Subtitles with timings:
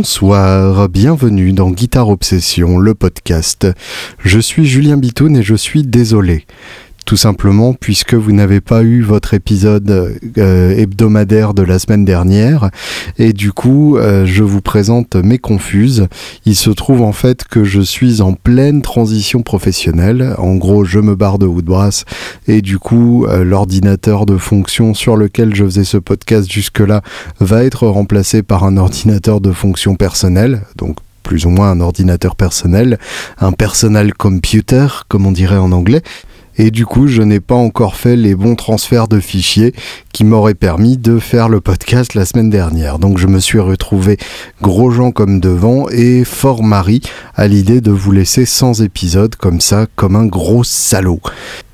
[0.00, 3.66] Bonsoir, bienvenue dans Guitare Obsession, le podcast.
[4.24, 6.46] Je suis Julien Bitoun et je suis désolé
[7.10, 12.70] tout simplement puisque vous n'avez pas eu votre épisode euh, hebdomadaire de la semaine dernière
[13.18, 16.06] et du coup euh, je vous présente mes confuses.
[16.46, 20.36] Il se trouve en fait que je suis en pleine transition professionnelle.
[20.38, 22.04] En gros, je me barre de Woodbrass
[22.46, 27.02] et du coup euh, l'ordinateur de fonction sur lequel je faisais ce podcast jusque-là
[27.40, 30.62] va être remplacé par un ordinateur de fonction personnelle.
[30.76, 32.98] Donc plus ou moins un ordinateur personnel,
[33.40, 36.02] un personal computer, comme on dirait en anglais
[36.60, 39.72] et du coup je n'ai pas encore fait les bons transferts de fichiers
[40.12, 42.98] qui m'auraient permis de faire le podcast la semaine dernière.
[42.98, 44.18] Donc je me suis retrouvé
[44.60, 47.00] gros gens comme devant et fort mari
[47.34, 51.20] à l'idée de vous laisser sans épisode comme ça, comme un gros salaud.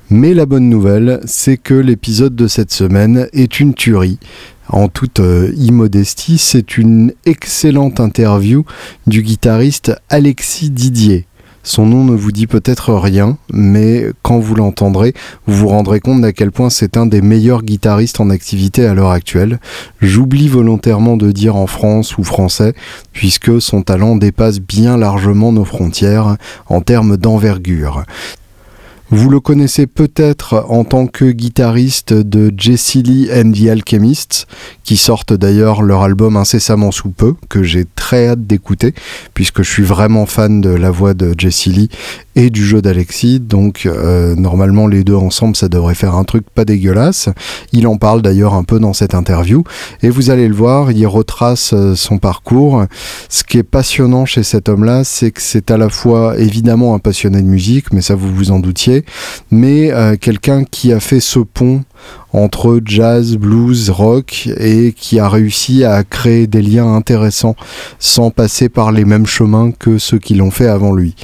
[0.09, 4.19] Mais la bonne nouvelle, c'est que l'épisode de cette semaine est une tuerie.
[4.69, 8.63] En toute euh, immodestie, c'est une excellente interview
[9.05, 11.25] du guitariste Alexis Didier.
[11.67, 15.13] Son nom ne vous dit peut-être rien, mais quand vous l'entendrez,
[15.47, 18.93] vous vous rendrez compte d'à quel point c'est un des meilleurs guitaristes en activité à
[18.93, 19.59] l'heure actuelle.
[19.99, 22.73] J'oublie volontairement de dire en France ou français,
[23.11, 26.37] puisque son talent dépasse bien largement nos frontières
[26.67, 28.05] en termes d'envergure.
[29.09, 34.47] Vous le connaissez peut-être en tant que guitariste de Jesse Lee and the Alchemists,
[34.83, 38.93] qui sortent d'ailleurs leur album incessamment sous peu, que j'ai très hâte d'écouter,
[39.33, 41.89] puisque je suis vraiment fan de la voix de Jesse Lee
[42.35, 46.45] et du jeu d'Alexis, donc euh, normalement les deux ensemble ça devrait faire un truc
[46.53, 47.29] pas dégueulasse.
[47.73, 49.63] Il en parle d'ailleurs un peu dans cette interview,
[50.03, 52.85] et vous allez le voir, il retrace euh, son parcours.
[53.29, 56.99] Ce qui est passionnant chez cet homme-là, c'est que c'est à la fois évidemment un
[56.99, 58.96] passionné de musique, mais ça vous vous en doutiez,
[59.51, 61.83] mais euh, quelqu'un qui a fait ce pont
[62.33, 67.55] entre jazz, blues, rock et qui a réussi à créer des liens intéressants
[67.99, 71.15] sans passer par les mêmes chemins que ceux qui l'ont fait avant lui.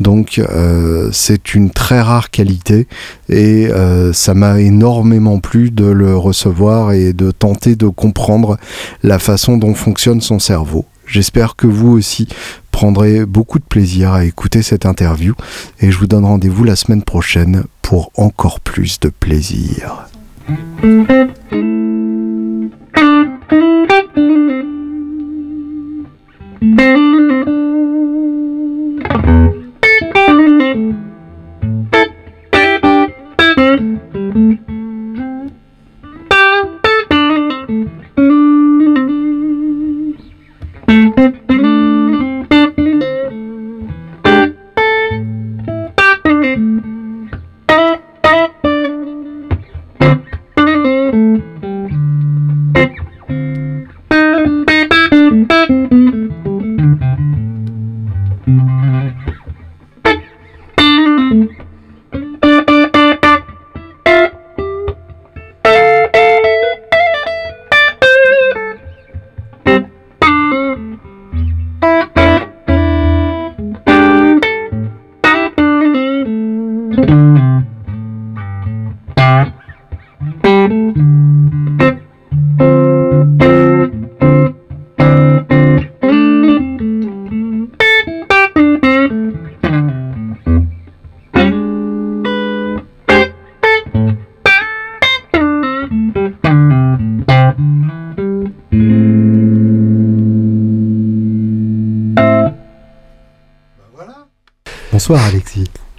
[0.00, 2.86] Donc euh, c'est une très rare qualité
[3.28, 8.58] et euh, ça m'a énormément plu de le recevoir et de tenter de comprendre
[9.02, 10.84] la façon dont fonctionne son cerveau.
[11.06, 12.28] J'espère que vous aussi
[12.78, 15.34] prendrez beaucoup de plaisir à écouter cette interview
[15.80, 20.06] et je vous donne rendez-vous la semaine prochaine pour encore plus de plaisir.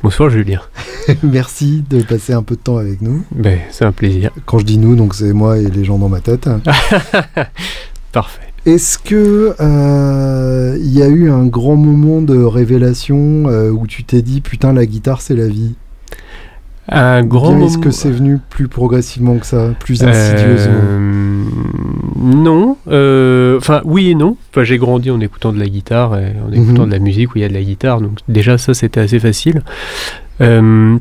[0.09, 0.61] Bonsoir Julien.
[1.23, 3.23] Merci de passer un peu de temps avec nous.
[3.29, 4.31] Ben, c'est un plaisir.
[4.47, 6.49] Quand je dis nous, donc c'est moi et les gens dans ma tête.
[8.11, 8.51] Parfait.
[8.65, 14.03] Est-ce que euh, il y a eu un grand moment de révélation euh, où tu
[14.03, 15.75] t'es dit putain la guitare c'est la vie?
[16.87, 17.67] Un grand moment.
[17.67, 20.73] Est-ce que c'est venu plus progressivement que ça, plus insidieusement?
[20.73, 21.43] Euh,
[22.21, 22.77] Non.
[22.87, 24.35] euh, Enfin, oui et non.
[24.51, 26.87] Enfin, j'ai grandi en écoutant de la guitare et en écoutant Mhm.
[26.89, 28.01] de la musique où il y a de la guitare.
[28.01, 29.61] Donc, déjà, ça, c'était assez facile.
[30.41, 30.97] Euh,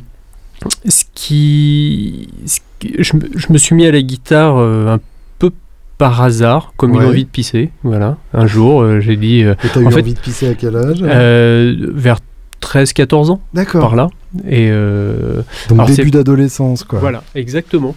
[0.88, 2.28] ce qui.
[2.46, 5.00] ce qui- je, me- je me suis mis à la guitare euh, un
[5.38, 5.50] peu
[5.98, 7.06] par hasard, comme une Ouais.
[7.06, 7.70] envie de pisser.
[7.82, 8.16] Voilà.
[8.32, 9.40] Un jour, j'ai dit.
[9.40, 11.02] Et t'as eu en fait, envie de pisser à quel âge?
[11.02, 12.18] vers
[12.60, 13.80] 13-14 ans, D'accord.
[13.82, 14.08] par là.
[14.48, 14.68] Et.
[14.70, 16.98] euh, Donc début d'adolescence quoi.
[16.98, 17.94] Voilà, exactement.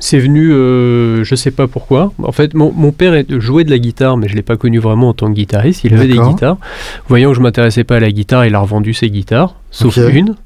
[0.00, 2.12] C'est venu, euh, je sais pas pourquoi.
[2.22, 5.08] En fait, mon, mon père jouait de la guitare, mais je l'ai pas connu vraiment
[5.08, 5.82] en tant que guitariste.
[5.84, 6.56] Il avait des guitares.
[7.08, 10.36] Voyant que je m'intéressais pas à la guitare, il a revendu ses guitares, sauf une.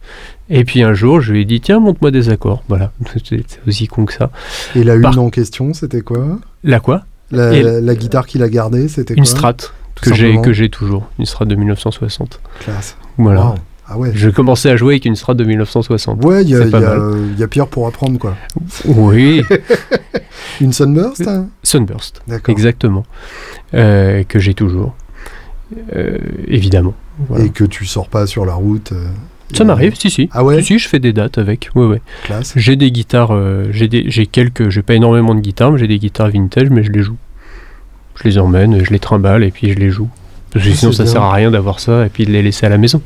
[0.50, 2.62] Et puis un jour, je lui ai dit tiens, montre-moi des accords.
[2.68, 2.92] Voilà,
[3.24, 4.30] c'est aussi con que ça.
[4.74, 6.38] Et la une Par- en question c'était quoi?
[6.64, 7.02] La quoi?
[7.30, 9.30] La, Et- la- la guitare qu'il a gardée c'était Une quoi?
[9.30, 9.70] Strat tout
[10.02, 10.42] que j'ai simplement.
[10.42, 12.40] que j'ai toujours, une Strat de 1960.
[12.60, 12.96] Classe.
[13.18, 13.46] Voilà.
[13.46, 13.54] Wow.
[13.88, 14.12] Ah ouais.
[14.14, 16.24] Je commençais à jouer avec une Strat de 1960.
[16.24, 18.36] Ouais, il y, a- pire pour apprendre, quoi.
[18.86, 19.42] Oui,
[20.60, 22.52] Une Sunburst hein Sunburst, D'accord.
[22.52, 23.04] exactement,
[23.74, 24.94] Euh, que j'ai toujours,
[25.96, 26.18] Euh,
[26.48, 26.94] évidemment.
[27.28, 27.44] Voilà.
[27.44, 28.92] Et que tu sors pas sur la route.
[28.92, 29.06] euh,
[29.54, 30.28] Ça m'arrive, si si.
[30.32, 31.70] Ah ouais Si, si, je fais des dates avec.
[31.74, 32.02] Ouais, ouais.
[32.24, 32.52] Classe.
[32.56, 33.32] J'ai des guitares,
[33.70, 36.82] j'ai des, j'ai quelques, j'ai pas énormément de guitares, mais j'ai des guitares vintage, mais
[36.84, 37.16] je les joue.
[38.16, 40.08] Je les emmène, je les trimballe et puis je les joue.
[40.52, 41.12] Parce que sinon, ça bien.
[41.12, 43.00] sert à rien d'avoir ça et puis de les laisser à la maison.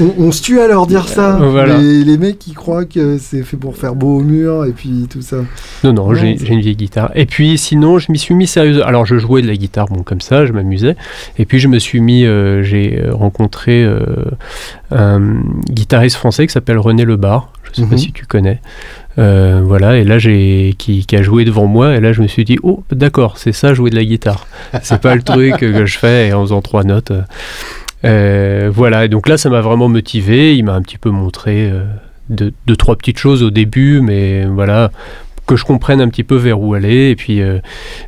[0.00, 1.36] On, on se tue à leur dire ça.
[1.36, 1.76] Euh, voilà.
[1.78, 5.06] Les, les mecs qui croient que c'est fait pour faire beau au mur et puis
[5.10, 5.36] tout ça.
[5.84, 7.10] Non, non, Non, j'ai c'est- j'ai une vieille guitare.
[7.14, 8.84] Et puis sinon, je m'y suis mis sérieusement.
[8.86, 10.96] Alors, je jouais de la guitare, bon, comme ça, je m'amusais.
[11.38, 13.98] Et puis, je me suis mis, euh, j'ai euh, rencontré euh,
[14.90, 15.20] un
[15.70, 17.52] guitariste français qui s'appelle René Lebar.
[17.72, 17.98] Je sais pas Mhm.
[17.98, 18.60] si tu connais.
[19.18, 21.94] Euh, voilà, et là, j'ai qui, qui a joué devant moi.
[21.96, 24.46] Et là, je me suis dit, oh, d'accord, c'est ça, jouer de la guitare.
[24.82, 27.12] C'est pas le truc que je fais en faisant trois notes.
[28.04, 30.56] Euh, voilà, et donc là, ça m'a vraiment motivé.
[30.56, 31.84] Il m'a un petit peu montré euh,
[32.30, 34.90] deux, deux, trois petites choses au début, mais voilà,
[35.48, 37.10] que je comprenne un petit peu vers où aller.
[37.10, 37.58] Et puis, euh,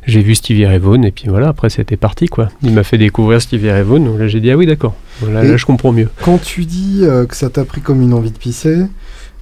[0.07, 2.49] j'ai vu Stevie Ray Vaughan, et puis voilà, après, c'était parti, quoi.
[2.63, 4.95] Il m'a fait découvrir Stevie Ray Vaughan, donc là, j'ai dit, ah oui, d'accord.
[5.19, 6.09] Voilà, là, je comprends mieux.
[6.23, 8.77] Quand tu dis euh, que ça t'a pris comme une envie de pisser,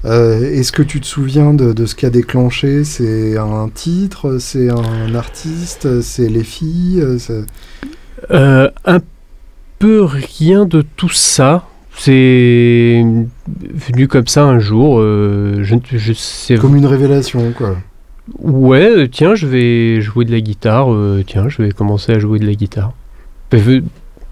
[0.06, 2.84] euh, est-ce que tu te souviens de, de ce qui a déclenché?
[2.84, 4.38] C'est un titre?
[4.40, 6.01] C'est un artiste?
[6.01, 7.04] C'est les filles?
[8.31, 9.00] Euh, un
[9.78, 11.66] peu rien de tout ça.
[11.96, 13.04] C'est
[13.74, 15.00] venu comme ça un jour.
[15.00, 17.75] euh, je, je sais Comme une révélation, quoi.
[18.40, 20.88] Ouais, tiens, je vais jouer de la guitare.
[21.25, 22.94] tiens, je vais commencer à jouer de la guitare.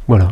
[0.07, 0.29] Voilà.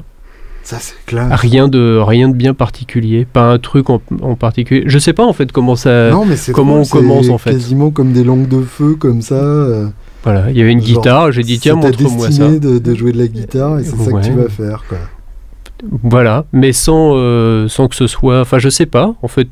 [0.66, 1.28] Ça, c'est clair.
[1.32, 3.26] Rien de rien de bien particulier.
[3.32, 4.84] Pas un truc en, en particulier.
[4.88, 6.10] Je sais pas en fait comment ça.
[6.10, 8.96] non, mais c'est comment drôle, on commence, en fait Quasiment comme des langues de feu,
[8.96, 9.36] comme ça.
[9.36, 9.88] euh,
[10.24, 11.32] Voilà, il y avait une Genre, guitare.
[11.32, 12.50] J'ai dit tiens, montre-moi ça.
[12.50, 14.98] de, de jouer de la guitare et c'est ça que tu vas faire, quoi.
[16.04, 18.42] Voilà, mais sans, euh, sans que ce soit.
[18.42, 19.50] Enfin, je sais pas, en fait,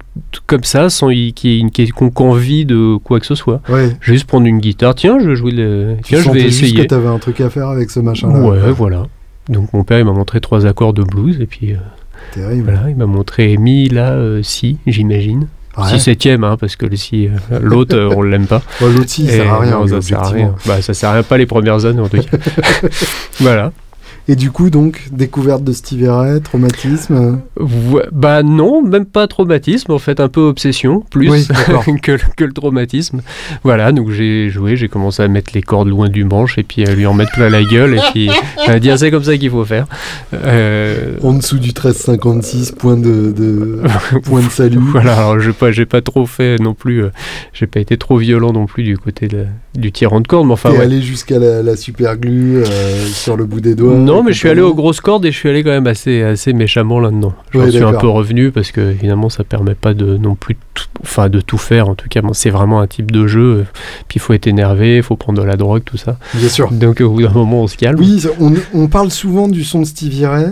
[0.47, 3.61] comme ça, sans qu'il y ait une quelconque envie de quoi que ce soit.
[3.69, 3.95] Ouais.
[4.01, 5.95] Juste prendre une guitare, tiens, je vais jouer le.
[5.97, 6.81] Tu Tiens, je vais juste essayer.
[6.83, 8.39] que t'avais un truc à faire avec ce machin-là.
[8.39, 8.71] Ouais, quoi.
[8.71, 9.03] voilà.
[9.49, 11.77] Donc mon père, il m'a montré trois accords de blues, et puis euh,
[12.33, 12.71] Terrible.
[12.71, 15.47] voilà, il m'a montré mi, la, euh, si, j'imagine.
[15.77, 15.89] Ouais.
[15.89, 18.61] Si septième, hein, parce que le si, euh, l'autre, euh, on l'aime pas.
[18.79, 20.55] Ouais, L'autre, si, ça sert à rien, non, ça sert à rien.
[20.65, 22.37] Bah, ça sert à rien, pas les premières années en tout cas.
[23.39, 23.71] voilà.
[24.29, 27.39] Et du coup, donc, découverte de Stevie Ray, traumatisme.
[27.59, 31.47] Ouais, bah non, même pas traumatisme, en fait, un peu obsession, plus Oui,
[32.01, 33.21] que, le- que le traumatisme.
[33.65, 36.85] Voilà, donc j'ai joué, j'ai commencé à mettre les cordes loin du manche et puis
[36.85, 38.29] à lui en mettre plein la gueule et puis
[38.67, 39.87] à dire c'est comme ça qu'il faut faire.
[40.33, 43.81] Euh, En dessous du 1356, point de, de,
[44.23, 44.77] point de salut.
[44.79, 47.09] Voilà, alors j'ai pas, j'ai pas trop fait non plus, euh,
[47.51, 49.45] j'ai pas été trop violent non plus du côté de-
[49.75, 50.83] du tirant de corde, mais enfin T'es ouais.
[50.83, 53.95] allé jusqu'à la, la super glue euh, sur le bout des doigts.
[53.95, 56.21] Non, mais je suis allé aux grosses cordes et je suis allé quand même assez,
[56.21, 57.33] assez méchamment là-dedans.
[57.53, 60.85] Ouais, suis un peu revenu parce que évidemment ça permet pas de non plus, tout-
[61.01, 61.89] enfin de tout faire.
[61.89, 63.41] En tout cas, bon, c'est vraiment un type de jeu.
[63.41, 63.63] euh,
[64.07, 66.17] Puis il faut être énervé, il faut prendre de la drogue, tout ça.
[66.35, 66.71] Bien sûr.
[66.71, 67.99] Donc au bout d'un moment, on se calme.
[67.99, 70.45] Oui, on, on parle souvent du son de Stevie Ray.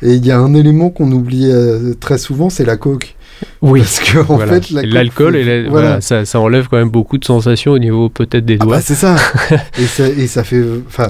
[0.00, 3.16] Et il y a un élément qu'on oublie euh, très souvent, c'est la coke.
[3.62, 3.80] Oui.
[3.80, 4.60] Parce que en Voilà.
[4.60, 5.68] fait, l'alcool la- voilà.
[5.70, 8.76] voilà, ça, ça enlève quand même beaucoup de sensations au niveau peut-être des Ah doigts.
[8.76, 9.16] bah, c'est ça.
[9.78, 10.08] et ça.
[10.08, 10.62] Et ça fait.
[10.86, 11.08] Enfin,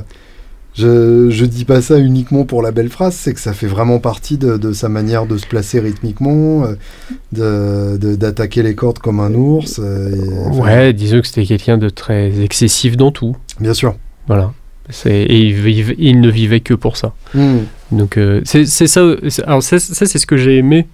[0.75, 3.99] je, je dis pas ça uniquement pour la belle phrase, c'est que ça fait vraiment
[3.99, 6.75] partie de, de sa manière de se placer rythmiquement, euh,
[7.33, 9.81] de- de- d'attaquer les cordes comme un ours.
[9.83, 13.37] euh, et- ouais, disons que c'était quelqu'un de très excessif dans tout.
[13.61, 13.97] Bien sûr.
[14.29, 14.53] Voilà.
[15.05, 17.13] Et il, vive- il ne vivait que pour ça.
[17.35, 17.59] Hmm.
[17.93, 19.03] Donc euh, c'est ça.
[19.47, 20.87] Alors ça, c'est ce que j'ai aimé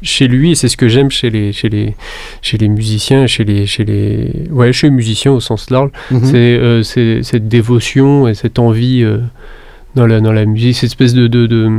[0.00, 1.94] chez lui et c'est ce que j'aime chez les chez les
[2.40, 5.90] chez les musiciens, chez les chez les ouais chez les musiciens au sens large.
[6.10, 6.24] Mhm.
[6.24, 9.18] C'est euh, c'est cette dévotion et cette envie euh,
[9.94, 11.70] dans la dans la musique, cette espèce de de de,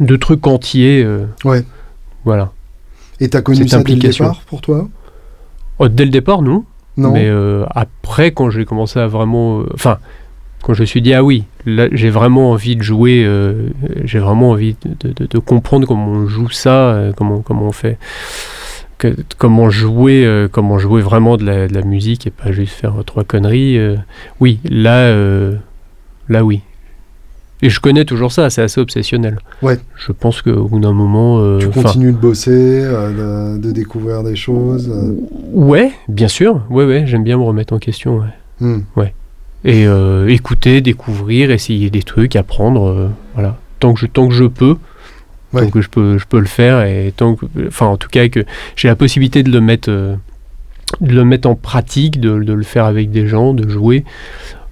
[0.00, 1.02] de truc entier.
[1.02, 1.64] euh, Ouais.
[2.24, 2.52] Voilà.
[3.20, 4.88] Et t'as connu cette ça dès le départ pour toi?
[5.78, 6.64] Oh, dès le départ, non.
[6.96, 7.12] Non.
[7.12, 7.30] Mais
[7.74, 9.62] après, quand j'ai commencé à vraiment.
[9.72, 9.98] Enfin,
[10.62, 13.68] quand je me suis dit, ah oui, là, j'ai vraiment envie de jouer, euh,
[14.04, 17.72] j'ai vraiment envie de, de- de comprendre comment on joue ça, euh, comment, comment on
[17.72, 17.96] fait.
[18.98, 22.72] que- comment jouer euh, comment jouer vraiment de la, de la musique et pas juste
[22.74, 23.78] faire trois conneries
[24.40, 25.14] oui là
[26.28, 26.62] là oui
[27.62, 29.78] et je connais toujours ça c'est assez obsessionnel Ouais.
[29.94, 34.92] je pense qu'au bout d'un moment tu continues de bosser, de, de découvrir des choses.
[35.52, 38.26] ouais bien sûr ouais ouais j'aime bien me remettre en question ouais.
[38.60, 38.80] Hmm.
[39.64, 43.56] Et euh, écouter, découvrir, essayer des trucs, apprendre, euh, voilà.
[43.80, 44.76] Tant que je, tant que je peux,
[45.54, 45.62] Ouais.
[45.64, 48.28] tant que je peux, je peux le faire et tant que, enfin en tout cas
[48.28, 48.44] que
[48.76, 50.14] j'ai la possibilité de le mettre, euh,
[51.00, 54.04] de le mettre en pratique, de, de le faire avec des gens, de jouer.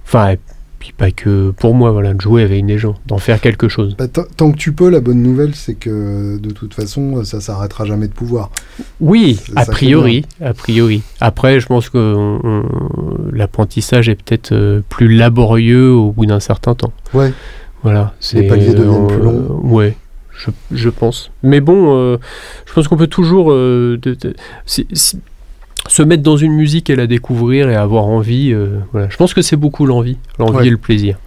[0.05, 0.35] Enfin,
[0.79, 3.95] puis pas que pour moi, voilà, de jouer avec des gens, d'en faire quelque chose.
[3.97, 7.85] Bah, tant que tu peux, la bonne nouvelle, c'est que de toute façon, ça s'arrêtera
[7.85, 8.51] jamais de pouvoir.
[8.99, 11.01] Oui, a priori, a priori.
[11.19, 12.61] Après, je pense que
[13.33, 16.93] l'apprentissage est peut-être euh, plus laborieux au bout d'un certain temps.
[17.13, 17.33] Ouais.
[17.83, 19.59] Voilà, c'est paliers deviennent euh, plus longs.
[19.63, 19.95] ouais,
[20.35, 21.31] je, je pense.
[21.43, 22.17] Mais bon, euh,
[22.65, 24.17] je pense qu'on peut toujours de- de-
[24.65, 25.19] si- si-
[25.87, 28.51] se mettre dans une musique et la découvrir et avoir envie.
[28.53, 30.67] euh, voilà, je pense que c'est beaucoup l'envie, l'envie Ouais.
[30.67, 31.17] et le plaisir.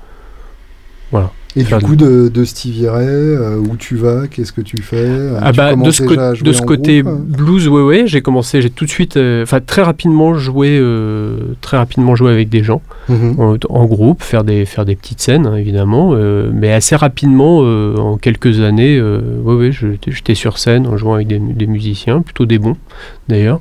[1.56, 4.98] Et du coup, de, de Stevie Ray, euh, où tu vas, qu'est-ce que tu fais
[4.98, 8.20] euh, Ah tu bah, de ce, co- de côté groupe, hein blues, ouais, ouais, j'ai
[8.22, 12.50] commencé, j'ai tout de suite, euh, enfin très rapidement joué, euh, très rapidement jouer avec
[12.50, 13.34] des gens Mhm.
[13.40, 16.14] en, en groupe, faire des, faire des petites scènes hein, évidemment,
[16.54, 17.58] mais assez rapidement,
[17.98, 22.60] en quelques années, ouais, ouais, j'étais sur scène en jouant avec des musiciens, plutôt des
[22.60, 22.76] bons
[23.28, 23.60] d'ailleurs.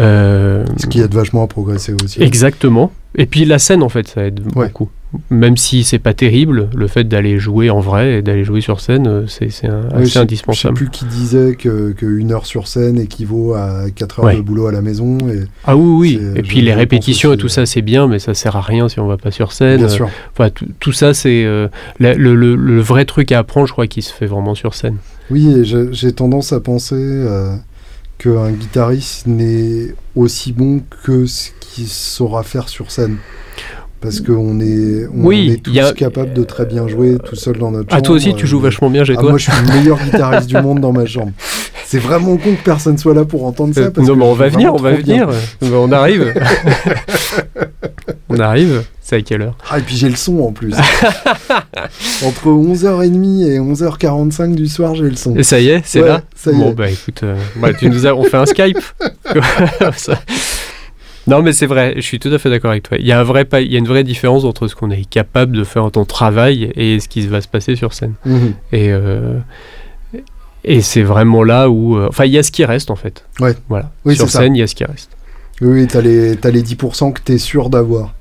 [0.00, 2.22] Euh, Ce qui aide vachement à progresser aussi.
[2.22, 2.92] Exactement.
[3.16, 4.66] Et puis la scène, en fait, ça aide Ouais.
[4.66, 4.88] beaucoup.
[5.30, 8.78] Même si c'est pas terrible, le fait d'aller jouer en vrai et d'aller jouer sur
[8.82, 10.76] scène, euh, c'est Ouais, assez indispensable.
[10.76, 14.24] Je sais plus qui disait que, que une heure sur scène équivaut à 4 heures
[14.26, 14.36] Ouais.
[14.36, 15.16] de boulot à la maison.
[15.30, 16.20] Et, Ah oui, oui.
[16.36, 19.00] Et puis les répétitions et tout ça, c'est bien, mais ça sert à rien si
[19.00, 19.78] on va pas sur scène.
[19.78, 20.10] bien sûr.
[20.36, 24.02] Enfin, tout, ça, c'est euh, le, le- le vrai truc à apprendre, je crois, qui
[24.02, 24.96] se fait vraiment sur scène.
[25.30, 27.54] Oui, j'ai j'ai tendance à penser euh,
[28.18, 33.16] qu'un guitariste n'est aussi bon que ce qu'il saura faire sur scène.
[34.00, 37.58] Parce qu'on est, on Oui, est tous a- capables de très bien jouer tout seul
[37.58, 38.06] dans notre Ah, chambre.
[38.06, 39.98] toi aussi, tu joues euh, vachement bien chez Ah, toi moi, je suis le meilleur
[40.04, 41.32] guitariste du monde dans ma chambre.
[41.84, 43.80] C'est vraiment con que personne soit là pour entendre ça.
[43.80, 45.28] Euh, parce non, que mais on va venir, on va venir.
[45.62, 46.32] On arrive.
[48.28, 48.82] on arrive.
[49.00, 50.74] C'est à quelle heure Ah, et puis j'ai le son en plus.
[52.24, 55.34] Entre 11h30 et 11h45 du soir, j'ai le son.
[55.36, 56.74] Et ça y est, c'est Ouais, là ça y Bon, est.
[56.74, 58.78] bah écoute, euh, bah, tu nous as, on fait un Skype.
[59.96, 60.20] Ça.
[61.26, 62.96] Non, mais c'est vrai, je suis tout à fait d'accord avec toi.
[62.98, 64.90] Il y, a un vrai, pa- il y a une vraie différence entre ce qu'on
[64.90, 68.14] est capable de faire en ton travail et ce qui va se passer sur scène.
[68.24, 68.54] Mhm.
[68.72, 69.38] Et, euh,
[70.64, 71.96] et c'est vraiment là où.
[71.98, 73.24] euh, Enfin, il y a ce qui reste en fait.
[73.40, 73.54] Ouais.
[73.68, 73.90] Voilà.
[74.06, 75.10] Oui, sur scène, il y a ce qui reste.
[75.60, 78.14] Oui, t'as les, t'as les 10% que t'es sûr d'avoir.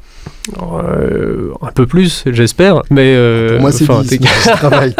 [0.62, 2.81] Euh, un peu plus, j'espère.
[2.89, 3.13] Mais.
[3.15, 4.96] euh, Pour moi, c'est enfin, 10, t'es- mais je travaille.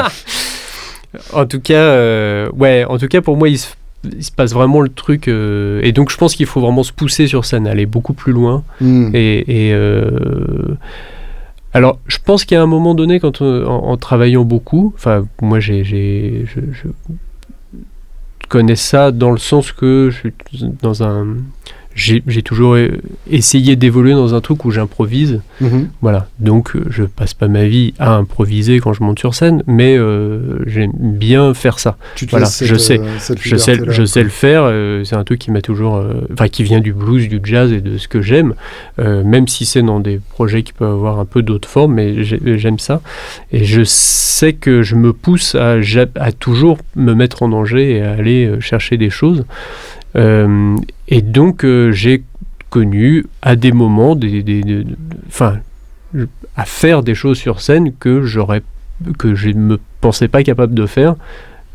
[1.34, 3.68] En tout cas, euh, ouais, en tout cas pour moi, il se,
[4.16, 5.28] il se passe vraiment le truc.
[5.28, 8.64] et donc, je pense qu'il faut vraiment se pousser sur scène, aller beaucoup plus loin.
[8.82, 9.12] Mhm.
[9.14, 9.74] Et, et,
[11.74, 15.60] alors, je pense qu'à un moment donné, quand on- en, en travaillant beaucoup, enfin, moi,
[15.60, 16.88] j'ai, j'ai- je, je
[18.50, 20.34] connais ça dans le sens que je suis
[20.82, 21.28] dans un,
[21.98, 22.90] j'ai, toujours euh,
[23.30, 25.42] essayé d'évoluer dans un truc où j'improvise.
[25.60, 25.90] Mhm.
[26.02, 29.64] Voilà, donc euh, je passe pas ma vie à improviser quand je monte sur scène,
[29.68, 31.98] mais euh, j'aime bien faire ça.
[32.16, 33.02] Tu Voilà, je sais.
[33.42, 34.62] Je sais, je sais le faire.
[34.66, 37.72] euh, c'est un truc qui m'a toujours, euh, enfin qui vient du blues, du jazz
[37.74, 38.54] et de ce que j'aime.
[38.98, 42.58] même si c'est dans des projets qui peuvent avoir un peu d'autres formes, mais j'ai-
[42.58, 43.02] j'aime ça.
[43.52, 45.78] Et je sais que je me pousse à,
[46.16, 49.44] à toujours me mettre en danger et à aller chercher des choses.
[50.18, 50.76] Euh,
[51.08, 52.24] et donc euh, j'ai
[52.70, 54.98] connu à des moments, des, des- des- de-
[55.28, 55.58] enfin,
[56.56, 58.62] à faire des choses sur scène que j'aurais,
[59.18, 61.16] que je ne me pensais pas capable de faire.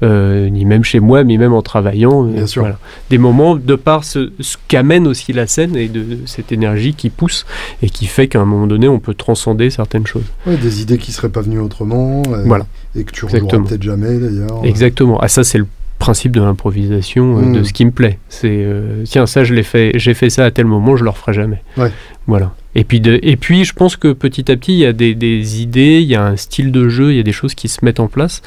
[0.03, 2.25] euh, ni même chez moi, ni même en travaillant.
[2.25, 2.63] Bien euh, sûr.
[2.63, 2.79] voilà.
[3.09, 7.09] Des moments de par ce, ce qu'amène aussi la scène et de, cette énergie qui
[7.09, 7.47] pousse
[7.83, 10.25] et qui fait qu'à un moment donné, on peut transcender certaines choses.
[10.45, 12.23] Ouais, des idées qui seraient pas venues autrement.
[12.33, 12.67] euh, Voilà.
[12.97, 13.63] Et que tu Exactement.
[13.63, 14.65] peut-être jamais d'ailleurs.
[14.65, 15.19] Exactement.
[15.21, 15.67] Ah ça c'est le
[16.03, 18.19] principe de l'improvisation, euh, de ce qui me plaît.
[18.29, 21.11] C'est euh, tiens ça je l'ai fait, j'ai fait ça à tel moment, je le
[21.11, 21.63] referai jamais.
[21.77, 21.93] Ouais.
[22.27, 22.53] Voilà.
[22.75, 25.15] Et puis de, et puis je pense que petit à petit il y a des,
[25.15, 27.69] des idées, il y a un style de jeu, il y a des choses qui
[27.69, 28.43] se mettent en place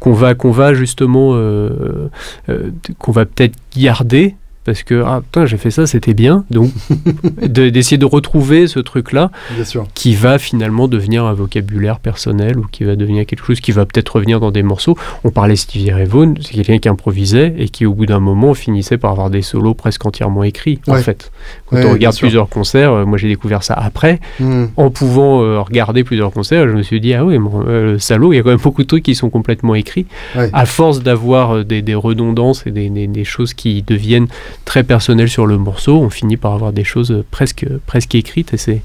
[0.00, 2.10] qu'on va qu'on va justement euh,
[2.50, 4.34] euh, qu'on va peut-être garder
[4.68, 6.70] parce que ah putain j'ai fait ça c'était bien donc
[7.42, 9.86] de- d'essayer de retrouver ce truc là Bien sûr.
[9.94, 13.86] qui va finalement devenir un vocabulaire personnel ou qui va devenir quelque chose qui va
[13.86, 14.96] peut-être revenir dans des morceaux.
[15.24, 18.52] On parlait Stevie Ray Vaughan, c'est quelqu'un qui improvisait et qui au bout d'un moment
[18.52, 21.30] finissait par avoir des solos presque entièrement écrits en fait.
[21.66, 24.68] Quand Ouais, on regarde plusieurs concerts, euh, moi j'ai découvert ça après, Mhm.
[24.76, 28.32] en pouvant euh, regarder plusieurs concerts, je me suis dit ah oui, mon, euh, salaud,
[28.32, 30.06] il y a quand même beaucoup de trucs qui sont complètement écrits.
[30.36, 30.50] Ouais.
[30.52, 34.26] À force d'avoir des, des redondances et des, des- des choses qui deviennent
[34.64, 38.56] très personnelles sur le morceau, on finit par avoir des choses presque, presque écrites et
[38.58, 38.82] c'est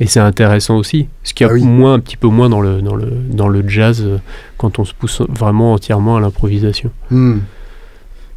[0.00, 1.06] et c'est intéressant aussi.
[1.22, 1.62] Ce qui a Ah oui.
[1.62, 4.18] moins un petit peu moins dans le dans le dans le jazz euh,
[4.58, 6.90] quand on se pousse vraiment entièrement à l'improvisation.
[7.10, 7.42] Mhm.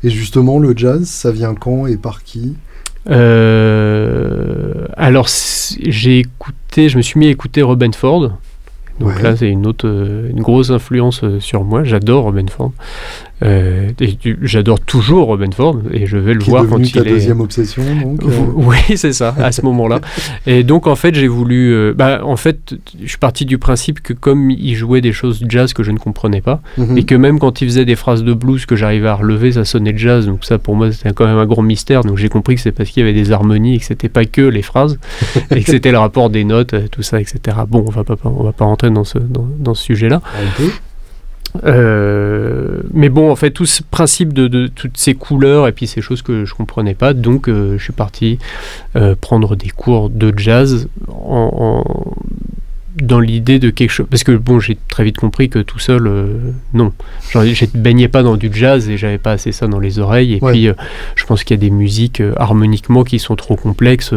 [0.03, 2.55] Et justement, le jazz, ça vient quand et par qui?
[3.09, 5.27] Euh, alors
[5.83, 8.31] j'ai écouté, je me suis mis à écouter Robin Ford.
[8.99, 9.21] Donc Ouais.
[9.23, 11.83] là c'est une autre, euh, une grosse influence sur moi.
[11.83, 12.71] J'adore Robin Ford.
[13.43, 13.91] Euh,
[14.43, 17.09] J'adore toujours Robin Ford et je vais le Qui est voir quand ta il est.
[17.11, 18.23] deuxième obsession, donc.
[18.23, 19.99] euh, Oui, c'est ça, à ce moment-là.
[20.47, 21.73] Et donc, en fait, j'ai voulu.
[21.73, 25.43] euh, bah, en fait, je suis parti du principe que comme il jouait des choses
[25.49, 26.97] jazz que je ne comprenais pas, mhm.
[26.97, 29.65] et que même quand il faisait des phrases de blues que j'arrivais à relever, ça
[29.65, 30.25] sonnait jazz.
[30.27, 32.03] Donc, ça, pour moi, c'était quand même un gros mystère.
[32.05, 34.23] Donc, j'ai compris que c'est parce qu'il y avait des harmonies et que c'était pas
[34.25, 34.97] que les phrases,
[35.51, 37.57] et que c'était le rapport des notes, tout ça, etc.
[37.67, 40.21] Bon, on va pas, on va pas rentrer dans ce, dans, dans ce sujet-là.
[40.35, 40.69] Un peu.
[41.63, 45.87] Euh, mais bon, en fait, tout ce principe de, de toutes ces couleurs et puis
[45.87, 48.39] ces choses que je comprenais pas, donc euh, je suis parti
[48.95, 52.13] euh, prendre des cours de jazz en, en-
[53.01, 54.07] dans l'idée de quelque chose.
[54.09, 56.09] Parce que bon, j'ai très vite compris que tout seul,
[56.73, 56.93] non.
[57.31, 60.35] Genre, Je baignais pas dans du jazz et j'avais pas assez ça dans les oreilles.
[60.35, 60.51] Et Ouais.
[60.53, 60.69] puis,
[61.15, 64.13] je pense qu'il y a des musiques harmoniquement qui sont trop complexes.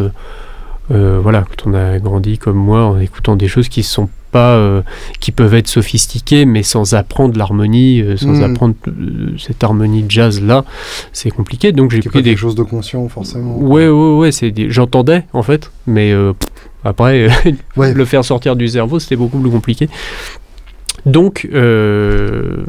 [0.90, 4.52] Euh, voilà, quand on a grandi comme moi en écoutant des choses qui sont pas,
[4.56, 4.82] euh,
[5.20, 8.42] qui peuvent être sophistiquées, mais sans apprendre l'harmonie, euh, sans Mm.
[8.42, 10.64] apprendre euh, cette harmonie jazz là,
[11.12, 11.72] c'est compliqué.
[11.72, 13.56] Donc j'ai pris pas des quelque chose de conscient, forcément.
[13.58, 16.50] Ouais, ouais, ouais, c'est des- j'entendais en fait, mais euh, pff,
[16.84, 17.28] après
[17.76, 17.94] Ouais.
[17.94, 19.88] le faire sortir du cerveau, c'était beaucoup plus compliqué.
[21.06, 22.64] Donc, euh,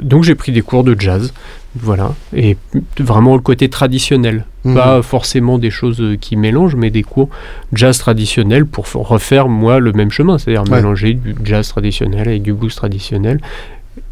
[0.00, 1.32] donc j'ai pris des cours de jazz,
[1.76, 2.56] voilà, et
[2.98, 4.74] vraiment le côté traditionnel, Mhm.
[4.74, 7.28] pas forcément des choses qui mélangent, mais des cours
[7.72, 10.78] jazz traditionnel pour refaire moi le même chemin, c'est-à-dire Ouais.
[10.78, 13.40] mélanger du jazz traditionnel avec du blues traditionnel.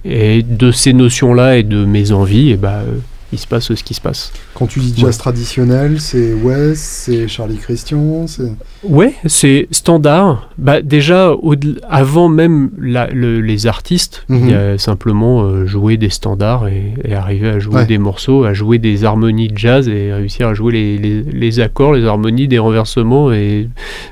[0.05, 2.99] Et de ces notions-là et de mes envies, et bah, euh,
[3.33, 4.33] il se passe ce qui se passe.
[4.55, 8.51] Quand tu dis jazz traditionnel, c'est Wes, c'est Charlie Christian, c'est.
[8.85, 10.51] Ouais, c'est standard.
[10.57, 11.55] Bah, déjà, au
[11.89, 14.39] avant même la- le- les artistes, Mhm.
[14.45, 17.87] il y a simplement euh, jouer des standards et, et arriver à jouer Ouais.
[17.87, 21.61] des morceaux, à jouer des harmonies de jazz et réussir à jouer les, les- les
[21.61, 23.69] accords, les harmonies, des renversements et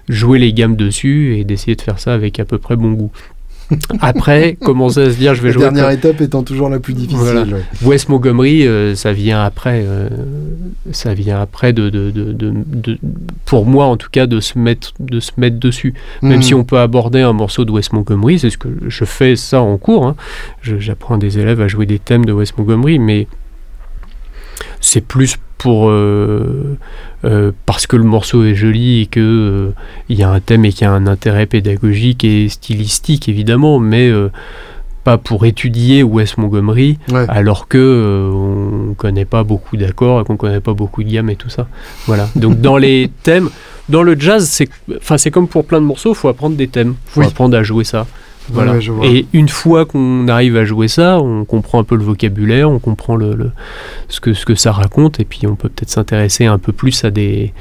[0.09, 3.11] jouer les gammes dessus et d'essayer de faire ça avec à peu près bon goût.
[4.01, 6.79] Après, commencer à se dire je vais La jouer dernière comme- étape étant toujours la
[6.79, 7.19] plus difficile.
[7.19, 7.43] Voilà.
[7.43, 7.63] ouais.
[7.85, 9.83] Wes Montgomery, euh, ça vient après.
[9.87, 10.09] euh,
[10.93, 12.99] ça vient après de, de, de-
[13.45, 15.95] pour moi en tout cas, de se mettre, de se mettre dessus.
[16.23, 16.43] Même Mhm.
[16.43, 19.61] si on peut aborder un morceau de Wes Montgomery, c'est ce que je fais ça
[19.61, 20.07] en cours.
[20.07, 20.17] hein.
[20.63, 23.27] J'apprends des élèves à jouer des thèmes de Wes Montgomery, mais
[24.81, 26.77] c'est plus pour euh,
[27.25, 29.71] euh, parce que le morceau est joli et que euh,
[30.09, 33.79] il y a un thème et qu'il y a un intérêt pédagogique et stylistique évidemment,
[33.79, 34.13] mais
[35.03, 37.25] pas pour étudier Wes Montgomery Ouais.
[37.29, 38.31] alors que euh,
[38.91, 41.69] on connaît pas beaucoup d'accords et qu'on connaît pas beaucoup de gammes et tout ça.
[42.07, 42.29] Voilà.
[42.37, 43.49] Donc dans les thèmes,
[43.89, 46.97] dans le jazz, c'est enfin c'est comme pour plein de morceaux, faut apprendre des thèmes,
[47.07, 47.27] faut Oui.
[47.27, 48.07] apprendre à jouer ça.
[48.53, 48.73] Voilà.
[48.75, 49.07] ouais, je vois.
[49.07, 52.79] et une fois qu'on arrive à jouer ça, on comprend un peu le vocabulaire, on
[52.79, 53.51] comprend le, le-
[54.09, 57.05] ce, que, ce que ça raconte, et puis on peut peut-être s'intéresser un peu plus
[57.05, 57.53] à, des,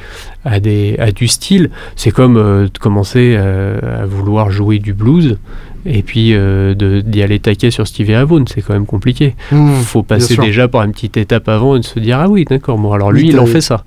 [0.44, 1.70] à, des, à du style.
[1.96, 5.38] C'est comme euh, de commencer euh, à vouloir jouer du blues,
[5.86, 9.36] et puis euh, d'y aller taquer sur Stevie Vaughan, c'est quand même compliqué.
[9.52, 9.74] Mhm.
[9.84, 12.78] faut passer déjà par une petite étape avant et de se dire ah oui d'accord
[12.78, 13.84] bon alors Oui, lui il en fait ça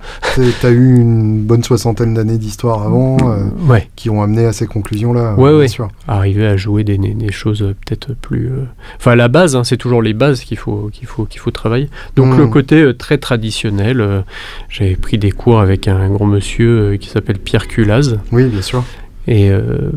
[0.61, 4.65] T'as- eu une bonne soixantaine d'années d'histoire avant euh, ouais qui ont amené à ces
[4.67, 5.33] conclusions-là.
[5.35, 5.67] Ouais, bien ouais.
[5.67, 5.87] sûr.
[6.07, 6.99] arriver à jouer des,
[7.31, 8.65] choses peut-être plus euh,
[8.97, 11.89] enfin la base hein, c'est toujours les bases qu'il faut qu'il faut qu'il faut travailler
[12.15, 14.23] donc le côté euh, très traditionnel
[14.69, 18.83] j'avais pris des cours avec un grand monsieur qui s'appelle Pierre Culaz Oui, bien sûr.
[19.27, 19.91] et euh,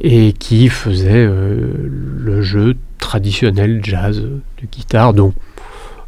[0.00, 1.58] et qui faisait euh,
[2.18, 5.34] le jeu traditionnel jazz de guitare donc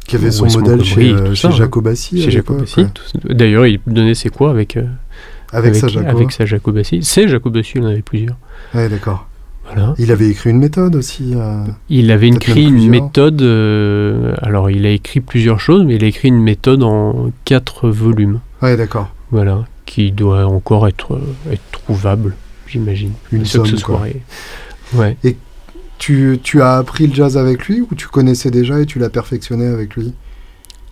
[0.07, 1.51] Qui avait son modèle chez, euh, chez hein.
[1.51, 2.21] Jacobassi.
[2.21, 2.85] chez Jacobassi
[3.25, 4.83] d'ailleurs il donnait ses cours avec euh,
[5.51, 6.07] Avec, sa Jaco.
[6.09, 6.99] avec sa Jacobassi.
[7.03, 8.37] C'est Jacobassi, il en avait plusieurs.
[8.73, 9.27] Ouais, d'accord.
[9.65, 9.93] Voilà.
[9.99, 11.33] Il avait écrit une méthode aussi.
[11.35, 13.41] euh, Il avait écrit une méthode.
[13.43, 17.89] euh, alors, il a écrit plusieurs choses, mais il a écrit une méthode en quatre
[17.89, 18.39] volumes.
[18.63, 19.13] Ouais, d'accord.
[19.31, 19.63] Voilà.
[19.85, 21.19] Qui doit encore être,
[21.51, 22.35] être trouvable,
[22.73, 23.11] j'imagine.
[23.31, 24.01] Une somme, quoi.
[24.93, 25.09] soit.
[25.23, 25.37] et-.
[25.99, 29.09] Tu, tu as appris le jazz avec lui ou tu connaissais déjà et tu l'as
[29.09, 30.13] perfectionné avec lui?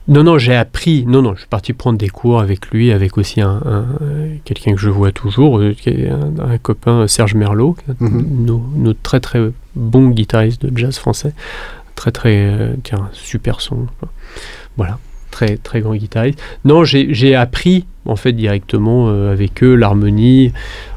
[0.08, 1.06] Non, non, j'ai appris.
[1.06, 4.36] Non, non, je suis parti prendre des cours avec lui, avec aussi un, un- euh,
[4.46, 8.46] quelqu'un que je vois toujours, euh, un, un copain, Serge Merlot, Mhm.
[8.46, 9.42] nos- notre très très
[9.76, 11.34] bon guitariste de jazz français.
[11.96, 12.36] Très très.
[12.38, 13.88] euh, tiens, super son.
[14.78, 14.98] Voilà.
[15.30, 16.40] Très très grand guitariste.
[16.66, 20.52] Non, j'ai j'ai appris en fait directement euh, avec eux l'harmonie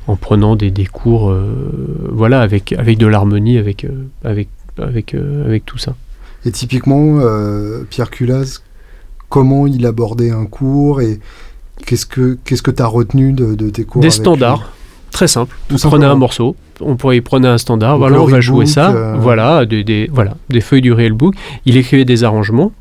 [0.07, 4.49] en prenant des, des cours, euh, voilà, avec, avec de l'harmonie, avec, euh, avec,
[4.81, 5.95] avec, euh, avec tout ça.
[6.45, 7.21] Et typiquement,
[7.89, 8.61] Pierre Culaz,
[9.31, 11.19] comment il abordait un cours et
[11.87, 12.37] qu'est-ce que
[12.71, 14.71] tu as retenu de, de tes cours Des standards,
[15.11, 15.57] très simple.
[15.69, 18.65] Tout on prenait un morceau, on pourrait y prendre un standard, voilà, on va jouer
[18.67, 21.35] book, ça, euh, voilà, des, des- voilà, des feuilles du real book.
[21.65, 22.73] Il écrivait des arrangements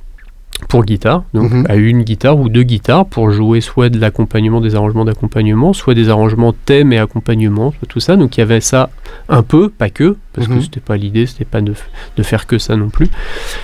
[0.67, 1.65] pour guitare, donc Mhm.
[1.69, 5.93] à une guitare ou deux guitares pour jouer soit de l'accompagnement, des arrangements d'accompagnement, soit
[5.93, 8.15] des arrangements thème et accompagnement, soit tout ça.
[8.15, 8.89] Donc il y avait ça
[9.29, 10.61] un peu, pas que, parce que Mhm.
[10.61, 11.73] c'était pas l'idée, c'était pas de,
[12.17, 13.07] de faire que ça non plus.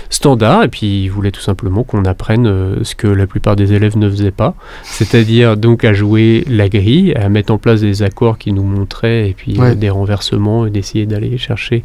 [0.09, 3.73] Standard, et puis il voulait tout simplement qu'on apprenne euh, ce que la plupart des
[3.73, 8.03] élèves ne faisaient pas, c'est-à-dire donc à jouer la grille, à mettre en place des
[8.03, 11.83] accords qui nous montraient, et puis euh, des renversements, et d'essayer d'aller chercher,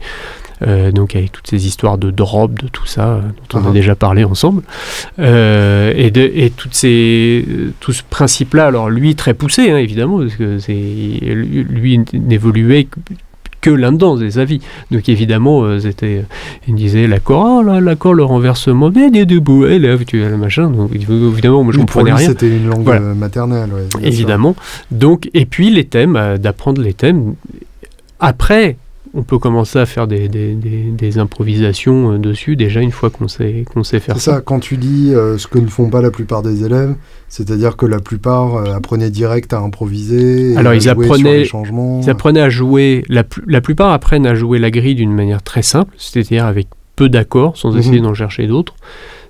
[0.62, 3.20] euh, donc avec toutes ces histoires de drop, de tout ça,
[3.50, 4.62] dont on a déjà parlé ensemble.
[5.18, 7.44] Et, de, et toutes ces,
[7.80, 12.86] tout ce principe-là, alors lui très poussé hein, évidemment, parce que lui n'évoluait
[13.64, 14.60] que- là-dedans, des avis.
[14.90, 16.24] Donc évidemment, euh, c'était,
[16.68, 20.18] il me disait l'accord, oh là, l'accord, le renversement, bien des debout, et là, tu
[20.20, 20.68] le machin.
[20.70, 22.28] Donc évidemment, moi je pour comprenais lui, rien.
[22.28, 23.00] c'était une langue Voilà.
[23.00, 23.70] euh, maternelle.
[23.72, 24.06] ouais, bien sûr.
[24.08, 24.54] Évidemment.
[24.90, 27.34] Donc, et puis les thèmes, euh, d'apprendre les thèmes.
[28.20, 28.76] Après,
[29.14, 33.10] on peut commencer à faire des, des- des- des improvisations euh, dessus, déjà une fois
[33.10, 35.88] qu'on sait, qu'on sait faire C'est ça, quand tu dis euh, ce que ne font
[35.90, 36.94] pas la plupart des élèves,
[37.28, 42.00] c'est-à-dire que la plupart euh, apprenaient direct à improviser, Alors, à ils apprenaient- les changements.
[42.02, 45.42] Ils apprenaient à jouer, la, plu- la plupart apprennent à jouer la grille d'une manière
[45.42, 47.78] très simple, c'est-à-dire avec peu d'accords, sans Mhm.
[47.78, 48.74] essayer d'en chercher d'autres.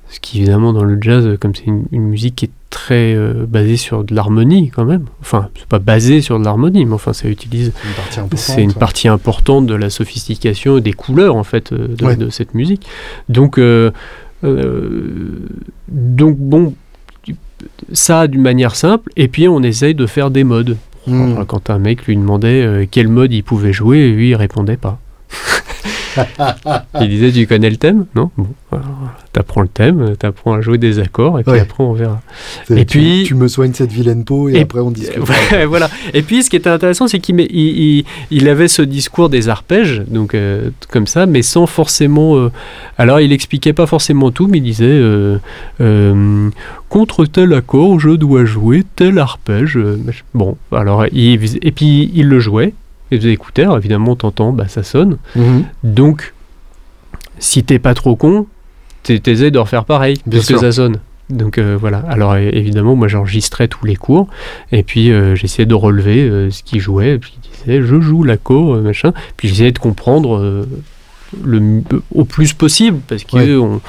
[0.08, 3.46] Ce qui, évidemment, dans le jazz, comme c'est une, une musique qui est très euh,
[3.46, 5.04] basée sur de l'harmonie, quand même.
[5.20, 7.72] Enfin, c'est pas basé sur de l'harmonie, mais enfin, ça utilise.
[8.34, 9.66] C'est une partie importante.
[9.66, 12.16] De la sophistication et des couleurs, en fait, euh, de, Ouais.
[12.16, 12.84] de cette musique.
[13.28, 13.92] Donc, euh,
[14.42, 15.38] euh,
[15.88, 16.74] donc bon,
[17.92, 20.76] ça d'une manière simple, et puis on essaye de faire des modes.
[21.06, 21.44] Hmm.
[21.46, 24.98] Quand un mec lui demandait quel mode il pouvait jouer, lui il répondait pas.
[27.00, 28.06] il disait tu connais le thème?
[28.14, 28.30] Non?
[28.36, 28.46] Bon,
[29.32, 31.60] t'apprends le thème, t'apprends à jouer des accords, et puis Ouais.
[31.60, 32.20] après on verra.
[32.70, 35.22] Et tu, puis- tu me soignes cette vilaine peau et, Et- après on discute.
[35.68, 35.88] Voilà.
[36.12, 39.28] Et puis ce qui était intéressant, c'est qu'il met- il, il- il avait ce discours
[39.28, 42.36] des arpèges, donc euh, comme ça, mais sans forcément.
[42.36, 42.50] euh,
[42.98, 45.38] alors il expliquait pas forcément tout, mais il disait euh,
[46.88, 49.78] contre tel accord, je dois jouer tel arpège.
[50.34, 51.38] Bon, alors et
[51.74, 52.74] puis il le jouait.
[53.10, 55.18] Et vous écoutez, alors évidemment, t'entends, bah ça sonne.
[55.36, 55.64] Mhm.
[55.84, 56.32] Donc,
[57.38, 58.46] si t'es pas trop con,
[59.02, 60.60] t'es- t'essaies de refaire pareil, Bien puisque sûr.
[60.60, 60.96] ça sonne.
[61.30, 61.98] Donc euh, voilà.
[62.08, 64.28] Alors évidemment, moi j'enregistrais tous les cours,
[64.72, 68.00] et puis euh, j'essayais de relever euh, ce qu'il jouait, et puis il disait je
[68.00, 69.12] joue l'accord, euh, machin.
[69.38, 70.66] Puis j'essayais de comprendre
[71.42, 71.82] le,
[72.14, 73.54] au plus possible, parce que Ouais.
[73.56, 73.80] on-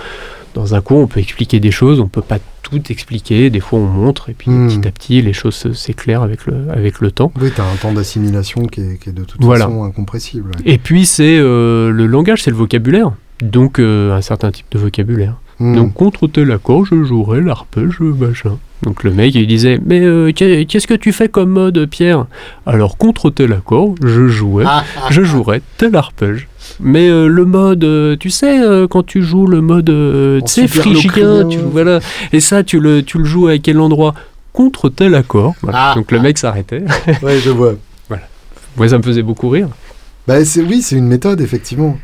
[0.54, 3.80] dans un cours on peut expliquer des choses, on peut pas tout expliquer, des fois
[3.80, 4.68] on montre, et puis Hmm.
[4.68, 7.32] petit à petit les choses se- s'éclairent avec le, avec le temps.
[7.40, 9.66] Oui, tu as un temps d'assimilation qui est, qui est de toute Voilà.
[9.66, 10.50] façon incompressible.
[10.52, 10.74] ouais.
[10.74, 13.12] Et puis c'est euh, le langage, c'est le vocabulaire.
[13.42, 15.36] Donc euh, un certain type de vocabulaire.
[15.60, 15.76] Mhm.
[15.76, 18.58] Donc contre tel accord, je jouerai l'arpège, machin.
[18.84, 22.26] Donc le mec il disait mais euh, qu'est- qu'est-ce que tu fais comme mode Pierre?
[22.66, 24.66] Alors contre tel accord, je jouais,
[25.12, 26.48] je jouerais tel arpège.
[26.82, 29.86] Mais euh, le mode, euh, tu sais, euh, quand tu joues le mode,
[30.46, 30.68] tu sais,
[31.50, 32.00] tu, voilà,
[32.34, 34.14] et ça tu le, tu le joues à quel endroit?
[34.52, 35.54] Contre tel accord.
[35.62, 35.92] Voilà.
[35.92, 35.96] Ah.
[35.96, 36.84] Donc le mec s'arrêtait.
[37.24, 37.74] Ouais, je vois.
[38.78, 39.70] Moi ça me faisait beaucoup rire.
[40.28, 41.98] Bah, c'est, oui, c'est une méthode, effectivement.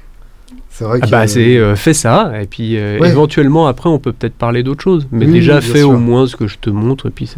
[0.69, 1.11] C'est vrai Ah que.
[1.11, 3.09] bah c'est euh, fais ça et puis euh, Ouais.
[3.09, 6.25] éventuellement après on peut peut-être parler d'autre chose mais Oui, déjà oui, fais au moins
[6.27, 7.29] ce que je te montre et puis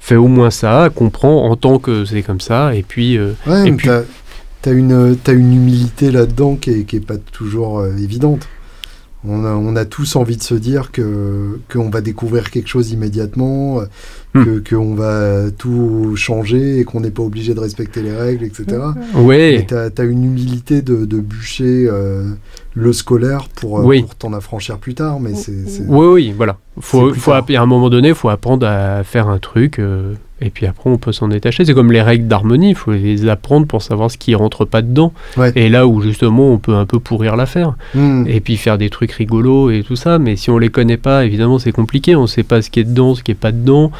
[0.00, 3.68] fais au moins ça comprends en tant que c'est comme ça et puis euh, Ouais,
[3.68, 4.02] Et puis- t'as,
[4.62, 8.46] t'as une, t'as une humilité là-dedans qui est, qui est pas toujours euh, évidente.
[9.24, 12.90] On a, on a tous envie de se dire que qu'on va découvrir quelque chose
[12.90, 13.82] immédiatement,
[14.34, 14.44] Hmm.
[14.44, 18.64] que qu'on va tout changer et qu'on n'est pas obligé de respecter les règles, etc.
[19.14, 22.30] Et ouais t'as, t'as une humilité de, de bûcher euh,
[22.74, 24.00] le scolaire pour, euh, Oui.
[24.00, 27.66] pour t'en affranchir plus tard, mais c'est, c'est- oui oui voilà faut, faut à un
[27.66, 31.28] moment donné faut apprendre à faire un truc euh, et puis après on peut s'en
[31.28, 34.64] détacher c'est comme les règles d'harmonie il faut les apprendre pour savoir ce qui rentre
[34.64, 35.52] pas dedans Ouais.
[35.56, 38.24] et là où justement on peut un peu pourrir l'affaire Hmm.
[38.26, 40.18] et puis faire des trucs rigolos et tout ça.
[40.18, 42.16] Mais si on les connaît pas, évidemment, c'est compliqué.
[42.16, 43.90] On sait pas ce qui est dedans, ce qui est pas dedans,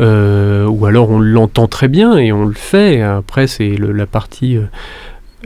[0.00, 3.02] Euh, ou alors on l'entend très bien et on le fait.
[3.02, 4.56] Après, c'est la partie.
[4.56, 4.62] euh,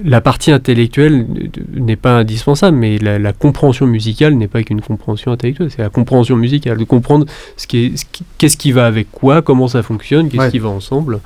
[0.03, 1.27] la partie intellectuelle
[1.73, 5.89] n'est pas indispensable, mais la, la compréhension musicale n'est pas qu'une compréhension intellectuelle, c'est la
[5.91, 7.27] compréhension musicale, de comprendre
[7.57, 10.51] ce qui est, ce qui- qu'est-ce qui va avec quoi, comment ça fonctionne, qu'est-ce Ouais.
[10.51, 11.21] qui va ensemble.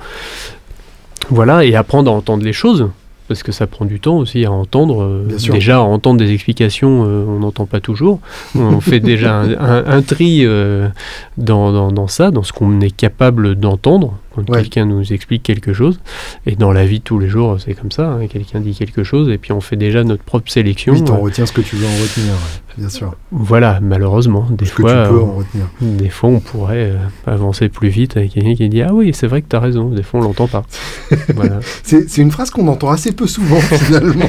[1.29, 2.89] Voilà, et apprendre à entendre les choses,
[3.29, 5.03] parce que ça prend du temps aussi à entendre.
[5.03, 8.19] euh, déjà, à entendre des explications, euh, on n'entend pas toujours.
[8.55, 10.89] On fait déjà un, un- un tri euh,
[11.37, 14.61] dans, dans- dans ça, dans ce qu'on est capable d'entendre quand Ouais.
[14.61, 15.99] quelqu'un nous explique quelque chose.
[16.45, 18.11] Et dans la vie de tous les jours, c'est comme ça.
[18.13, 20.93] hein, quelqu'un dit quelque chose, et puis on fait déjà notre propre sélection.
[20.93, 23.13] Oui, t'en retiens ce que tu veux en retenir, ouais, bien sûr.
[23.31, 25.65] voilà, malheureusement, des que fois, tu peux euh, en retenir.
[25.81, 29.27] des fois, on pourrait euh, avancer plus vite avec quelqu'un qui dit Ah oui, c'est
[29.27, 29.89] vrai que tu as raison.
[29.89, 30.63] Des fois, on l'entend pas.
[31.35, 34.25] voilà, C'est, une phrase qu'on entend assez peu souvent, finalement.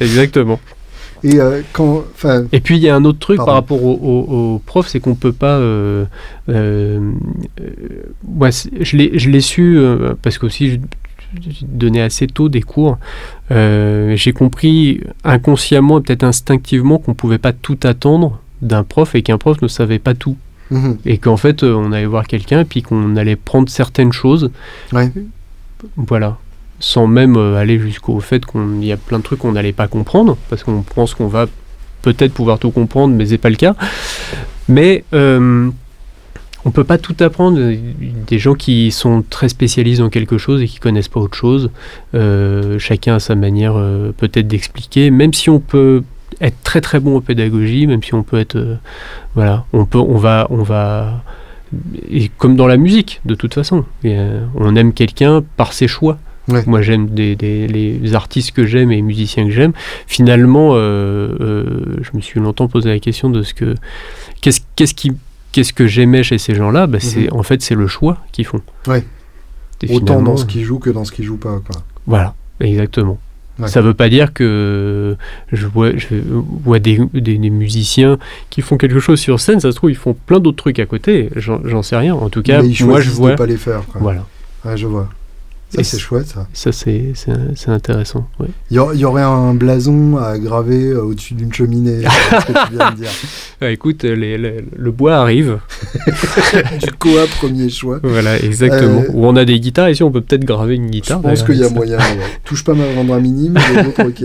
[0.00, 0.58] exactement.
[1.22, 2.02] Et euh, quand.
[2.14, 3.50] Enfin, Et puis il y a un autre truc Pardon.
[3.52, 3.92] par rapport aux
[4.54, 5.58] au, profs, c'est qu'on peut pas.
[5.58, 6.04] euh,
[8.26, 8.96] moi, je
[9.28, 9.78] l'ai su
[10.22, 10.78] parce qu'aussi je-
[11.62, 12.98] donné assez tôt des cours.
[13.50, 19.22] Euh, j'ai compris inconsciemment et peut-être instinctivement qu'on pouvait pas tout attendre d'un prof et
[19.22, 20.36] qu'un prof ne savait pas tout.
[20.70, 20.98] Mhm.
[21.04, 24.50] Et qu'en fait, euh, on allait voir quelqu'un et puis qu'on allait prendre certaines choses.
[24.92, 25.12] Ouais.
[25.96, 26.38] Voilà.
[26.78, 29.88] Sans même euh, aller jusqu'au fait qu'il y a plein de trucs qu'on n'allait pas
[29.88, 31.46] comprendre, parce qu'on pense qu'on va
[32.02, 33.74] peut-être pouvoir tout comprendre, mais c'est pas le cas.
[34.68, 35.70] Mais euh,
[36.64, 37.58] on peut pas tout apprendre.
[38.26, 41.70] Des gens qui sont très spécialisés dans quelque chose et qui connaissent pas autre chose,
[42.14, 46.02] euh, chacun a sa manière euh, peut-être d'expliquer, même si on peut
[46.40, 48.76] être très très bon en pédagogie, même si on peut être, euh,
[49.34, 51.22] voilà, on peut, on va, on va,
[52.10, 54.16] et comme dans la musique, de toute façon, Et,
[54.54, 56.18] on aime quelqu'un par ses choix.
[56.48, 56.64] Ouais.
[56.66, 59.72] Moi, j'aime des, des- les artistes que j'aime et les musiciens que j'aime.
[60.08, 63.76] Finalement, je me suis longtemps posé la question de ce que,
[64.40, 65.12] qu'est-ce, qu'est-ce qui,
[65.52, 68.60] qu'est-ce que j'aimais chez ces gens-là bah, c'est, En fait, c'est le choix qu'ils font.
[68.86, 69.04] Ouais.
[69.82, 71.60] Et Autant dans ce qui joue que dans ce qui joue pas.
[71.66, 71.82] Quoi.
[72.06, 73.18] Voilà, exactement.
[73.58, 73.68] Ouais.
[73.68, 75.16] Ça veut pas dire que
[75.52, 79.70] je vois, je vois des, des- des musiciens qui font quelque chose sur scène, ça
[79.70, 82.14] se trouve, ils font plein d'autres trucs à côté, j'en, sais rien.
[82.14, 83.34] En tout cas, Mais ils moi je vois.
[83.36, 83.82] pas les faire.
[83.86, 84.00] Quoi.
[84.00, 84.24] Voilà,
[84.64, 85.08] Ouais, je vois.
[85.72, 86.48] Ça, c'est chouette, ça.
[86.52, 87.12] ça c'est,
[87.68, 88.26] intéressant.
[88.40, 88.48] ouais.
[88.70, 92.02] Il y, a- il y aurait un blason à graver euh, au-dessus d'une cheminée.
[92.40, 93.10] ce que tu viens de dire.
[93.60, 95.58] Ah, écoute, les- les- le bois arrive.
[96.82, 98.00] Du Coa, premier choix.
[98.02, 99.02] Voilà, exactement.
[99.02, 101.20] Euh, Où on a des guitares, ici on peut peut-être graver une Je guitare.
[101.20, 101.98] pense d'ailleurs, qu'il y a moyen.
[101.98, 102.18] ouais.
[102.44, 104.24] Touche pas ma vendre un minime, mais autres, ok.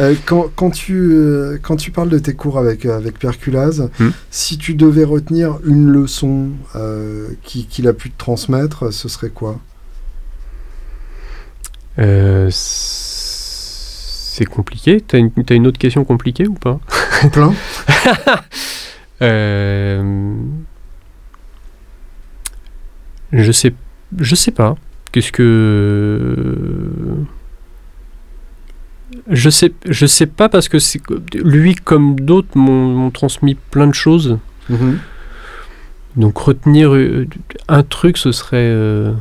[0.00, 3.88] Euh, quand, quand, tu, euh, quand tu parles de tes cours avec, euh, avec Perculaz,
[3.98, 4.10] Hmm.
[4.30, 9.30] si tu devais retenir une leçon euh, qui- qu'il a pu te transmettre, ce serait
[9.30, 9.58] quoi?
[11.98, 15.00] Euh, c'est compliqué.
[15.00, 16.78] T'as une, t'as une autre question compliquée ou pas?
[17.32, 17.52] Plein
[19.22, 20.32] Euh,
[23.32, 23.74] Je sais,
[24.18, 24.76] je sais pas.
[25.12, 26.86] Qu'est-ce que
[29.28, 31.00] je sais, je sais pas parce que c'est
[31.34, 34.38] lui comme d'autres m'ont transmis plein de choses.
[34.68, 34.98] Mhm.
[36.16, 37.26] Donc retenir euh,
[37.68, 39.12] un truc, ce serait, euh,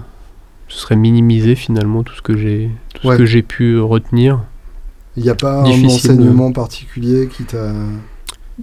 [0.69, 3.15] ce serait minimiser finalement tout ce que j'ai, tout Ouais.
[3.15, 4.39] ce que j'ai pu retenir.
[5.17, 7.73] Il n'y a pas Difficile un de- enseignement particulier qui t'a.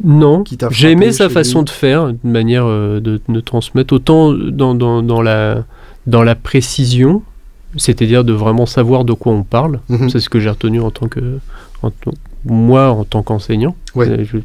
[0.04, 4.32] Non, j'ai aimé sa façon lui de faire, de manière euh, de, de transmettre autant
[4.32, 5.64] dans, dans, dans la,
[6.06, 7.22] dans la précision,
[7.76, 9.80] c'est-à-dire de vraiment savoir de quoi on parle.
[9.88, 10.10] Mhm.
[10.10, 11.38] C'est ce que j'ai retenu en tant que
[11.82, 11.90] en
[12.44, 13.74] moi en tant qu'enseignant.
[13.94, 14.24] Ouais.
[14.24, 14.38] Je,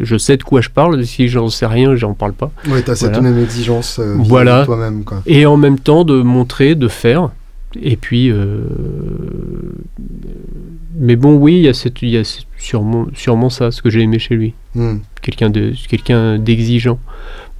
[0.00, 1.04] je sais de quoi je parle.
[1.04, 2.50] Si j'en sais rien, j'en parle pas.
[2.68, 3.30] Ouais, t'as cette Voilà.
[3.30, 4.64] même exigence euh, Voilà.
[4.64, 5.04] toi-même.
[5.26, 7.30] Et en même temps de montrer, de faire.
[7.80, 8.64] Et puis, euh,
[10.98, 12.22] mais bon, oui, il y a, cette, il y a
[12.58, 14.54] sûrement, sûrement ça, ce que j'ai aimé chez lui.
[14.74, 14.98] Hmm.
[15.20, 16.98] quelqu'un de quelqu'un d'exigeant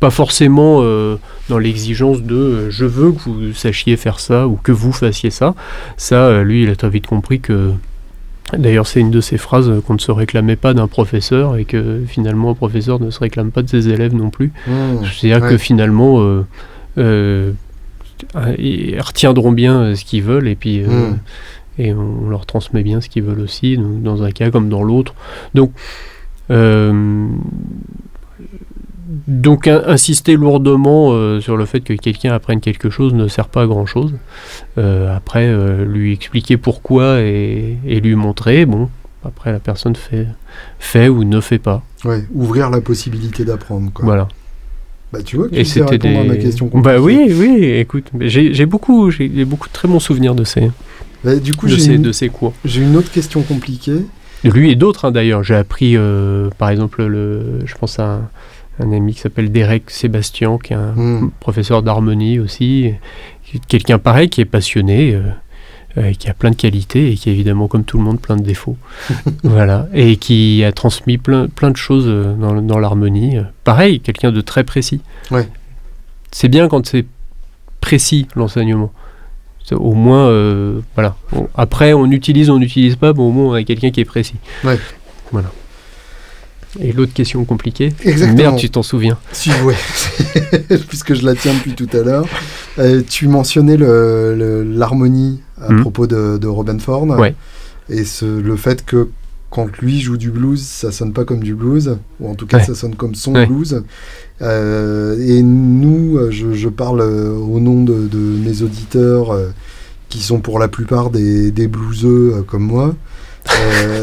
[0.00, 1.16] pas forcément euh,
[1.50, 5.28] dans l'exigence de euh, je veux que vous sachiez faire ça ou que vous fassiez
[5.28, 5.54] ça
[5.98, 7.72] ça lui il a très vite compris que
[8.58, 12.02] d'ailleurs c'est une de ces phrases qu'on ne se réclamait pas d'un professeur et que
[12.06, 15.04] finalement un professeur ne se réclame pas de ses élèves non plus Hmm.
[15.18, 16.44] c'est-à-dire que finalement euh,
[16.98, 17.52] euh,
[18.58, 21.18] ils retiendront bien euh, ce qu'ils veulent et puis euh, Mm.
[21.78, 24.82] et on leur transmet bien ce qu'ils veulent aussi donc, dans un cas comme dans
[24.82, 25.14] l'autre
[25.54, 25.72] donc
[29.28, 33.48] donc in- insister lourdement euh, sur le fait que quelqu'un apprenne quelque chose ne sert
[33.48, 34.14] pas à grand chose
[34.76, 38.88] après euh, lui expliquer pourquoi et, et lui montrer bon
[39.24, 40.26] après la personne fait
[40.78, 44.26] fait ou ne fait pas Ouais, ouvrir la possibilité d'apprendre, voilà
[45.12, 46.30] Bah, tu vois, que et tu sais c'était répondre des...
[46.30, 46.68] à ma question.
[46.74, 49.08] Bah oui, oui, écoute, j'ai beaucoup,
[49.46, 50.70] beaucoup de très bons souvenirs de ces,
[51.22, 52.54] Bah, du coup, de j'ai ces, une, de ces cours.
[52.64, 54.04] j'ai une autre question compliquée.
[54.42, 55.44] Lui et d'autres hein, d'ailleurs.
[55.44, 58.20] J'ai appris, euh, par exemple, le, je pense à un,
[58.80, 61.30] un ami qui s'appelle Derek Sébastien, qui est un Hmm.
[61.40, 62.92] professeur d'harmonie aussi,
[63.68, 65.14] quelqu'un pareil qui est passionné.
[65.14, 65.22] euh,
[65.98, 68.36] euh, qui a plein de qualités et qui a évidemment comme tout le monde plein
[68.36, 68.78] de défauts
[69.44, 74.32] voilà et qui a transmis plein, plein de choses euh, dans, dans l'harmonie pareil quelqu'un
[74.32, 75.46] de très précis Ouais.
[76.30, 77.04] c'est bien quand c'est
[77.82, 78.90] précis l'enseignement
[79.72, 83.52] au moins euh, voilà On- après on utilise on n'utilise pas bon au moins on
[83.52, 84.78] a quelqu'un qui est précis Ouais.
[85.30, 85.52] voilà
[86.80, 88.36] et l'autre question compliquée Exactement.
[88.36, 89.74] merde tu t'en souviens Si, ouais.
[90.88, 92.26] Puisque je la tiens depuis tout à l'heure.
[92.78, 95.80] Euh, tu mentionnais le- le- l'harmonie à Mhm.
[95.82, 97.04] propos de, de Robin Ford.
[97.18, 97.34] Ouais.
[97.88, 99.08] Et ce, le fait que
[99.50, 102.56] quand lui joue du blues, ça sonne pas comme du blues, ou en tout cas
[102.58, 102.64] Ouais.
[102.64, 103.44] ça sonne comme son Ouais.
[103.46, 103.82] blues.
[104.40, 109.50] Euh, et nous, euh, je, je parle au nom de, de mes auditeurs, euh,
[110.08, 112.94] qui sont pour la plupart des, des blueseux euh, comme moi.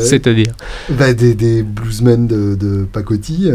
[0.02, 0.54] C'est-à-dire
[0.89, 3.54] bah, des, des, bluesmen de, de pacotille.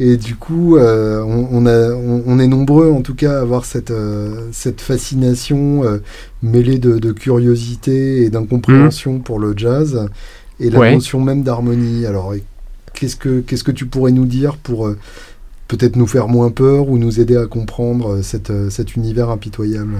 [0.00, 3.92] Et du coup, euh, on, a, on, est nombreux en tout cas à avoir cette,
[3.92, 5.98] euh, cette fascination euh,
[6.42, 10.08] mêlée de, de, curiosité et d'incompréhension pour le jazz
[10.58, 12.06] et la notion même d'harmonie.
[12.06, 12.34] Alors,
[12.92, 14.90] qu'est-ce que, qu'est-ce que tu pourrais nous dire pour
[15.68, 19.94] peut-être nous faire moins peur ou nous aider à comprendre cette, cet univers impitoyable?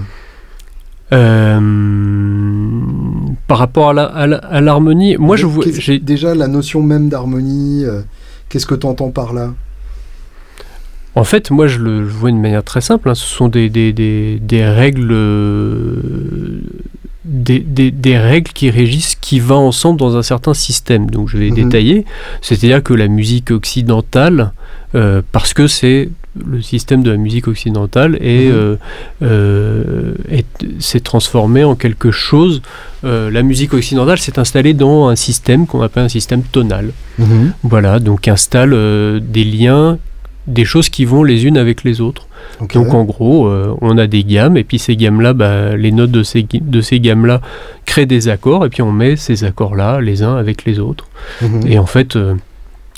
[3.46, 5.64] Par rapport à l'harmonie, moi je vois.
[6.00, 7.84] Déjà, la notion même d'harmonie,
[8.48, 9.50] qu'est-ce que tu entends par là?
[11.16, 13.08] En fait, moi, je le vois de manière très simple.
[13.08, 13.14] Hein.
[13.14, 16.60] Ce sont des, des, des, des règles, euh,
[17.24, 21.08] des, des, règles qui régissent qui va ensemble dans un certain système.
[21.08, 21.54] Donc, je vais mhm.
[21.54, 22.04] détailler.
[22.42, 24.52] C'est-à-dire que la musique occidentale,
[24.96, 26.08] euh, parce que c'est
[26.44, 28.78] le système de la musique occidentale et mhm.
[29.22, 30.14] euh,
[30.78, 32.62] s'est transformé en quelque chose.
[33.02, 36.90] la musique occidentale s'est installée dans un système qu'on appelle un système tonal.
[37.18, 37.52] Mhm.
[37.62, 38.70] Voilà, donc installe
[39.20, 39.98] des liens
[40.46, 42.26] des choses qui vont les unes avec les autres.
[42.74, 46.10] Donc en gros, euh, on a des gammes, et puis ces gammes-là, bah, les notes
[46.10, 47.40] de ces, de ces gammes-là
[47.86, 51.08] créent des accords, et puis on met ces accords-là les uns avec les autres.
[51.40, 51.66] Mhm.
[51.66, 52.34] Et en fait, euh,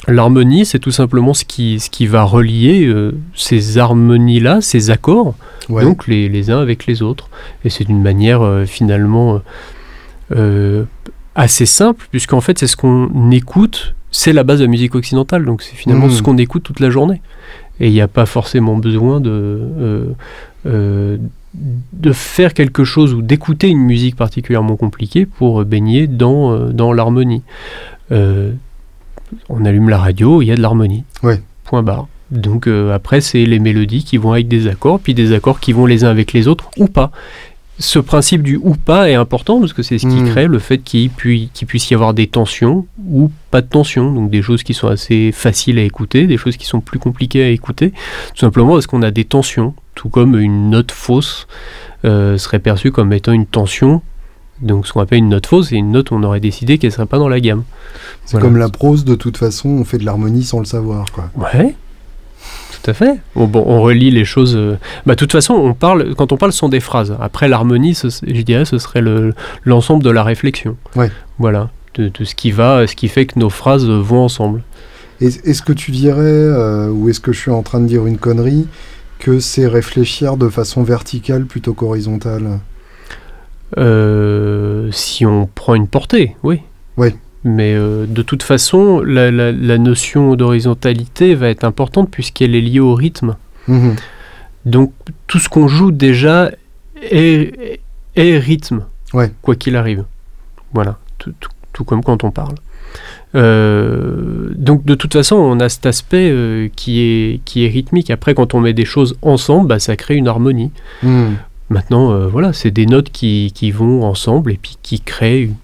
[0.07, 5.35] l'harmonie, c'est tout simplement ce qui, ce qui va relier euh, ces harmonies-là, ces accords,
[5.69, 7.29] donc les, les, uns avec les autres.
[7.64, 9.40] Et c'est d'une manière finalement
[11.35, 15.45] assez simple, puisqu'en fait, c'est ce qu'on écoute c'est la base de la musique occidentale,
[15.45, 16.25] donc c'est finalement ce hmm.
[16.25, 17.21] qu'on écoute toute la journée.
[17.81, 20.07] Et il n'y a pas forcément besoin de, euh,
[20.64, 21.19] euh,
[21.92, 26.92] de faire quelque chose ou d'écouter une musique particulièrement compliquée pour baigner dans, euh, dans
[26.95, 27.42] l'harmonie.
[29.49, 31.05] On allume la radio, il y a de l'harmonie.
[31.65, 32.09] Point barre.
[32.31, 35.87] Donc après, c'est les mélodies qui vont avec des accords, puis des accords qui vont
[35.87, 37.12] les uns avec les autres ou pas
[37.79, 40.29] ce principe du ou pas est important parce que c'est ce qui hmm.
[40.29, 44.41] crée le fait qu'il puisse y avoir des tensions ou pas de tensions, donc des
[44.41, 47.91] choses qui sont assez faciles à écouter, des choses qui sont plus compliquées à écouter,
[47.91, 51.47] tout simplement parce qu'on a des tensions, tout comme une note fausse
[52.05, 54.01] euh, serait perçue comme étant une tension.
[54.61, 56.90] Donc ce qu'on appelle une note fausse, c'est une note où on aurait décidé qu'elle
[56.90, 57.64] ne serait pas dans la gamme.
[58.25, 61.07] C'est comme la prose, de toute façon, on fait de l'harmonie sans le savoir.
[61.12, 61.31] Quoi.
[61.37, 61.75] Ouais,
[62.87, 63.21] tout à fait.
[63.35, 64.57] On, bon, on relie les choses.
[64.57, 67.16] Euh, bah, de toute façon, on parle, quand on parle, ce sont des phrases.
[67.21, 69.03] Après, l'harmonie, je dirais, ce serait
[69.64, 70.77] l'ensemble de la réflexion.
[70.95, 71.11] Ouais.
[71.38, 74.62] Voilà, de, ce qui va, ce qui fait que nos phrases vont ensemble.
[75.21, 78.19] Est-ce que tu dirais, euh, ou est-ce que je suis en train de dire une
[78.19, 78.66] connerie,
[79.19, 82.61] que c'est réfléchir de façon verticale plutôt qu'horizontale?
[83.79, 86.61] Euh, Si on prend une portée, oui.
[86.96, 87.14] Oui.
[87.44, 89.31] Mais euh, de toute façon, la,
[89.79, 93.37] notion d'horizontalité va être importante puisqu'elle est liée au rythme.
[93.68, 93.94] Mhm.
[94.64, 94.92] Donc
[95.29, 96.50] tout ce qu'on joue déjà
[97.00, 97.81] est,
[98.16, 98.85] rythme,
[99.42, 100.05] quoi qu'il arrive.
[100.74, 102.57] Voilà, tout, comme quand on parle.
[103.37, 108.11] Euh, donc de toute façon, on a cet aspect euh, qui, est, qui est rythmique.
[108.11, 110.72] Après, quand on met des choses ensemble, bah, ça crée une harmonie.
[111.05, 111.37] Mhm.
[111.68, 115.55] Maintenant, voilà, c'est des notes qui, qui, vont ensemble et puis qui créent une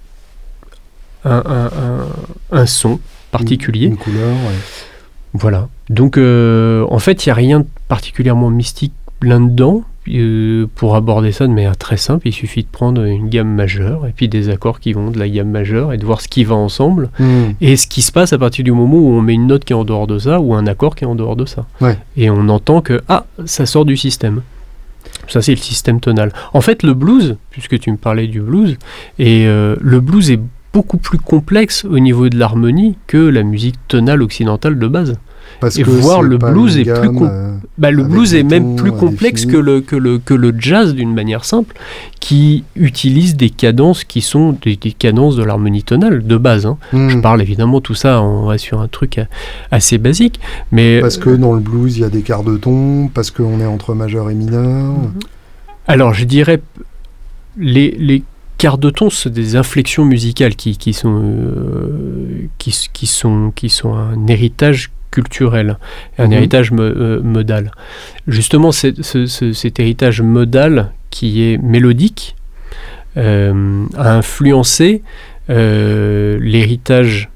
[1.24, 3.86] un, son particulier.
[3.86, 4.34] Une, couleur,
[5.34, 5.68] Voilà.
[5.88, 9.84] Donc, euh, en fait, il n'y a rien de particulièrement mystique là-dedans.
[10.08, 14.04] Euh, pour aborder ça de manière très simple, il suffit de prendre une gamme majeure
[14.08, 16.42] et puis des accords qui vont de la gamme majeure et de voir ce qui
[16.42, 17.52] va ensemble hmm.
[17.60, 19.72] et ce qui se passe à partir du moment où on met une note qui
[19.72, 21.66] est en dehors de ça ou un accord qui est en dehors de ça.
[22.16, 24.42] Et on entend que ah, ça sort du système.
[25.28, 26.32] Ça, c'est le système tonal.
[26.52, 28.76] En fait, le blues, puisque tu me parlais du blues,
[29.18, 30.40] et euh, le blues est
[30.72, 35.18] beaucoup plus complexe au niveau de l'harmonie que la musique tonale occidentale de base.
[35.62, 38.90] Parce et que voir le blues est plus euh, bah, le blues est même plus
[38.90, 41.76] complexe que le, que le, que le jazz d'une manière simple
[42.18, 46.78] qui utilise des cadences qui sont des, cadences de l'harmonie tonale de base hein.
[46.92, 47.10] hmm.
[47.10, 49.20] je parle évidemment tout ça on va sur un truc
[49.70, 50.40] assez basique
[50.72, 53.60] mais parce que dans le blues il y a des quarts de ton parce qu'on
[53.60, 54.94] est entre majeur et mineur
[55.86, 56.60] alors je dirais
[57.56, 58.24] les, les
[58.58, 63.68] quarts de ton, c'est des inflexions musicales qui, qui sont, euh, qui, qui, sont, qui
[63.68, 65.78] sont un héritage culturel,
[66.18, 66.32] un mhm.
[66.32, 67.70] héritage euh, modal.
[68.26, 72.34] Justement, cet héritage modal qui est mélodique
[73.16, 75.02] euh, a influencé
[75.48, 77.28] l'héritage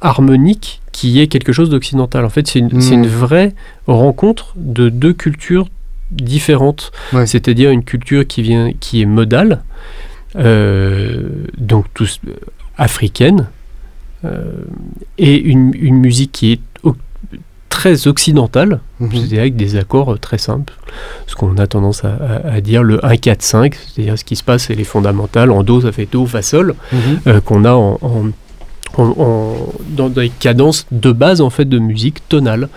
[0.00, 2.24] harmonique qui est quelque chose d'occidental.
[2.24, 3.06] En fait, c'est une, une, mhm.
[3.06, 3.54] vraie
[3.86, 5.68] rencontre de deux cultures
[6.10, 6.92] différente,
[7.26, 9.62] c'est-à-dire une culture qui, vient, qui est modale,
[10.36, 11.28] euh,
[11.58, 12.20] donc tous,
[12.76, 13.57] africaine, euh,
[15.18, 16.60] et une, musique qui est
[17.68, 19.10] très occidentale, Mhm.
[19.12, 20.72] c'est-à-dire avec des accords euh, très simples.
[21.28, 24.64] Ce qu'on a tendance à, à- à dire le 1-4-5, c'est-à-dire ce qui se passe,
[24.64, 25.50] c'est les fondamentales.
[25.52, 26.98] En Do, ça fait Do, Fa, Sol, Mhm.
[27.28, 28.30] euh, qu'on a en, en-
[29.00, 32.68] en- en- dans des cadences de base en fait de musique tonale.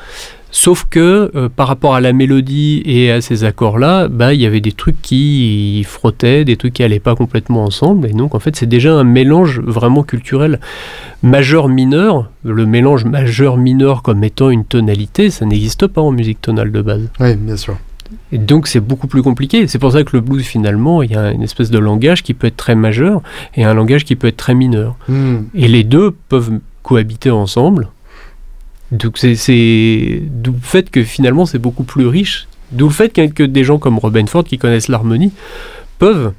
[0.51, 4.45] Sauf que euh, par rapport à la mélodie et à ces accords-là, bah, il y
[4.45, 8.07] avait des trucs qui frottaient, des trucs qui allaient pas complètement ensemble.
[8.07, 10.59] Et donc en fait, c'est déjà un mélange vraiment culturel
[11.23, 12.29] majeur-mineur.
[12.43, 17.09] Le mélange majeur-mineur comme étant une tonalité, ça n'existe pas en musique tonale de base.
[17.19, 17.77] Oui, bien sûr.
[18.33, 19.67] Et donc c'est beaucoup plus compliqué.
[19.67, 22.33] C'est pour ça que le blues finalement, il y a une espèce de langage qui
[22.33, 23.21] peut être très majeur
[23.55, 24.95] et un langage qui peut être très mineur.
[25.07, 25.47] Mhm.
[25.55, 27.87] Et les deux peuvent cohabiter ensemble.
[28.91, 32.47] Donc c'est- d'où le fait que finalement c'est beaucoup plus riche.
[32.71, 35.31] D'où le fait que des gens comme Robin Ford qui connaissent l'harmonie
[35.99, 36.33] peuvent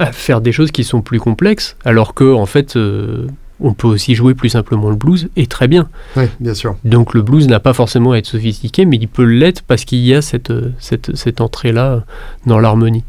[0.00, 3.26] euh, faire des choses qui sont plus complexes, alors que en fait euh,
[3.60, 5.88] on peut aussi jouer plus simplement le blues et très bien.
[6.16, 6.76] Oui, bien sûr.
[6.84, 9.98] Donc le blues n'a pas forcément à être sophistiqué, mais il peut l'être parce qu'il
[9.98, 12.04] y a cette, euh, cette, cette entrée-là
[12.46, 13.02] dans l'harmonie.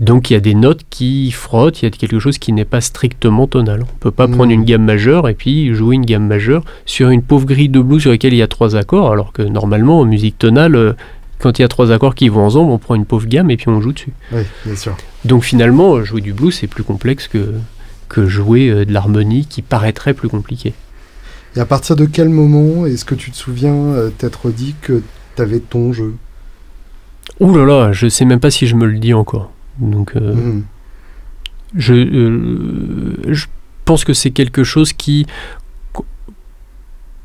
[0.00, 2.64] Donc il y a des notes qui frottent, il y a quelque chose qui n'est
[2.64, 3.80] pas strictement tonal.
[3.82, 4.34] On ne peut pas Mhm.
[4.34, 7.80] prendre une gamme majeure et puis jouer une gamme majeure sur une pauvre grille de
[7.80, 10.92] blues sur laquelle il y a trois accords, alors que normalement en musique tonale, euh,
[11.38, 13.56] quand il y a trois accords qui vont ensemble, on prend une pauvre gamme et
[13.58, 14.12] puis on joue dessus.
[14.32, 14.96] Oui, bien sûr.
[15.26, 17.52] Donc finalement, euh, jouer du blues, c'est plus complexe que,
[18.08, 20.72] que jouer euh, de l'harmonie qui paraîtrait plus compliqué.
[21.56, 25.02] Et à partir de quel moment est-ce que tu te souviens t'être dit que
[25.36, 26.14] tu avais ton jeu?
[27.40, 29.50] Ouh là là, je sais même pas si je me le dis encore.
[29.80, 30.62] Donc euh, Mhm.
[31.76, 33.46] je, euh, je
[33.84, 35.26] pense que c'est quelque chose qui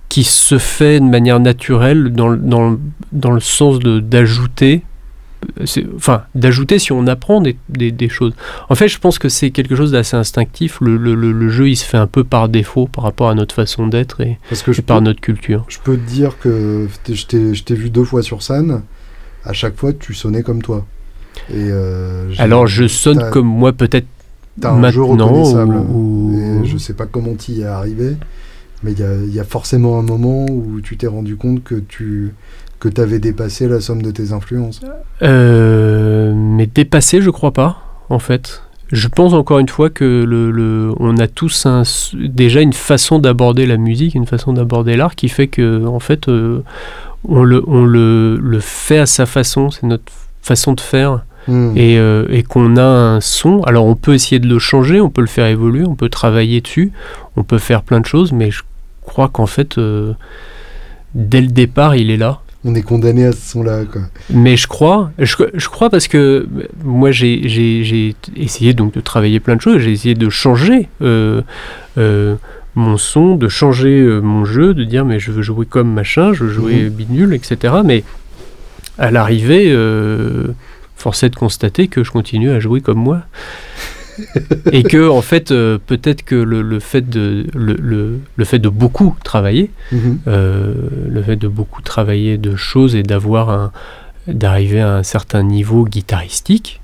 [0.09, 2.77] qui se fait de manière naturelle dans, le- dans,
[3.11, 4.83] dans le sens d'ajouter
[5.95, 8.33] enfin d'ajouter si on apprend des, des- des choses
[8.69, 11.69] en fait je pense que c'est quelque chose d'assez instinctif le, le- le- le jeu
[11.69, 14.63] il se fait un peu par défaut par rapport à notre façon d'être et, Parce
[14.63, 17.25] que et je par peux, notre culture je peux te dire que je
[17.63, 18.81] t'ai vu deux fois sur scène.
[19.43, 20.87] À chaque fois, tu sonnais comme toi.
[21.49, 24.07] Et euh, alors je sonne comme moi peut-être
[24.61, 25.75] T'as un jeu reconnaissable.
[25.75, 28.15] ou- Et je sais pas comment tu y es arrivé,
[28.83, 31.63] mais il y a, il y a forcément un moment où tu t'es rendu compte
[31.63, 32.33] que tu
[32.79, 34.79] que avais dépassé la somme de tes influences.
[35.23, 37.77] Euh, mais dépassé, je crois pas,
[38.09, 38.61] en fait.
[38.91, 41.81] Je pense encore une fois que le, le- on a tous un,
[42.13, 46.27] déjà une façon d'aborder la musique, une façon d'aborder l'art qui fait que, en fait,
[46.29, 46.61] euh,
[47.27, 50.11] on, le, on le, le fait à sa façon, c'est notre
[50.43, 51.73] façon de faire, Hmm.
[51.75, 53.61] et, euh, et qu'on a un son.
[53.63, 56.59] Alors, on peut essayer de le changer, on peut le faire évoluer, on peut travailler
[56.61, 56.91] dessus,
[57.35, 58.61] on peut faire plein de choses, mais je
[59.03, 60.13] crois qu'en fait, euh,
[61.13, 62.39] dès le départ, il est là.
[62.67, 63.81] On est condamné à ce son-là.
[64.31, 69.39] Mais je crois, je, je crois parce que euh, moi j'ai- essayé donc de travailler
[69.39, 70.89] plein de choses, j'ai essayé de changer
[72.75, 76.33] mon son, de changer euh, mon jeu, de dire mais je veux jouer comme machin,
[76.33, 76.89] je veux jouer Mhm.
[76.89, 77.75] bidule, etc.
[77.85, 78.03] Mais
[78.97, 80.47] à l'arrivée, euh,
[81.05, 83.19] force est de constater que je continue à jouer comme moi.
[84.71, 88.59] et que en fait euh, peut-être que le, le fait de le, le- le fait
[88.59, 90.19] de beaucoup travailler Mhm.
[90.27, 90.73] euh,
[91.09, 93.71] le fait de beaucoup travailler de choses et d'avoir un
[94.27, 96.81] d'arriver à un certain niveau guitaristique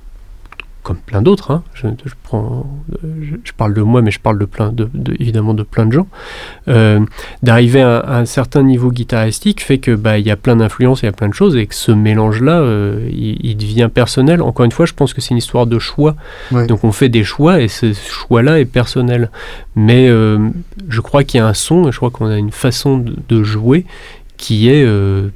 [0.84, 1.64] comme plein d'autres hein.
[1.74, 2.66] je, je prends
[3.22, 5.86] je, je parle de moi mais je parle de plein de, de- évidemment de plein
[5.86, 6.08] de gens
[6.68, 7.00] Euh,
[7.44, 11.02] d'arriver à, à un certain niveau guitaristique fait que bah il y a plein d'influences
[11.02, 12.64] il y a plein de choses et que ce mélange là
[13.10, 16.16] il, il devient personnel encore une fois je pense que c'est une histoire de choix
[16.52, 16.68] Ouais.
[16.68, 19.30] donc on fait des choix et ce choix-là est personnel.
[19.76, 20.50] Mais euh,
[20.90, 23.16] je crois qu'il y a un son et je crois qu'on a une façon de,
[23.30, 23.86] de jouer
[24.38, 25.30] qui est, euh,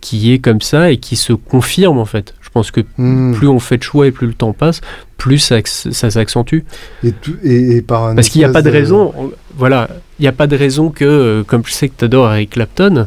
[0.00, 2.34] qui est comme ça et qui se confirme en fait.
[2.52, 3.32] Je pense que Hmm.
[3.32, 4.82] plus on fait de choix et plus le temps passe,
[5.16, 6.60] plus ça, acc- ça s'accentue.
[7.04, 9.88] Et, tout- et- et par un Parce qu'il n'y a pas de raison, on- voilà,
[10.18, 12.50] il n'y a pas de raison que, euh, comme je sais que tu adores Eric
[12.50, 13.06] Clapton,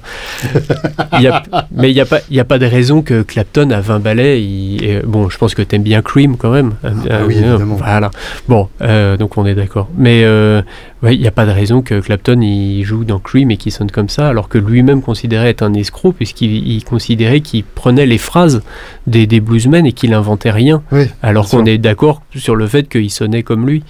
[1.13, 3.21] il y a- mais il n'y a, pas- il y a pas de raison que
[3.23, 6.51] Clapton à 20 ballets, il- et, bon, je pense que tu aimes bien Cream quand
[6.51, 6.73] même.
[6.83, 6.89] Ah
[7.27, 7.75] oui, évidemment.
[7.75, 8.11] Voilà,
[8.47, 9.89] bon, euh, donc on est d'accord.
[9.97, 10.61] Mais euh,
[11.03, 13.71] ouais, il n'y a pas de raison que Clapton il joue dans Cream et qu'il
[13.71, 18.05] sonne comme ça, alors que lui-même considérait être un escroc, puisqu'il il considérait qu'il prenait
[18.05, 18.61] les phrases
[19.07, 22.04] des, des bluesmen et qu'il inventait rien, Oui, alors qu'on est d'accord
[22.35, 23.83] sur le fait qu'il sonnait comme lui.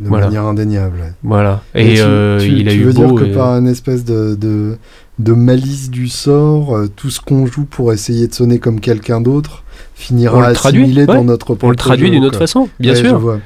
[0.00, 0.26] de Voilà.
[0.26, 0.98] manière indéniable.
[1.00, 1.12] ouais.
[1.24, 1.60] Voilà.
[1.74, 3.58] Et Et, tu, euh, tu- il a tu eu veux dire beau, que et- par
[3.58, 4.76] une espèce de, de,
[5.18, 9.20] de malice du sort, euh, tout ce qu'on joue pour essayer de sonner comme quelqu'un
[9.20, 11.24] d'autre On finira traduit, assimilé dans ouais.
[11.24, 13.18] notre on le traduit d'une autre façon, bien Ouais, je sûr.
[13.18, 13.40] vois.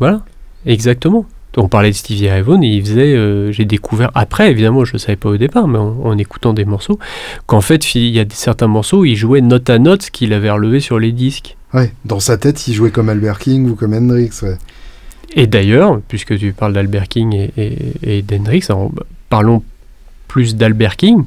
[0.00, 0.22] Voilà.
[0.66, 1.24] Exactement.
[1.56, 4.94] On parlait de Stevie Ray Vaughan et il faisait, euh, j'ai découvert après, évidemment, je
[4.94, 6.98] ne savais pas au départ, mais en, en écoutant des morceaux,
[7.46, 10.32] qu'en fait, il y a certains morceaux où il jouait note à note ce qu'il
[10.32, 11.56] avait relevé sur les disques.
[11.74, 14.30] Ouais, dans sa tête, il jouait comme Albert King ou comme Hendrix.
[14.42, 14.56] Ouais.
[15.34, 18.66] Et d'ailleurs, puisque tu parles d'Albert King et, et, et d'Hendrix,
[19.30, 19.62] parlons
[20.28, 21.24] plus d'Albert King.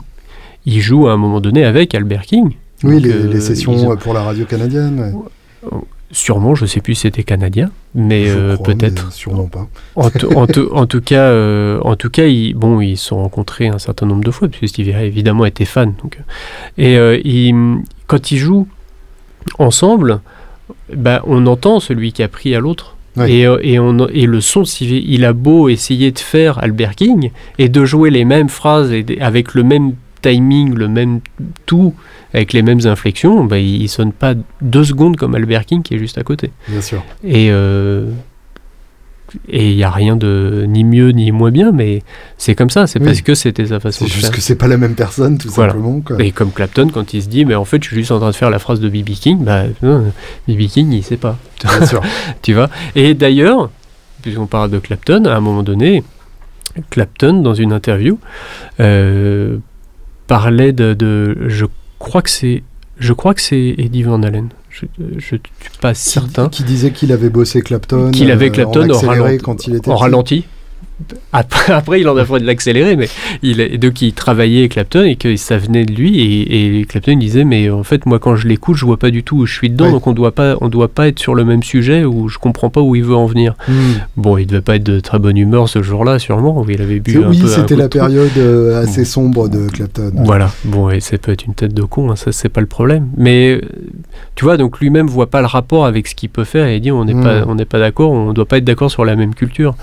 [0.68, 2.52] il joue à un moment donné avec Albert King.
[2.84, 5.00] Oui, les, euh, les sessions ont- pour la radio canadienne.
[5.00, 5.70] ouais.
[6.12, 9.12] Sûrement, je sais plus si c'était canadien, mais euh, peut-être.
[9.12, 9.68] Sûrement pas.
[9.96, 13.08] En, tout- en tout- en tout cas, euh, en tout cas, ils, bon, ils se
[13.08, 15.94] sont rencontrés un certain nombre de fois, puisque Stevie Ray évidemment était fan.
[16.04, 16.20] Donc,
[16.78, 17.52] et
[18.08, 18.68] quand ils jouent
[19.60, 20.22] ensemble,
[20.94, 22.96] bah, on entend celui qui a pris à l'autre.
[23.28, 27.32] Et, euh, et, on, et le son, il a beau essayer de faire Albert King
[27.58, 31.22] et de jouer les mêmes phrases et avec le même timing, le même
[31.66, 31.94] tout,
[32.34, 35.94] avec les mêmes inflexions, bah, il, il sonne pas deux secondes comme Albert King qui
[35.94, 36.52] est juste à côté.
[36.68, 37.04] Bien sûr.
[37.24, 38.10] Et euh,
[39.50, 42.02] et il n'y a rien de ni mieux ni moins bien, mais
[42.38, 43.06] c'est comme ça, c'est Oui.
[43.06, 44.36] parce que c'était sa façon C'est de juste faire.
[44.36, 45.74] que c'est pas la même personne, tout Voilà.
[45.74, 46.02] simplement.
[46.02, 46.22] Quoi.
[46.24, 48.32] Et comme Clapton, quand il se dit, mais en fait, je suis juste en train
[48.32, 49.10] de faire la phrase de B.B.
[49.12, 50.68] King, bah, B.B.
[50.68, 51.38] King, il sait pas.
[51.64, 52.02] Bien sûr.
[52.42, 52.70] tu vois?
[52.96, 53.70] Et d'ailleurs,
[54.22, 56.04] puisqu'on parle de Clapton, à un moment donné,
[56.90, 58.20] Clapton, dans une interview,
[58.80, 59.58] euh,
[60.28, 61.66] parlait de, de- je
[62.00, 62.64] crois que c'est,
[63.00, 64.50] je crois que c'est Eddie Van Halen.
[64.82, 64.86] Je,
[65.18, 65.40] je suis
[65.80, 66.50] pas certain.
[66.50, 68.12] Qui, qui disait qu'il avait bossé Clapton.
[68.12, 70.46] Qu'il avait euh, Clapton en en ralenti- quand il était en ralenti.
[71.34, 73.08] Après, après, il en a fait de l'accélérer, mais
[73.44, 76.20] il, donc il travaillait avec Clapton et que ça venait de lui.
[76.20, 79.24] Et, et Clapton disait, mais en fait, moi, quand je l'écoute, je vois pas du
[79.24, 79.92] tout où je suis dedans, Ouais.
[79.92, 82.70] donc on doit pas, on doit pas être sur le même sujet où je comprends
[82.70, 83.56] pas où il veut en venir.
[83.68, 83.74] Hmm.
[84.18, 87.00] Bon, il devait pas être de très bonne humeur ce jour-là, sûrement, où il avait
[87.00, 90.12] bu un Oui, c'était la période euh, assez sombre de Clapton.
[90.16, 92.68] Voilà, bon, et ça peut être une tête de con, hein, ça c'est pas le
[92.68, 93.10] problème.
[93.18, 93.62] Mais euh,
[94.36, 96.82] tu vois, donc lui-même voit pas le rapport avec ce qu'il peut faire et il
[96.82, 97.24] dit on n'est Mm.
[97.24, 99.76] pas, on n'est pas d'accord, on doit pas être d'accord sur la même culture.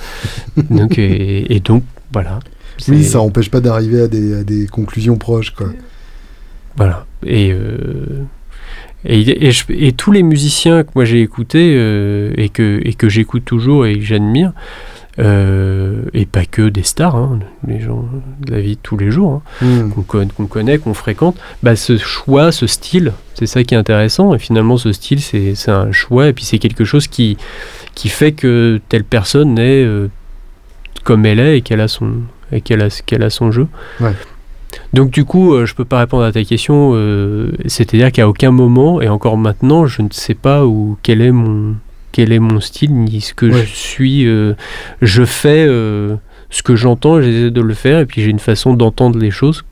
[0.71, 1.83] donc, et, et donc,
[2.13, 2.41] voilà.
[2.89, 5.51] Oui, ça empêche pas d'arriver à des, à des conclusions proches.
[5.51, 5.69] Quoi.
[6.77, 7.07] Voilà.
[7.27, 8.23] Et, euh,
[9.05, 12.95] et, et, je- et tous les musiciens que moi j'ai écoutés euh, et que, et
[12.95, 14.53] que j'écoute toujours et que j'admire,
[15.19, 17.39] euh, et pas que des stars, hein,
[17.69, 18.09] les gens
[18.47, 19.91] de la vie de tous les jours, hein, Hmm.
[20.07, 24.35] qu'on qu'on connaît, qu'on fréquente, bah, ce choix, ce style, c'est ça qui est intéressant.
[24.35, 27.37] Et finalement, ce style, c'est c'est un choix, et puis c'est quelque chose qui,
[27.95, 29.85] qui fait que telle personne est
[31.05, 32.13] comme elle est et qu'elle a son,
[32.53, 33.67] et qu'elle a, qu'elle a son jeu.
[34.01, 34.13] Ouais.
[34.95, 36.93] Donc du coup, euh, je peux pas répondre à ta question.
[36.95, 41.33] euh, C'est-à-dire qu'à aucun moment, et encore maintenant, je ne sais pas où quel est
[41.33, 41.75] mon
[42.13, 43.65] quel est mon style ni ce que Ouais.
[43.67, 44.27] je suis.
[44.27, 44.55] euh,
[45.01, 46.17] je fais euh,
[46.51, 49.65] ce que j'entends, j'essaie de le faire, et puis j'ai une façon d'entendre les choses.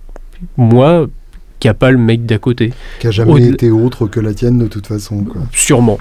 [0.57, 1.07] Moi,
[1.59, 4.59] qui a pas le mec d'à côté, Qui a jamais été autre que la tienne
[4.59, 5.25] de toute façon.
[5.25, 5.43] Quoi.
[5.53, 5.99] sûrement.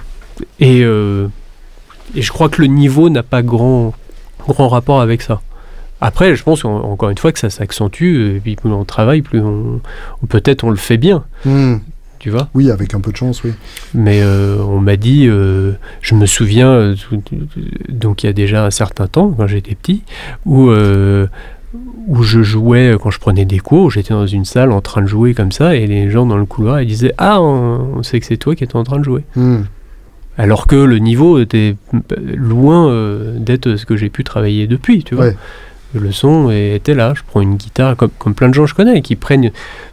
[0.61, 3.93] Et, et je crois que le niveau n'a pas grand
[4.49, 5.41] grand rapport avec ça.
[6.01, 9.21] Après, je pense en- encore une fois que ça s'accentue, et puis plus on travaille,
[9.21, 9.81] plus on,
[10.29, 11.77] peut-être on le fait bien, Hmm.
[12.19, 12.47] tu vois?
[12.53, 13.51] Oui, avec un peu de chance, oui.
[13.93, 16.95] Mais euh, on m'a dit, euh, je me souviens, euh,
[17.89, 20.03] donc il y a déjà un certain temps, quand j'étais petit,
[20.45, 21.27] où, euh,
[22.07, 25.07] où je jouais, quand je prenais des cours, j'étais dans une salle en train de
[25.07, 28.19] jouer comme ça, et les gens dans le couloir ils disaient Ah, on, on sait
[28.19, 29.23] que c'est toi qui es en train de jouer.
[29.35, 29.63] Hmm.
[30.39, 31.75] Alors que le niveau était
[32.35, 35.25] loin euh, d'être ce que j'ai pu travailler depuis, tu vois.
[35.25, 35.35] Ouais.
[35.95, 38.75] Le son était là, je prends une guitare, comme, comme plein de gens que je
[38.75, 39.49] connais, qui prennent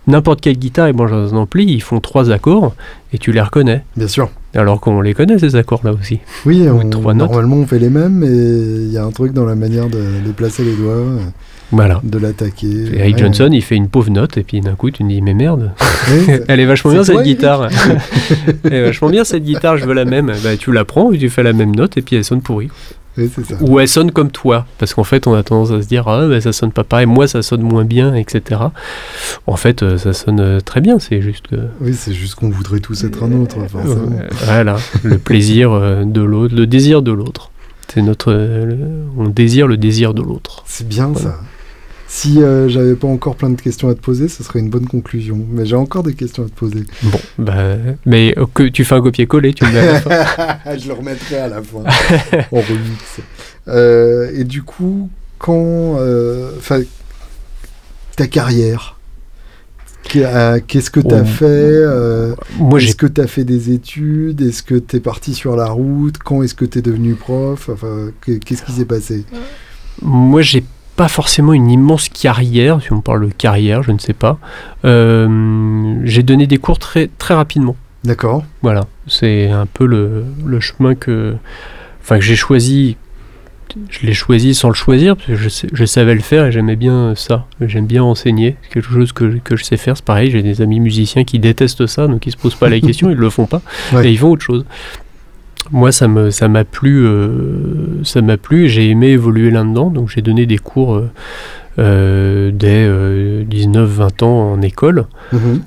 [0.06, 2.74] n'importe quelle guitare, branchent dans un ampli, ils font trois accords,
[3.14, 3.82] et tu les reconnais.
[3.96, 4.28] Bien sûr.
[4.54, 6.20] Alors qu'on les connaît, ces accords-là aussi.
[6.44, 7.30] Oui, Ou on- trois notes.
[7.30, 9.98] normalement on fait les mêmes, mais il y a un truc dans la manière de
[10.24, 11.02] déplacer les doigts,
[11.72, 12.00] Voilà.
[12.04, 12.66] de l'attaquer.
[12.66, 13.22] Et Eric Ouais.
[13.22, 15.72] Johnson, il fait une pauvre note, et puis d'un coup, tu te dis, mais merde,
[16.48, 17.68] elle est vachement bien cette guitare.
[18.64, 20.32] elle est vachement bien cette guitare, je veux la même.
[20.44, 22.68] Bah, tu la prends, tu fais la même note, et puis elle sonne pourrie.
[23.16, 23.56] ça.
[23.62, 24.66] Ou elle sonne comme toi.
[24.78, 27.06] Parce qu'en fait, on a tendance à se dire, ah, bah, ça sonne pas pareil,
[27.06, 28.60] moi, ça sonne moins bien, etc.
[29.46, 31.56] En fait, euh, ça sonne euh, très bien, c'est juste que.
[31.80, 33.56] Oui, c'est juste qu'on voudrait tous être un autre,
[34.44, 37.50] voilà, le plaisir euh, de l'autre, le désir de l'autre.
[37.88, 38.32] C'est notre.
[39.16, 40.62] on désire le désir de l'autre.
[40.66, 41.30] C'est bien Voilà.
[41.30, 41.40] ça.
[42.08, 44.86] Si euh, j'avais pas encore plein de questions à te poser, ce serait une bonne
[44.86, 45.44] conclusion.
[45.50, 46.84] Mais j'ai encore des questions à te poser.
[47.02, 47.76] Bon, bah.
[48.04, 50.76] Mais euh, que tu fais un copier-coller, tu me mets à la fin.
[50.78, 51.78] je le remettrai à la fin,
[52.52, 53.20] en remix.
[53.68, 55.96] Euh, et du coup, quand...
[55.98, 56.80] euh, Enfin,
[58.14, 58.98] ta carrière,
[60.04, 61.24] qu'est- qu'est-ce que tu as Oh.
[61.24, 65.00] fait euh, Moi, j'ai Est-ce que tu as fait des études Est-ce que tu es
[65.00, 68.72] parti sur la route Quand est-ce que tu es devenu prof Enfin, que- qu'est-ce qui
[68.72, 69.24] s'est passé?
[70.00, 70.64] Moi, j'ai
[70.96, 74.38] pas forcément une immense carrière, si on parle de carrière, je ne sais pas.
[74.84, 77.76] Euh, j'ai donné des cours très, très rapidement.
[78.04, 78.44] D'accord.
[78.62, 81.34] Voilà, c'est un peu le, le chemin que,
[82.02, 82.96] enfin, que j'ai choisi.
[83.90, 85.34] Je l'ai choisi sans le choisir, parce que
[85.74, 87.44] je savais le faire et j'aimais bien ça.
[87.60, 89.96] J'aime bien enseigner, c'est quelque chose que, que je sais faire.
[89.98, 92.80] C'est pareil, j'ai des amis musiciens qui détestent ça, donc ils se posent pas la
[92.80, 93.60] question, ils le font pas,
[93.92, 94.08] Ouais.
[94.08, 94.64] et ils font autre chose.
[95.72, 100.22] Moi, ça m'a plu, euh, ça m'a plu, et j'ai aimé évoluer là-dedans, donc j'ai
[100.22, 101.10] donné des cours euh,
[101.78, 105.06] euh, dès 19-20 ans en école.
[105.32, 105.60] Mhm.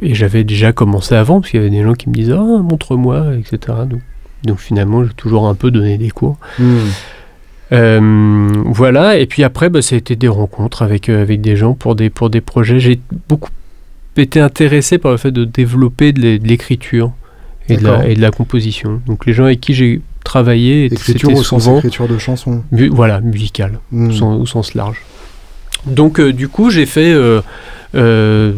[0.00, 2.62] et j'avais déjà commencé avant, parce qu'il y avait des gens qui me disaient Ah,
[2.62, 3.78] montre-moi, etc.
[3.88, 4.00] Donc,
[4.44, 6.38] donc finalement, j'ai toujours un peu donné des cours.
[6.58, 8.62] Mhm.
[8.64, 11.94] voilà, et puis après, bah, ça a été des rencontres avec, avec des gens pour
[11.94, 12.80] des, pour des projets.
[12.80, 13.50] J'ai beaucoup
[14.16, 17.12] été intéressé par le fait de développer de l'écriture
[17.68, 19.00] et, de la, et de la composition.
[19.06, 22.62] Donc les gens avec qui j'ai travaillé, écriture au souvent sens écriture de chansons.
[22.90, 24.10] voilà, musicale, Hmm.
[24.22, 25.00] au, sens large.
[25.86, 27.40] Donc euh, du coup, j'ai fait euh,
[27.94, 28.52] euh,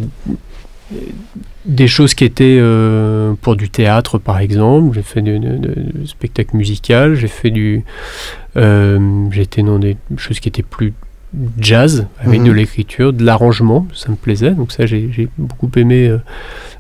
[1.64, 2.60] des choses qui étaient
[3.42, 4.94] pour du théâtre, par exemple.
[4.94, 5.38] J'ai fait du,
[6.06, 7.14] spectacle musical.
[7.14, 7.84] J'ai fait du,
[8.56, 10.92] j'ai été dans des choses qui étaient plus
[11.58, 12.46] jazz avec Mhm.
[12.48, 13.86] de l'écriture, de l'arrangement.
[13.94, 14.50] Ça me plaisait.
[14.50, 16.18] Donc ça, j'ai beaucoup aimé euh,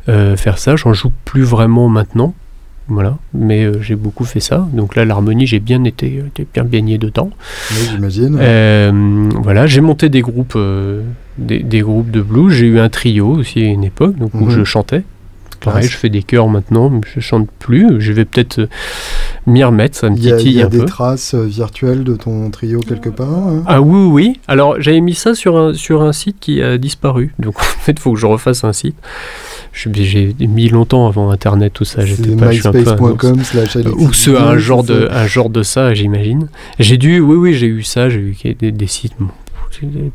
[0.08, 0.76] euh, faire ça.
[0.76, 2.34] J'en joue plus vraiment maintenant.
[2.88, 4.66] Voilà, mais euh, j'ai beaucoup fait ça.
[4.72, 7.30] Donc là, l'harmonie, j'ai bien été, été bien baigné dedans.
[7.70, 8.36] Oui, j'imagine.
[8.40, 10.58] Euh, voilà, j'ai monté des groupes,
[11.38, 12.52] des, des groupes de blues.
[12.52, 14.50] J'ai eu un trio aussi à une époque, donc où Mhm.
[14.50, 15.04] je chantais.
[15.60, 18.00] Pareil, je fais des chœurs maintenant, mais je chante plus.
[18.00, 18.66] Je vais peut-être
[19.46, 20.84] m'y remettre, ça me Il y a, il titille y a un des peu.
[20.84, 23.62] traces euh, virtuelles de ton trio quelque part hein?
[23.66, 24.40] Ah oui, oui.
[24.48, 27.34] Alors j'avais mis ça sur un, sur un site qui a disparu.
[27.38, 28.96] Donc en fait, il faut que je refasse un site.
[29.72, 32.04] J'ai mis longtemps avant Internet, tout ça.
[32.04, 35.62] J'étais pas, un peu un myspace.com slash Ou ce, un, genre de, un genre de
[35.62, 36.48] ça, j'imagine.
[36.80, 39.14] J'ai dû, oui, oui, j'ai eu ça, j'ai eu des, des sites,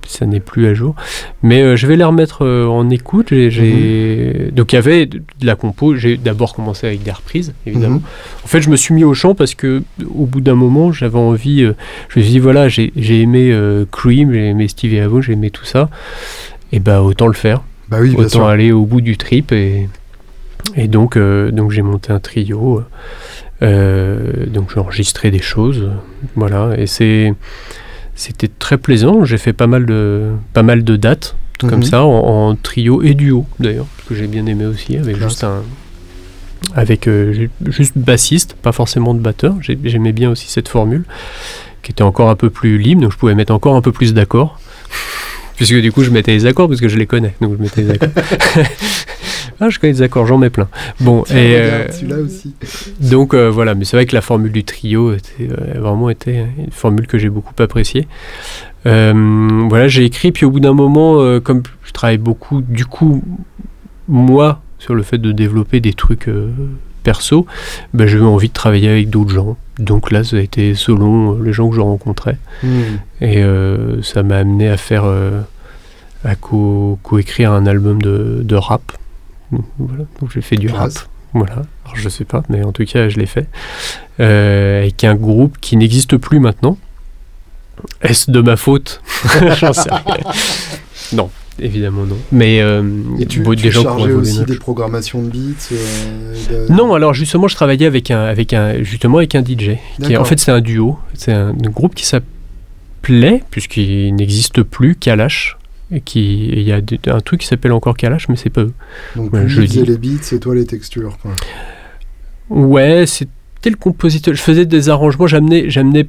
[0.07, 0.95] ça n'est plus à jour.
[1.43, 3.27] Mais euh, je vais les remettre euh, en écoute.
[3.29, 7.95] J'ai- Donc il y avait de la compo, j'ai d'abord commencé avec des reprises, évidemment.
[7.95, 8.01] Mhm.
[8.43, 11.17] En fait, je me suis mis au chant parce que au bout d'un moment, j'avais
[11.19, 11.73] envie, euh,
[12.09, 13.57] je me suis dit, voilà, j'ai, aimé
[13.91, 15.89] Cream, j'ai aimé Stevie Avo, j'ai aimé tout ça.
[16.71, 18.45] Et ben autant le faire Bah oui, autant sûr.
[18.47, 19.87] aller au bout du trip et,
[20.75, 22.81] et donc, donc j'ai monté un trio
[23.61, 25.89] donc j'ai enregistré des choses
[26.35, 27.33] voilà et c'est
[28.15, 31.83] c'était très plaisant j'ai fait pas mal de pas mal de dates comme Mhm.
[31.83, 35.29] ça en, en trio et duo d'ailleurs que j'ai bien aimé aussi avec Classe.
[35.29, 35.61] juste un
[36.73, 41.03] avec euh, ju- juste bassiste pas forcément de batteur J'ai- j'aimais bien aussi cette formule
[41.83, 44.13] qui était encore un peu plus libre donc je pouvais mettre encore un peu plus
[44.13, 44.59] d'accords
[45.55, 47.81] puisque du coup je mettais les accords parce que je les connais donc je mettais
[47.81, 48.09] les accords
[49.59, 50.67] ah je connais les accords j'en mets plein
[50.99, 52.53] bon Tiens, et euh, celui-là aussi.
[52.99, 56.45] donc euh, voilà, mais c'est vrai que la formule du trio était euh, vraiment été
[56.57, 58.07] une formule que j'ai beaucoup appréciée.
[58.83, 63.23] Voilà, j'ai écrit, puis au bout d'un moment, comme je travaille beaucoup, du coup,
[64.07, 66.29] moi, sur le fait de développer des trucs
[67.01, 67.47] perso,
[67.93, 69.57] ben, j'avais envie de travailler avec d'autres gens.
[69.79, 72.37] Donc là, ça a été selon euh, les gens que je rencontrais.
[72.63, 72.81] Hmm.
[73.21, 75.41] Et euh, ça m'a amené à faire, euh,
[76.23, 78.93] à co- co-écrire un album de, de rap.
[79.77, 80.91] Voilà, donc j'ai fait du rap.
[81.33, 83.47] Voilà, alors je sais pas, mais en tout cas je l'ai fait.
[84.21, 86.77] Euh, avec un groupe qui n'existe plus maintenant.
[88.01, 89.01] Est-ce de ma faute?
[89.59, 90.31] J'en sais rien.
[91.13, 92.17] Non, évidemment non.
[92.31, 92.83] Mais euh,
[93.19, 97.55] Et tu, tu volé aussi des programmations de beats euh, de- Non, alors justement, je
[97.55, 99.77] travaillais avec un, avec un, justement avec un DJ.
[100.01, 100.97] Qui est, en fait, c'est un duo.
[101.13, 105.57] C'est un, groupe qui s'appelait, puisqu'il n'existe plus, Kalash.
[105.91, 108.73] Et qui, il y a un truc qui s'appelle encore Kalash, mais c'est pas eux.
[109.15, 109.91] Donc Ouais, je il faisait dis.
[109.91, 111.17] les beats et toi les textures.
[111.21, 111.31] quoi.
[112.49, 114.33] Ouais, c'était le compositeur.
[114.33, 116.07] Je faisais des arrangements, j'amenais, j'amenais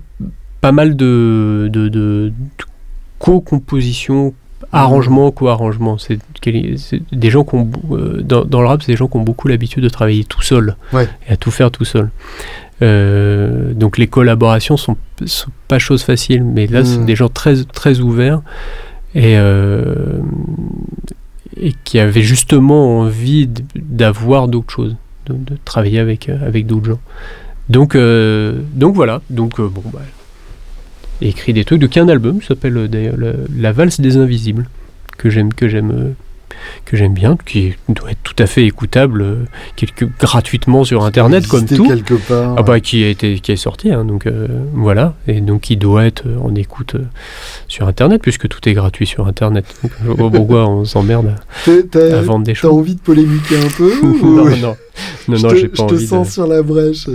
[0.61, 2.33] pas mal de, de, de- de
[3.19, 4.35] co-composition,
[4.73, 5.99] arrangement, co-arrangement.
[5.99, 6.19] C'est,
[7.13, 9.49] des gens qui ont, euh, dans, dans le rap, c'est des gens qui ont beaucoup
[9.49, 11.09] l'habitude de travailler tout seul Ouais.
[11.29, 12.11] et à tout faire tout seul.
[12.83, 17.07] Euh, donc les collaborations sont, sont pas chose facile, mais là, c'est Mm.
[17.07, 18.43] des gens très, très ouverts
[19.15, 20.21] et, euh,
[21.61, 24.97] et qui avaient justement envie d'avoir d'autres choses,
[25.27, 27.01] de, de travailler avec, avec d'autres gens.
[27.69, 30.01] Donc, donc voilà, donc bon, bah,
[31.21, 34.69] écrit des trucs, de qu'un album, ça s'appelle euh, d'ailleurs la, La valse des invisibles,
[35.19, 36.11] que j'aime, que j'aime, euh,
[36.85, 39.35] que j'aime bien, qui doit être tout à fait écoutable, euh,
[39.77, 41.87] quelque, gratuitement sur internet comme tout.
[41.87, 42.55] quelque part.
[42.59, 45.77] Ah bah, qui a été qui est sorti hein, donc euh, voilà et donc qui
[45.77, 47.03] doit être en écoute euh,
[47.69, 51.73] sur internet puisque tout est gratuit sur internet donc, je vois pourquoi on s'emmerde T'as-
[51.73, 54.77] à, T'as à vendre des t'as choses envie de polémiquer un peu ou- non non
[55.29, 56.09] non non j'ai pas je te envie de...
[56.09, 57.07] sens sur la brèche.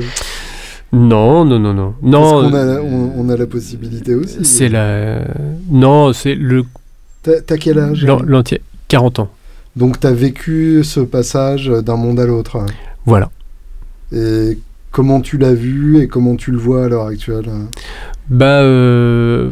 [0.94, 4.44] Non non non non non a, on, on a la possibilité aussi.
[4.44, 5.22] c'est la
[5.70, 6.66] non c'est le
[7.24, 9.30] T'as quel âge l'entier 40 ans
[9.76, 12.66] Donc t'as vécu ce passage d'un monde à l'autre.
[13.06, 13.30] voilà
[14.12, 14.58] Et
[14.92, 17.46] comment tu l'as vu et comment tu le vois à l'heure actuelle?
[18.30, 19.52] Bah, euh,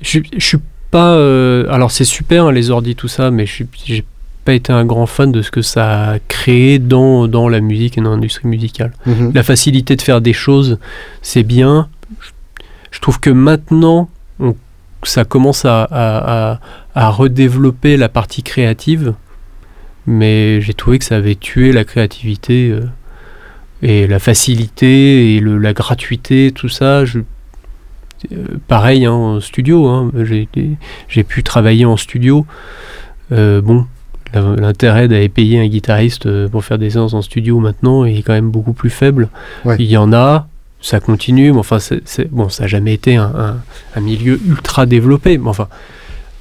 [0.00, 0.58] je, je suis
[0.90, 1.14] pas.
[1.14, 4.04] euh, alors, c'est super, hein, les ordi, tout ça, mais je suis-
[4.44, 7.96] pas été un grand fan de ce que ça a créé dans, dans la musique
[7.98, 8.92] et dans l'industrie musicale.
[9.06, 9.32] Mhm.
[9.34, 10.78] La facilité de faire des choses,
[11.22, 11.88] c'est bien.
[12.90, 14.54] je trouve que maintenant, on-
[15.04, 16.60] ça commence à, à- à-
[16.94, 19.14] à redévelopper la partie créative,
[20.06, 22.82] mais j'ai trouvé que ça avait tué la créativité euh,
[23.82, 27.04] et la facilité et le- la gratuité, tout ça.
[27.06, 27.20] Je,
[28.32, 30.10] euh, pareil hein, en studio, hein,
[31.08, 32.44] j'ai pu travailler en studio.
[33.32, 33.86] Euh, bon,
[34.40, 38.32] l'intérêt d'aller payer un guitariste euh, pour faire des séances en studio maintenant est quand
[38.32, 39.28] même beaucoup plus faible.
[39.64, 39.76] Ouais.
[39.78, 40.46] Il y en a,
[40.80, 43.56] ça continue, mais enfin, c'est, bon, ça n'a jamais été un, un-
[43.96, 45.38] un milieu ultra développé.
[45.38, 45.68] Mais enfin,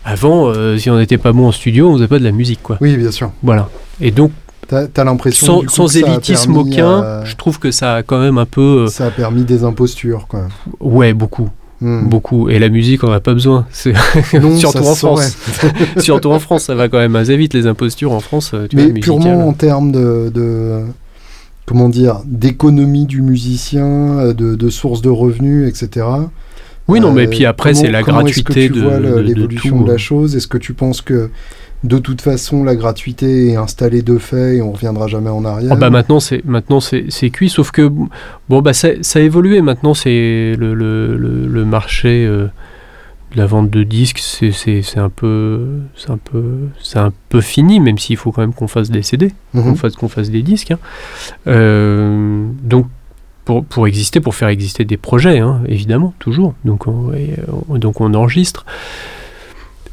[0.03, 2.61] avant, euh, si on n'était pas bon en studio, on faisait pas de la musique,
[2.63, 2.77] quoi.
[2.81, 3.31] Oui, bien sûr.
[3.43, 3.69] Voilà.
[3.99, 4.31] Et donc,
[4.67, 8.45] T'as as, l'impression sans, élitisme aucun, euh, je trouve que ça a quand même un
[8.45, 8.85] peu.
[8.85, 10.47] euh, ça a permis des impostures, quoi.
[10.79, 11.49] ouais, beaucoup.
[11.81, 12.07] Hmm.
[12.07, 12.47] Beaucoup.
[12.47, 13.65] Et la musique, on n'a pas besoin.
[13.71, 13.93] C'est-
[14.39, 14.93] Non, Surtout en.
[14.95, 15.35] France.
[15.97, 18.51] Surtout en France, ça va quand même assez vite, les impostures en France.
[18.53, 20.81] euh, Tu Mais vois, purement en termes de, de-
[21.65, 26.05] comment dire, d'économie du musicien, euh, de, de sources de revenus, etc.
[26.87, 28.83] Oui, non, mais Euh, puis après, comment- c'est la comment est-ce que gratuité tu de,
[28.85, 29.83] vois de l'évolution tout.
[29.85, 30.35] de, la chose?
[30.35, 31.29] Est-ce que tu penses que
[31.83, 35.71] de toute façon la gratuité est installée de fait et on reviendra jamais en arrière
[35.73, 37.89] Ah bah maintenant c'est maintenant c'est cuit sauf que
[38.49, 42.47] bon bah ça, ça a évolué maintenant c'est le, le, le, le marché euh,
[43.33, 45.65] de la vente de disques c'est un peu
[45.95, 46.43] c'est un peu
[46.83, 49.63] c'est un peu fini même s'il faut quand même qu'on fasse des CD Mhm.
[49.63, 50.79] qu'on fasse qu'on fasse des disques hein.
[51.47, 52.87] Euh, donc
[53.45, 57.31] pour, pour exister pour faire exister des projets hein, évidemment toujours donc on, et,
[57.73, 58.65] euh, donc on enregistre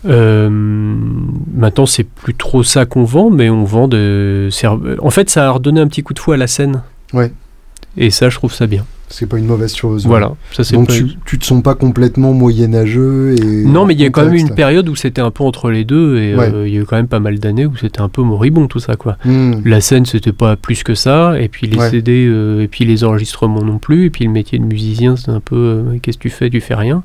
[0.06, 4.48] euh, maintenant, c'est plus trop ça qu'on vend, mais on vend de.
[5.00, 6.82] En fait, ça a redonné un petit coup de fouet à la scène.
[7.12, 7.32] Ouais.
[7.96, 8.84] Et ça, je trouve ça bien.
[9.10, 10.06] C'est pas une mauvaise chose.
[10.06, 10.32] Voilà.
[10.52, 14.00] Ça, c'est Donc pas- tu, tu te sens pas complètement moyenâgeux et Non, mais il
[14.00, 16.50] y a quand même une période où c'était un peu entre les deux, et Ouais.
[16.52, 18.66] euh, il y a eu quand même pas mal d'années où c'était un peu moribond
[18.66, 19.16] tout ça, quoi.
[19.24, 19.54] Hmm.
[19.64, 21.90] La scène, c'était pas plus que ça, et puis les Ouais.
[21.90, 25.30] CD, euh, et puis les enregistrements non plus, et puis le métier de musicien, c'est
[25.30, 27.02] un peu euh, qu'est-ce que tu fais, tu fais rien.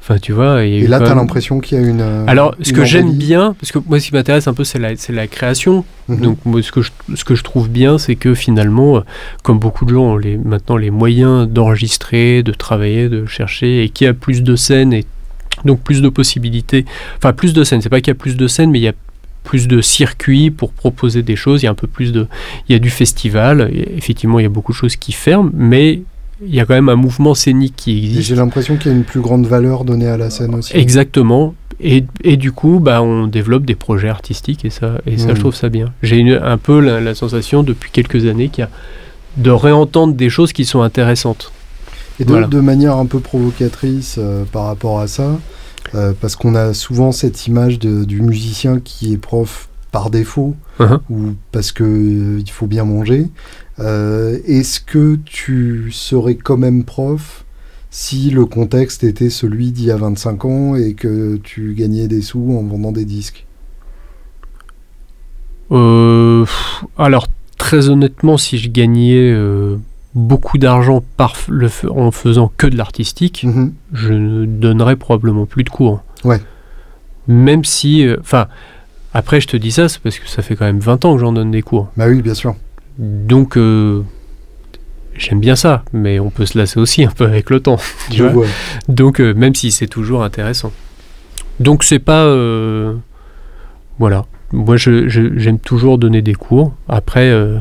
[0.00, 0.64] Enfin, tu vois.
[0.64, 2.00] Et là, t'as même- l'impression qu'il y a une.
[2.26, 4.78] Alors, ce une que j'aime bien, parce que moi, ce qui m'intéresse un peu, c'est
[4.78, 5.84] la, c'est la création.
[6.08, 6.20] Mhm.
[6.20, 9.02] Donc, moi, ce que je, ce que je trouve bien, c'est que finalement,
[9.42, 13.88] comme beaucoup de gens ont les, maintenant les moyens d'enregistrer, de travailler, de chercher, et
[13.88, 15.04] qu'il y a plus de scènes et
[15.64, 16.84] donc plus de possibilités.
[17.18, 17.80] Enfin, plus de scènes.
[17.82, 18.94] C'est pas qu'il y a plus de scènes, mais il y a
[19.44, 21.62] plus de circuits pour proposer des choses.
[21.62, 22.26] Il y a un peu plus de,
[22.68, 23.70] il y a du festival.
[23.96, 26.02] Effectivement, il y a beaucoup de choses qui ferment, mais
[26.44, 28.28] il y a quand même un mouvement scénique qui existe.
[28.28, 30.76] J'ai l'impression qu'il y a une plus grande valeur donnée à la scène aussi.
[30.76, 31.54] Exactement.
[31.80, 35.34] Et, et du coup, bah, on développe des projets artistiques et ça, et ça Mhm.
[35.36, 35.92] je trouve ça bien.
[36.02, 38.70] J'ai un peu la, la sensation depuis quelques années qu'il y a
[39.36, 41.52] de réentendre des choses qui sont intéressantes.
[42.18, 42.46] Et de, Voilà.
[42.46, 45.38] de manière un peu provocatrice euh, par rapport à ça,
[45.94, 50.54] euh, parce qu'on a souvent cette image de- du musicien qui est prof par défaut
[50.80, 50.98] Mhm.
[51.10, 51.16] ou
[51.52, 53.28] parce que euh, il faut bien manger.
[53.78, 57.44] Euh, Est-ce que tu serais quand même prof
[57.90, 62.22] si le contexte était celui d'il y a 25 ans et que tu gagnais des
[62.22, 63.46] sous en vendant des disques?
[66.98, 67.26] Alors,
[67.66, 69.76] très honnêtement, si je gagnais euh,
[70.14, 73.72] beaucoup d'argent par le en faisant que de l'artistique, Mhm.
[73.92, 76.02] je ne donnerais probablement plus de cours.
[76.24, 76.40] Ouais.
[77.26, 78.06] Même si.
[78.06, 78.46] euh, Enfin,
[79.12, 81.20] après, je te dis ça, c'est parce que ça fait quand même 20 ans que
[81.20, 81.88] j'en donne des cours.
[81.96, 82.54] Bah oui, bien sûr.
[82.98, 84.02] Donc, euh,
[85.16, 87.78] j'aime bien ça, mais on peut se lasser aussi un peu avec le temps.
[88.10, 88.46] tu vois.
[88.88, 90.70] Donc, même si c'est toujours intéressant.
[91.58, 92.26] Donc, c'est pas.
[93.98, 94.24] voilà.
[94.52, 96.72] Moi, j'aime toujours donner des cours.
[96.88, 97.58] Après, euh,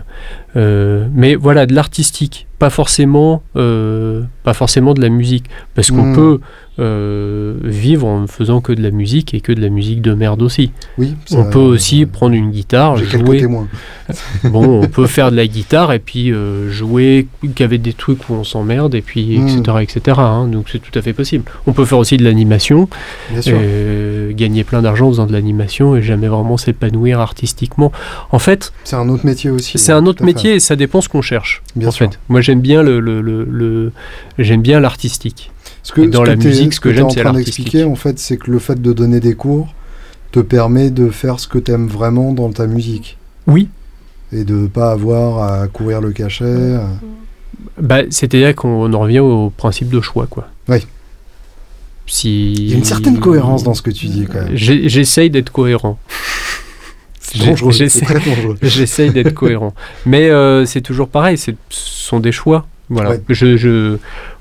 [0.56, 5.46] euh, mais voilà, de l'artistique, pas forcément, euh, pas forcément de la musique,
[5.76, 6.16] parce qu'on Mm.
[6.16, 6.40] peut
[6.78, 10.14] euh, vivre en ne faisant que de la musique et que de la musique de
[10.14, 10.72] merde aussi.
[10.98, 13.40] Oui, on peut aussi prendre une guitare, jouer.
[13.40, 13.68] témoins.
[14.44, 18.34] Bon, on peut faire de la guitare et puis euh, jouer qu'avec des trucs où
[18.34, 20.18] on s'emmerde et puis etc etc.
[20.20, 20.48] hein.
[20.48, 21.46] donc c'est tout à fait possible.
[21.66, 22.88] On peut faire aussi de l'animation,
[23.48, 27.92] euh, gagner plein d'argent en faisant de l'animation et jamais vraiment s'épanouir artistiquement.
[28.32, 29.78] En fait, C'est un autre métier aussi.
[29.78, 31.64] c'est ouais, un tout autre métier et ça dépend ce qu'on cherche.
[31.76, 32.10] Bien en sûr.
[32.12, 33.92] fait, moi j'aime bien le, le, le- le-
[34.40, 35.52] j'aime bien l'artistique.
[35.98, 37.76] Dans la musique, ce que j'aime, c'est l'artistique.
[37.86, 39.74] en fait, c'est que le fait de donner des cours
[40.32, 43.18] te permet de faire ce que t'aimes vraiment dans ta musique.
[43.48, 43.70] Oui.
[44.32, 46.44] Et de pas avoir à courir le cachet.
[46.46, 46.80] euh.
[47.80, 50.48] Bah, c'est-à-dire qu'on en revient au principe de choix, quoi.
[50.68, 50.80] Oui.
[52.08, 52.54] Si...
[52.54, 54.56] Il y a une certaine cohérence dans ce que tu dis, quand même.
[54.56, 55.98] J'essaye d'être cohérent.
[57.32, 57.72] C'est dangereux.
[58.62, 59.74] J'essaye d'être cohérent.
[60.06, 62.66] Mais euh, c'est toujours pareil, ce sont des choix.
[62.90, 63.12] Voilà.
[63.12, 63.22] Ouais.
[63.30, 63.98] Je, je-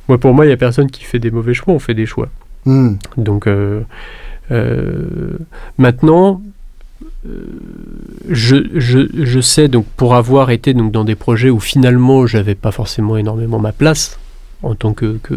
[0.08, 2.06] Moi, pour moi, il n'y a personne qui fait des mauvais choix, on fait des
[2.06, 2.28] choix.
[2.66, 2.94] Hmm.
[3.16, 3.80] Donc, euh,
[4.50, 5.38] euh,
[5.78, 6.42] maintenant,
[8.28, 12.54] je, je, je sais, donc, pour avoir été donc, dans des projets où finalement, j'avais
[12.54, 14.18] pas forcément énormément ma place,
[14.62, 15.34] en tant que, que,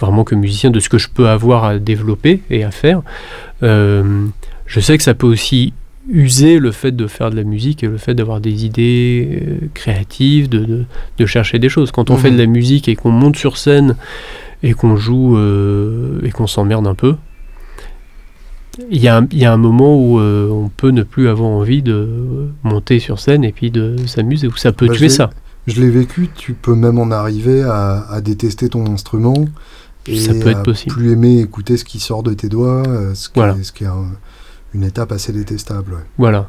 [0.00, 3.02] vraiment que musicien de ce que je peux avoir à développer et à faire.
[3.62, 5.74] Je sais que ça peut aussi
[6.10, 9.66] user le fait de faire de la musique et le fait d'avoir des idées euh,
[9.74, 10.84] créatives, de, de,
[11.18, 11.92] de, chercher des choses.
[11.92, 13.96] Quand on fait de la musique et qu'on monte sur scène
[14.64, 17.14] et qu'on joue euh, et qu'on s'emmerde un peu,
[18.90, 21.82] il y, a, y, a un moment où euh, on peut ne plus avoir envie
[21.82, 25.30] de monter sur scène et puis de s'amuser, où ça peut bah, tuer ça.
[25.66, 29.34] Je l'ai vécu, tu peux même en arriver à, à détester ton instrument
[30.08, 30.94] et ça peut être à possible.
[30.94, 32.82] plus aimer écouter ce qui sort de tes doigts,
[33.14, 33.56] ce qui, Voilà.
[33.56, 34.10] est, ce qui est un-
[34.74, 35.92] une étape assez détestable.
[35.92, 36.00] ouais.
[36.18, 36.48] Voilà.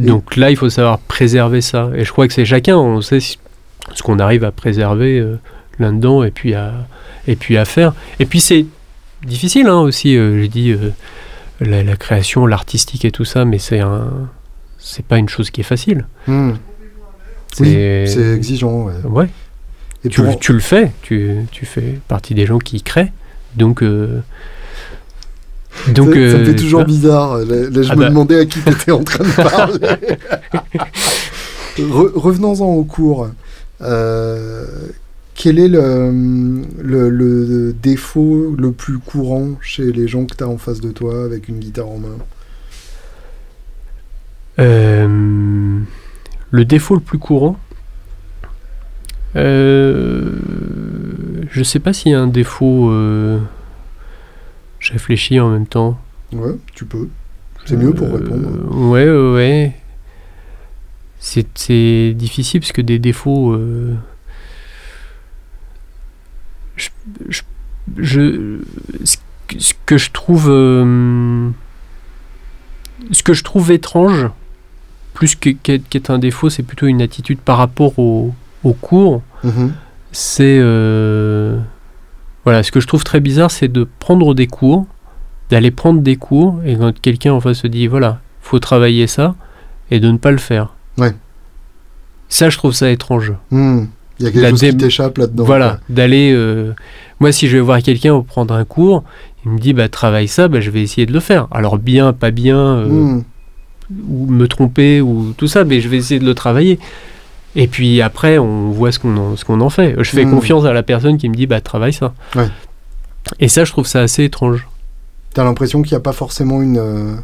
[0.00, 1.90] Et- Donc là, il faut savoir préserver ça.
[1.94, 5.38] Et je crois que c'est chacun, on sait ce qu'on arrive à préserver euh,
[5.78, 6.86] là-dedans et puis à,
[7.26, 7.94] et puis à faire.
[8.18, 8.66] Et puis c'est
[9.26, 10.90] difficile hein, aussi, euh, j'ai dit, euh,
[11.60, 14.28] la, la création, l'artistique et tout ça, mais c'est un...
[14.78, 16.06] C'est pas une chose qui est facile.
[16.28, 18.84] Oui, c'est exigeant.
[18.84, 18.92] ouais.
[19.04, 19.28] Ouais,
[20.04, 23.12] Et tu, pour- tu le fais, tu, tu fais partie des gens qui créent.
[23.56, 24.20] Donc, euh,
[25.88, 26.84] donc ça, ça me euh, fait tu toujours vois.
[26.84, 27.38] bizarre.
[27.38, 28.08] Là, là, je Ah me bah.
[28.08, 29.78] demandais à qui tu étais en train de parler.
[31.78, 33.28] Re- Revenons-en au cours.
[33.82, 34.64] Euh,
[35.34, 36.10] quel est le,
[36.82, 40.90] le, le défaut le plus courant chez les gens que tu as en face de
[40.90, 42.16] toi avec une guitare en main?
[44.58, 45.80] Euh,
[46.50, 47.58] le défaut le plus courant,
[49.36, 50.32] euh,
[51.50, 52.90] je sais pas s'il y a un défaut.
[54.86, 55.98] Je réfléchis en même temps.
[56.32, 57.08] Ouais, tu peux.
[57.64, 58.76] C'est mieux pour Euh, répondre.
[58.90, 59.72] Ouais, ouais, ouais.
[61.18, 63.52] C'est difficile parce que des défauts.
[63.54, 63.94] euh,
[66.76, 66.88] je,
[67.28, 67.42] je-
[67.96, 68.58] je-
[69.04, 70.46] ce que- je trouve.
[70.50, 71.50] euh,
[73.10, 74.28] ce que je trouve étrange,
[75.14, 78.32] plus que- qu'être un défaut, c'est plutôt une attitude par rapport au,
[78.62, 79.22] au cours.
[79.42, 79.72] Mhm.
[80.12, 80.58] C'est.
[80.60, 81.58] euh,
[82.46, 84.86] voilà, ce que je trouve très bizarre, c'est de prendre des cours,
[85.50, 89.34] d'aller prendre des cours, et quand quelqu'un en face se dit voilà, faut travailler ça,
[89.90, 90.72] et de ne pas le faire.
[90.96, 91.12] Ouais.
[92.28, 93.32] Ça, je trouve ça étrange.
[93.50, 93.84] Hmm.
[94.18, 95.44] Il y a quelque La chose qui t'échappe là-dedans.
[95.44, 96.32] voilà, d'aller.
[96.34, 96.72] euh,
[97.20, 99.04] Moi, si je vais voir quelqu'un prendre un cours,
[99.44, 101.48] il me dit bah travaille ça, bah, je vais essayer de le faire.
[101.50, 102.88] Alors bien, pas bien, euh.
[102.88, 103.22] Hmm.
[104.08, 106.78] ou me tromper ou tout ça, mais je vais essayer de le travailler.
[107.58, 109.94] Et puis après, on voit ce qu'on en, ce qu'on en fait.
[109.98, 110.30] Je fais Mm.
[110.30, 112.14] confiance à la personne qui me dit bah travaille ça.
[112.36, 112.48] Ouais.
[113.40, 114.68] Et ça, je trouve ça assez étrange.
[115.34, 117.14] T'as l'impression qu'il n'y a pas forcément une, euh,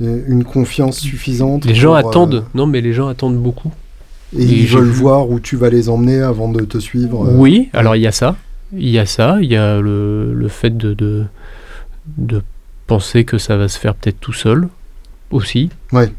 [0.00, 1.64] une confiance suffisante.
[1.64, 3.72] Les gens pour, euh, attendent, non mais les gens attendent beaucoup.
[4.36, 7.26] et et ils veulent voir où tu vas les emmener avant de te suivre.
[7.28, 7.34] euh.
[7.36, 8.36] Oui, alors il y a ça.
[8.74, 11.24] Il y a ça, il y a le, le fait de, de,
[12.18, 12.42] de
[12.86, 14.68] penser que ça va se faire peut-être tout seul
[15.30, 15.68] aussi.
[15.92, 16.10] Ouais.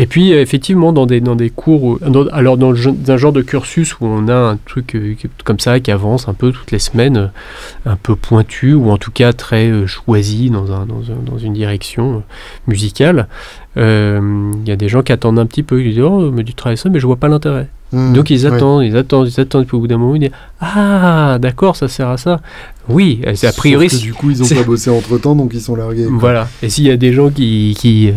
[0.00, 2.78] Et puis euh, effectivement dans des, dans des cours, où- dans- alors dans, le
[3.08, 6.34] un genre de cursus où on a un truc euh, comme ça qui avance un
[6.34, 10.70] peu toutes les semaines, euh, un peu pointu ou en tout cas très choisi dans,
[10.72, 12.22] un, dans, un- dans une direction
[12.68, 13.26] musicale,
[13.76, 16.44] euh, il y a des gens qui attendent un petit peu, ils disent oh mais
[16.44, 17.68] tu travailles ça mais je vois pas l'intérêt.
[17.92, 18.12] Hmm.
[18.12, 20.30] Donc ils attendent, ils attendent, ils attendent, puis au bout d'un moment ils disent
[20.60, 22.40] Ah, d'accord, ça sert à ça.
[22.88, 23.88] Oui, c'est a Sauf priori.
[23.88, 26.04] que du coup, ils ont pas bossé entre temps, donc ils sont largués.
[26.04, 26.16] quoi.
[26.18, 26.48] Voilà.
[26.62, 28.12] Et s'il y a des gens qui, qui,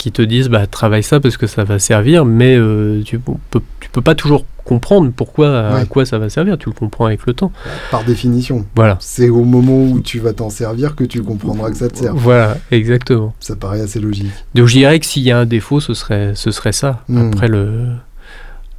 [0.00, 3.60] qui te disent Bah, travaille ça parce que ça va servir, mais euh, tu, peux,
[3.80, 7.26] tu peux pas toujours comprendre pourquoi, à quoi ça va servir, tu le comprends avec
[7.26, 7.52] le temps.
[7.90, 8.64] Par définition.
[8.76, 8.96] Voilà.
[9.00, 12.14] C'est au moment où tu vas t'en servir que tu comprendras que ça te sert.
[12.14, 13.34] Voilà, exactement.
[13.40, 14.30] Ça paraît assez logique.
[14.54, 17.04] Donc je dirais que s'il y a un défaut, ce serait, ce serait ça.
[17.08, 17.28] Mm.
[17.28, 17.88] Après, le,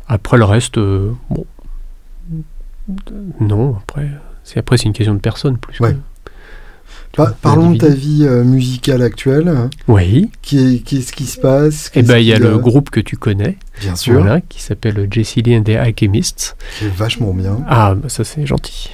[0.08, 1.46] après le reste, euh, bon.
[3.40, 4.10] Non, après,
[4.44, 5.80] c'est après c'est une question de personne plus.
[5.80, 5.94] Ouais.
[5.94, 5.98] que-
[7.18, 9.54] Vois, parlons de ta vie euh, musicale actuelle.
[9.88, 10.30] Oui.
[10.42, 13.00] Qui est- Qu'est-ce qui se passe Et ben il y a le qu'il groupe que
[13.02, 16.56] tu connais, Bien sûr, voilà, qui s'appelle Jesse Lee and the Alchemists.
[16.80, 17.58] qui est vachement bien.
[17.68, 18.92] Ah, bah ça c'est gentil.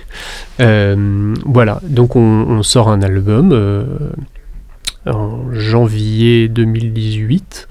[0.59, 3.85] Euh, voilà, donc on, on sort un album euh,
[5.05, 7.67] en janvier 2018.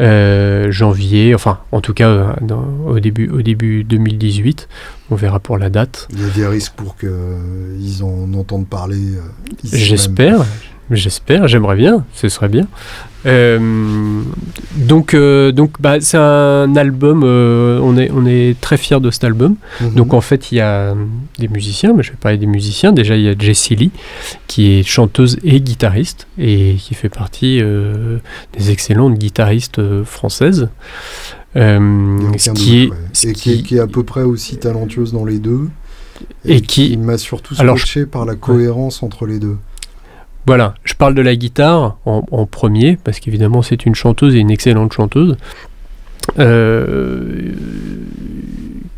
[0.00, 4.68] Euh, janvier, enfin en tout cas euh, dans- au, début, au début 2018,
[5.10, 6.06] on verra pour la date.
[6.12, 9.14] Il y a des risques pour qu'ils en entendent parler.
[9.16, 9.20] euh.
[9.64, 10.44] J'espère,
[10.90, 12.66] j'espère, j'aimerais bien, ce serait bien.
[13.26, 14.22] Euh,
[14.76, 19.10] donc, euh, donc bah, c'est un album, euh, on, est, on est très fiers de
[19.10, 19.56] cet album.
[19.80, 19.94] Mhm.
[19.94, 20.94] Donc en fait, il y a
[21.38, 22.92] des musiciens, mais je vais parler des musiciens.
[22.92, 23.90] Déjà, il y a Jessie Lee,
[24.46, 27.60] qui est chanteuse et guitariste, et qui fait partie
[28.56, 30.68] des excellentes guitaristes françaises.
[31.54, 32.96] Ce qui est, doute, ouais.
[33.12, 35.68] ce Et qui, est- qui- qui est à peu près aussi talentueuse dans les deux.
[36.44, 39.56] Et qui- m'a surtout scotché par la cohérence entre les deux.
[40.48, 44.38] Voilà, je parle de la guitare en, en premier, parce qu'évidemment c'est une chanteuse et
[44.38, 45.36] une excellente chanteuse,
[46.38, 47.52] euh,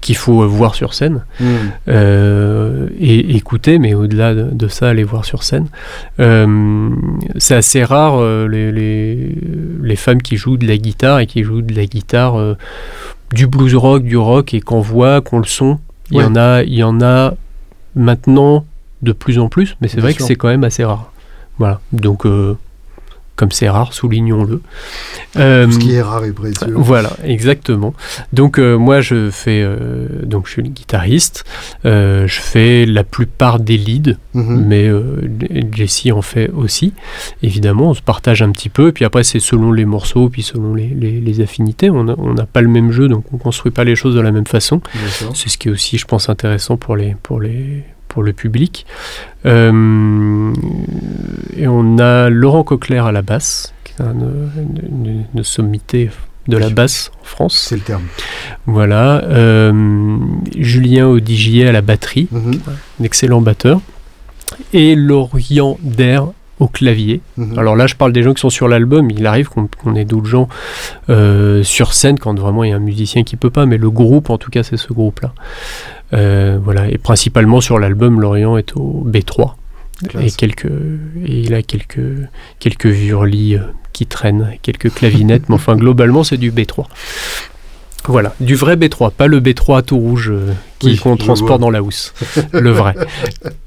[0.01, 1.45] qu'il faut voir sur scène Hmm.
[1.89, 5.67] euh, et écouter, mais au-delà de, de ça, aller voir sur scène.
[6.21, 6.89] Euh,
[7.37, 9.35] c'est assez rare les, les,
[9.83, 12.57] les femmes qui jouent de la guitare et qui jouent de la guitare
[13.33, 15.79] du blues rock, du rock et qu'on voit, qu'on le son.
[16.11, 17.35] Il y en a, il y en a
[17.95, 18.65] maintenant
[19.03, 20.19] de plus en plus, mais c'est vrai sûr.
[20.21, 21.13] que c'est quand même assez rare.
[21.59, 21.81] Voilà.
[21.93, 22.57] Donc euh,
[23.37, 24.61] comme c'est rare, soulignons-le.
[25.37, 26.75] Euh, ce qui est rare et précieux.
[26.77, 27.95] voilà, exactement.
[28.35, 31.45] Donc euh, moi je fais euh, donc je suis guitariste,
[31.87, 34.65] euh, je fais la plupart des leads, Mhm.
[34.67, 35.23] mais euh,
[35.75, 36.93] Jessie en fait aussi.
[37.43, 40.43] Évidemment, on se partage un petit peu, et puis après c'est selon les morceaux, puis
[40.43, 41.89] selon les, les- les affinités.
[41.89, 44.47] On n'a pas le même jeu, donc on construit pas les choses de la même
[44.47, 44.83] façon.
[45.33, 48.85] C'est ce qui est aussi, je pense, intéressant pour les pour les pour le public.
[49.47, 50.53] Euh,
[51.57, 56.11] et on a Laurent Coquelaire à la basse, qui est un, une, une- une sommité
[56.49, 57.67] de la basse en France.
[57.69, 58.03] C'est le terme.
[58.67, 59.23] Voilà.
[59.25, 59.73] Euh,
[60.59, 62.61] Julien Odigier à la batterie, Mhm.
[63.01, 63.81] un excellent batteur.
[64.73, 66.25] Et Laurent Der
[66.59, 67.21] au clavier.
[67.37, 67.59] Mhm.
[67.59, 69.11] Alors là, je parle des gens qui sont sur l'album.
[69.11, 70.49] Il arrive qu'on qu'on ait d'autres gens
[71.09, 73.91] euh, sur scène quand vraiment il y a un musicien qui peut pas, mais le
[73.91, 75.33] groupe, en tout cas, c'est ce groupe-là.
[76.13, 76.89] Euh, voilà.
[76.89, 79.55] Et principalement sur l'album, Lorient est au B3
[80.19, 82.01] et quelques et il a quelques
[82.59, 83.61] quelques vurlis euh,
[83.93, 86.87] qui traînent, quelques clavinettes, mais enfin globalement c'est du B3.
[88.07, 91.71] Voilà, du vrai B3, pas le B3 tout rouge euh, qui Oui, qu'on transporte dans
[91.71, 92.15] la housse,
[92.53, 92.95] le vrai.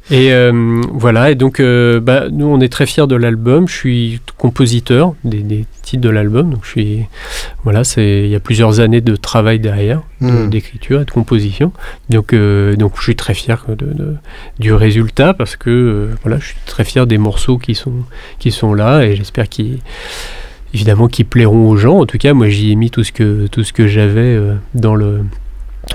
[0.09, 3.67] Et euh, voilà, et donc euh, bah, nous on est très fiers de l'album.
[3.67, 7.05] Je suis compositeur des, des titres de l'album, donc je suis
[7.63, 10.49] voilà, c'est il y a plusieurs années de travail derrière, de- Mhm.
[10.49, 11.71] d'écriture et de composition.
[12.09, 14.15] Donc donc je suis très fier de, de-
[14.59, 17.93] du résultat parce que voilà, je suis très fier des morceaux qui sont
[18.39, 19.79] qui sont là et j'espère qu'ils
[20.73, 21.99] évidemment qu'ils plairont aux gens.
[21.99, 24.55] En tout cas, moi j'y ai mis tout ce que tout ce que j'avais euh,
[24.73, 25.23] dans le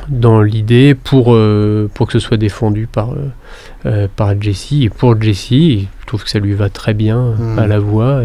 [0.09, 3.29] dans l'idée pour euh, pour que ce soit défendu par euh,
[3.87, 5.89] euh, par Jessie et pour Jessie.
[6.03, 7.59] Je trouve que ça lui va très bien Mhm.
[7.59, 8.22] à la voix.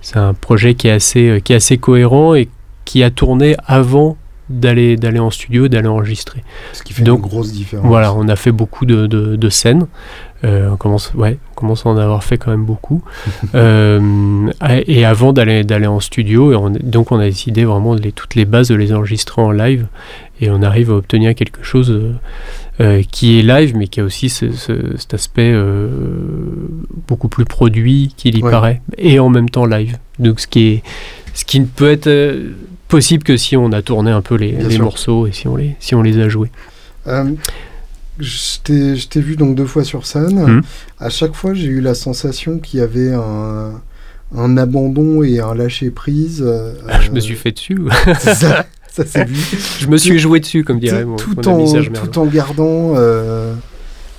[0.00, 2.48] C'est un projet qui est assez qui est assez cohérent et
[2.84, 4.16] qui a tourné avant
[4.50, 6.42] d'aller d'aller en studio, d'aller enregistrer.
[6.72, 7.86] Ce qui fait Donc, une grosse différence.
[7.86, 9.86] Voilà, on a fait beaucoup de, de- de scènes.
[10.44, 13.02] Euh, on, commence, ouais, on commence à en avoir fait quand même beaucoup.
[13.54, 14.50] Euh,
[14.86, 18.12] et avant d'aller d'aller en studio, et on- donc on a décidé vraiment de les,
[18.12, 19.86] toutes les bases de les enregistrer en live.
[20.40, 22.00] Et on arrive à obtenir quelque chose
[22.80, 25.52] euh, qui est live, mais qui a aussi ce- ce- cet aspect
[27.08, 28.50] beaucoup plus produit qu'il y Ouais.
[28.50, 29.96] paraît, et en même temps live.
[30.18, 30.82] Donc ce qui, est,
[31.34, 32.08] ce qui ne peut être
[32.88, 35.94] possible que si on a tourné un peu les, morceaux et si on les, si
[35.94, 36.50] on les a joués.
[37.06, 37.30] Euh,
[38.18, 40.40] je t'ai vu donc deux fois sur scène.
[40.40, 40.62] Mhm.
[40.98, 43.80] À chaque fois, j'ai eu la sensation qu'il y avait un,
[44.36, 46.42] un abandon et un lâcher prise.
[46.44, 47.78] euh, Ah, je me suis fait dessus.
[48.18, 49.36] ça, ça s'est vu.
[49.80, 52.26] je me suis joué dessus, comme dirait mon, tout, mon ami en, Serge tout en
[52.26, 53.54] gardant euh,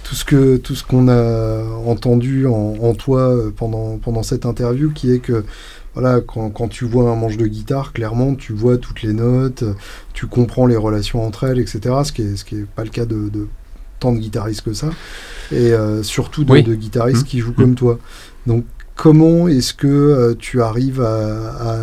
[0.04, 4.46] tout ce que tout ce qu'on a entendu en, en toi euh, pendant pendant cette
[4.46, 5.44] interview, qui est que
[6.00, 9.64] voilà, quand, quand tu vois un manche de guitare, clairement, tu vois toutes les notes,
[10.14, 11.80] tu comprends les relations entre elles, etc.
[12.04, 13.48] Ce qui est ce qui est pas le cas de, de
[14.00, 14.90] tant de guitaristes que ça,
[15.52, 16.64] et euh, surtout de, Oui.
[16.64, 18.00] de guitaristes qui jouent comme toi.
[18.48, 21.78] Donc Comment est-ce que euh, tu arrives à, à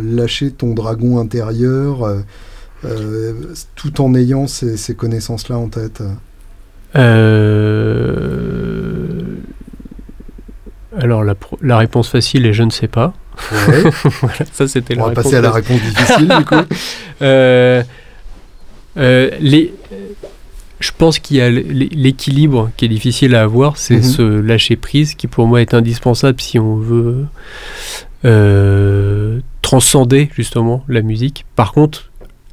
[0.00, 2.04] lâcher ton dragon intérieur
[2.84, 3.32] euh,
[3.74, 6.00] tout en ayant ces, ces connaissances-là en tête?
[10.96, 13.14] Alors la, la réponse facile est je ne sais pas.
[13.52, 13.82] Ouais.
[14.20, 16.54] voilà, ça c'était On la va réponse passer à la réponse difficile du coup.
[17.22, 17.82] Euh,
[18.96, 19.72] euh, les,
[20.80, 24.02] je pense qu'il y a l'équilibre qui est difficile à avoir, c'est Mhm.
[24.02, 27.24] ce lâcher prise qui pour moi est indispensable si on veut
[28.24, 31.44] euh, transcender justement la musique.
[31.56, 32.10] Par contre,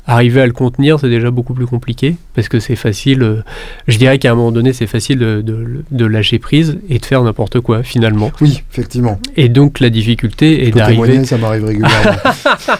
[0.08, 3.22] arriver à le contenir, c'est déjà beaucoup plus compliqué parce que c'est facile.
[3.24, 3.44] euh,
[3.88, 7.06] je dirais qu'à un moment donné, c'est facile de, de- de lâcher prise et de
[7.06, 8.32] faire n'importe quoi finalement.
[8.42, 9.20] Oui, effectivement.
[9.38, 11.24] Et donc la difficulté est Je d'arriver.
[11.26, 12.12] ça m'arrive régulièrement.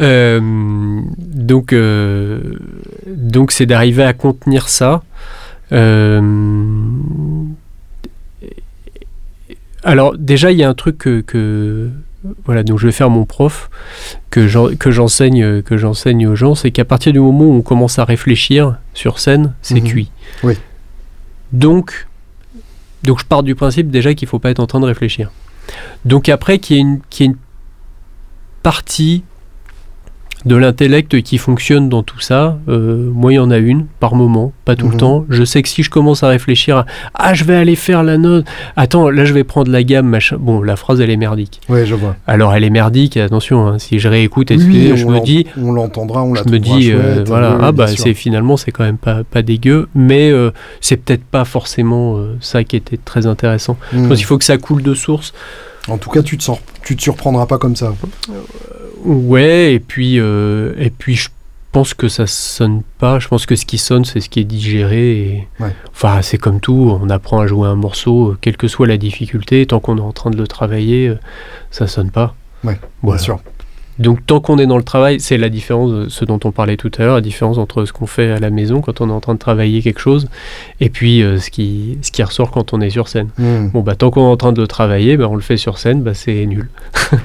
[0.00, 0.40] Euh,
[1.18, 2.40] donc, euh,
[3.06, 5.04] donc c'est d'arriver à contenir ça.
[9.82, 11.90] Alors déjà, il y a un truc que, que-
[12.46, 13.68] voilà, donc je vais faire mon prof
[14.30, 17.62] que j'en- que j'enseigne que j'enseigne aux gens, c'est qu'à partir du moment où on
[17.62, 19.84] commence à réfléchir sur scène, c'est Mhm.
[19.88, 20.10] cuit.
[20.42, 20.54] Oui.
[21.52, 22.06] Donc,
[23.02, 25.30] donc je pars du principe déjà qu'il faut pas être en train de réfléchir.
[26.04, 27.38] Donc après qu'il y ait une, qu'il y ait une
[28.62, 29.22] partie
[30.44, 34.14] de l'intellect qui fonctionne dans tout ça, euh, moi il y en a une par
[34.14, 34.98] moment, pas tout le Mhm.
[34.98, 35.24] temps.
[35.30, 38.18] Je sais que si je commence à réfléchir à ah je vais aller faire la
[38.18, 38.44] note,
[38.76, 40.36] attends là je vais prendre la gamme machin.
[40.38, 41.60] Bon la phrase elle est merdique.
[41.68, 42.16] Ouais, je vois.
[42.26, 45.72] Alors elle est merdique, attention hein, si je réécoute, Oui, je on me dis on
[45.72, 48.84] l'entendra, on la je me dis euh, chouette, voilà ah bah c'est finalement c'est quand
[48.84, 53.76] même pas pas dégueu, mais euh, c'est peut-être pas forcément ça qui était très intéressant.
[53.92, 54.08] Je Hmm.
[54.08, 55.32] pense qu'il faut que ça coule de source.
[55.88, 57.92] En tout cas, tu te, sors, tu te surprendras pas comme ça.
[59.04, 61.28] Ouais, et puis, euh, et puis je
[61.72, 63.18] pense que ça sonne pas.
[63.18, 65.20] Je pense que ce qui sonne, c'est ce qui est digéré.
[65.20, 65.48] Et...
[65.60, 65.74] Ouais.
[65.90, 66.96] Enfin, c'est comme tout.
[67.00, 69.66] On apprend à jouer un morceau, euh, quelle que soit la difficulté.
[69.66, 71.18] Tant qu'on est en train de le travailler, euh,
[71.70, 72.34] ça sonne pas.
[72.62, 73.18] Ouais, Voilà.
[73.18, 73.40] Bien sûr.
[73.98, 76.76] Donc, tant qu'on est dans le travail, c'est la différence, de ce dont on parlait
[76.76, 79.12] tout à l'heure, la différence entre ce qu'on fait à la maison quand on est
[79.12, 80.28] en train de travailler quelque chose,
[80.80, 83.28] et puis euh, ce, qui, ce qui ressort quand on est sur scène.
[83.38, 83.68] Hmm.
[83.68, 85.78] Bon, bah, tant qu'on est en train de le travailler, bah, on le fait sur
[85.78, 86.68] scène, bah, c'est nul.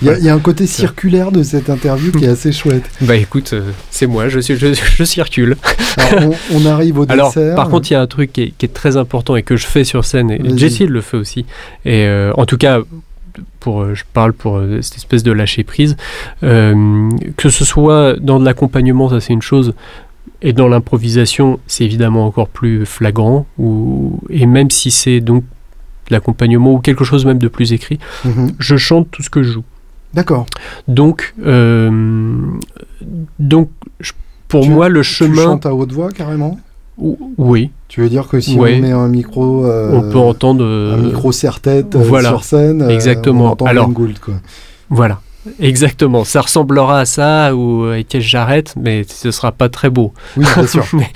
[0.01, 2.51] Il y, a- il y a un côté circulaire de cette interview qui est assez
[2.51, 2.83] chouette.
[3.01, 5.57] Bah, écoute, euh, c'est moi, je, suis, je, je circule.
[5.97, 7.55] Alors, on, on arrive au Alors, dessert.
[7.55, 9.55] par contre, il y a un truc qui est, qui est très important et que
[9.57, 10.39] je fais sur scène, et.
[10.57, 11.45] Jessie le fait aussi.
[11.85, 12.79] Et euh, en tout cas,
[13.59, 15.95] pour, euh, je parle pour euh, cette espèce de lâcher prise.
[16.43, 19.73] Euh, que ce soit dans de l'accompagnement, ça c'est une chose,
[20.41, 23.45] et dans l'improvisation, c'est évidemment encore plus flagrant.
[23.57, 27.99] Ou, et même si c'est donc de l'accompagnement ou quelque chose même de plus écrit,
[28.25, 28.51] Mhm.
[28.59, 29.63] je chante tout ce que je joue.
[30.13, 30.45] D'accord.
[30.87, 31.89] Donc, euh,
[33.39, 33.69] donc
[33.99, 34.13] je-
[34.47, 35.43] pour Tu- moi, le Tu chemin.
[35.43, 36.59] chantes à haute voix carrément?
[37.37, 40.63] Oui, Tu veux dire que si on met un micro, euh, on peut entendre.
[40.63, 42.29] euh, un micro serre-tête euh, voilà.
[42.29, 43.55] sur scène, euh, Exactement.
[43.59, 44.33] on Alors- Glenn Gould, quoi.
[44.89, 45.21] Voilà.
[45.61, 46.25] Exactement.
[46.25, 50.13] Ça ressemblera à ça ou à quest j'arrête, mais ce sera pas très beau.
[50.35, 50.85] Oui, bien sûr.
[50.93, 51.07] mais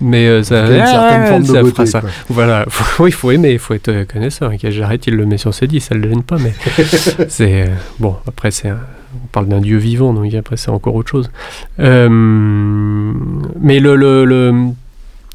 [0.00, 1.72] mais, euh, ça, une certaine ah, de ça beauté.
[1.74, 2.00] fera ça.
[2.02, 2.10] quoi.
[2.28, 2.66] Voilà.
[2.68, 4.52] Faut- oui, il faut aimer, il faut être euh, connaisseur.
[4.58, 6.52] Qu'est-ce j'arrête, il le met sur ses disques, ça le gêne pas, mais
[7.28, 7.66] c'est euh,
[7.98, 8.16] bon.
[8.28, 11.30] Après, c'est on parle d'un dieu vivant, donc après c'est encore autre chose.
[11.80, 12.08] Euh,
[13.60, 14.54] mais le, le, le-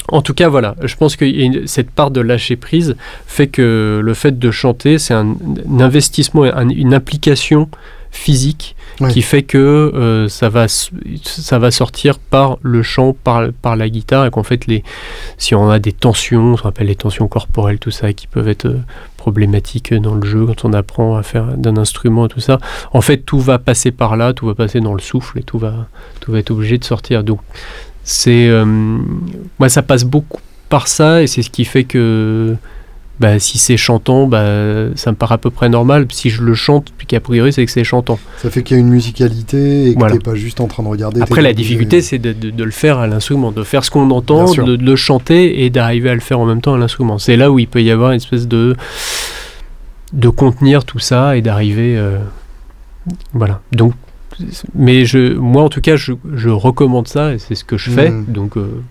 [0.10, 1.26] en tout cas, voilà, je pense que
[1.68, 2.96] cette part de lâcher prise
[3.26, 5.36] fait que le fait de chanter, c'est un,
[5.70, 7.70] un investissement, un- une implication
[8.12, 9.12] physique Ouais.
[9.12, 13.90] qui fait que euh, ça, va, ça va sortir par le chant, par, par la
[13.90, 14.86] guitare, et qu'en fait, les,
[15.38, 18.48] si on a des tensions, ce qu'on appelle les tensions corporelles, tout ça, qui peuvent
[18.48, 18.78] être euh,
[19.18, 22.58] problématiques dans le jeu, quand on apprend à faire d'un instrument et tout ça,
[22.94, 25.58] en fait, tout va passer par là, tout va passer dans le souffle, et tout
[25.58, 25.88] va,
[26.22, 27.26] tout va être obligé de sortir.
[27.26, 27.42] Donc,
[28.06, 28.48] c'est...
[28.48, 28.64] euh,
[29.60, 30.40] moi, ça passe beaucoup
[30.70, 32.56] par ça, et c'est ce qui fait que...
[33.18, 36.06] Bah, si c'est chantant, bah, ça me paraît à peu près normal.
[36.12, 38.20] Si je le chante, puis qu'a priori, c'est que c'est chantant.
[38.42, 40.16] Ça fait qu'il y a une musicalité et que Voilà.
[40.16, 41.22] t'es pas juste en train de regarder.
[41.22, 44.12] Après, la difficulté, c'est de, de- de le faire à l'instrument, de faire ce qu'on
[44.12, 47.18] entend, de le chanter et d'arriver à le faire en même temps à l'instrument.
[47.18, 48.76] C'est là où il peut y avoir une espèce de
[50.12, 52.18] de contenir tout ça et d'arriver, euh,
[53.34, 53.62] voilà.
[53.72, 53.94] Donc,
[54.74, 57.90] mais je, moi, en tout cas, je, je recommande ça et c'est ce que je
[57.92, 58.10] fais.
[58.10, 58.26] Mhm.
[58.28, 58.82] Donc, euh,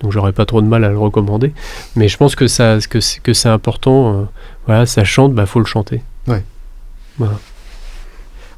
[0.00, 1.52] donc, j'aurais pas trop de mal à le recommander.
[1.96, 4.14] Mais je pense que ça, que c'est, que c'est important.
[4.14, 4.24] euh,
[4.66, 6.02] voilà, ça chante, bah faut le chanter.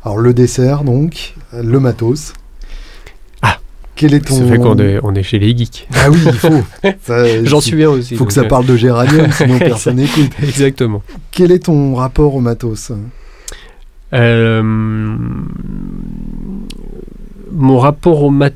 [0.02, 2.32] Alors le dessert, donc, le matos.
[3.42, 3.58] Ah.
[3.96, 4.34] Quel est ton...
[4.34, 5.86] Ça fait qu'on est, on est chez les geeks.
[5.94, 6.62] Ah oui, il faut.
[7.44, 8.14] J'en suis bien aussi.
[8.14, 10.30] Il faut que ça euh, parle de géranium, sinon personne n'écoute.
[10.42, 11.02] Exactement.
[11.30, 12.92] Quel est ton rapport au matos?
[17.52, 18.54] Mon rapport au matos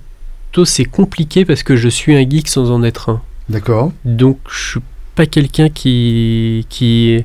[0.64, 3.20] c'est compliqué parce que je suis un geek sans en être un.
[3.48, 3.92] D'accord.
[4.04, 4.80] Donc je suis
[5.14, 7.24] pas quelqu'un qui qui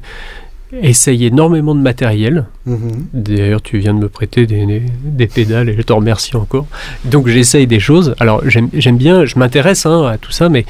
[0.81, 2.45] essaye énormément de matériel.
[2.67, 3.05] Mhm.
[3.13, 6.67] D'ailleurs, tu viens de me prêter des, des- des pédales et je te remercie encore.
[7.05, 8.13] Donc j'essaye des choses.
[8.19, 10.65] Alors j'aime j'aime bien, je m'intéresse hein, à tout ça, mais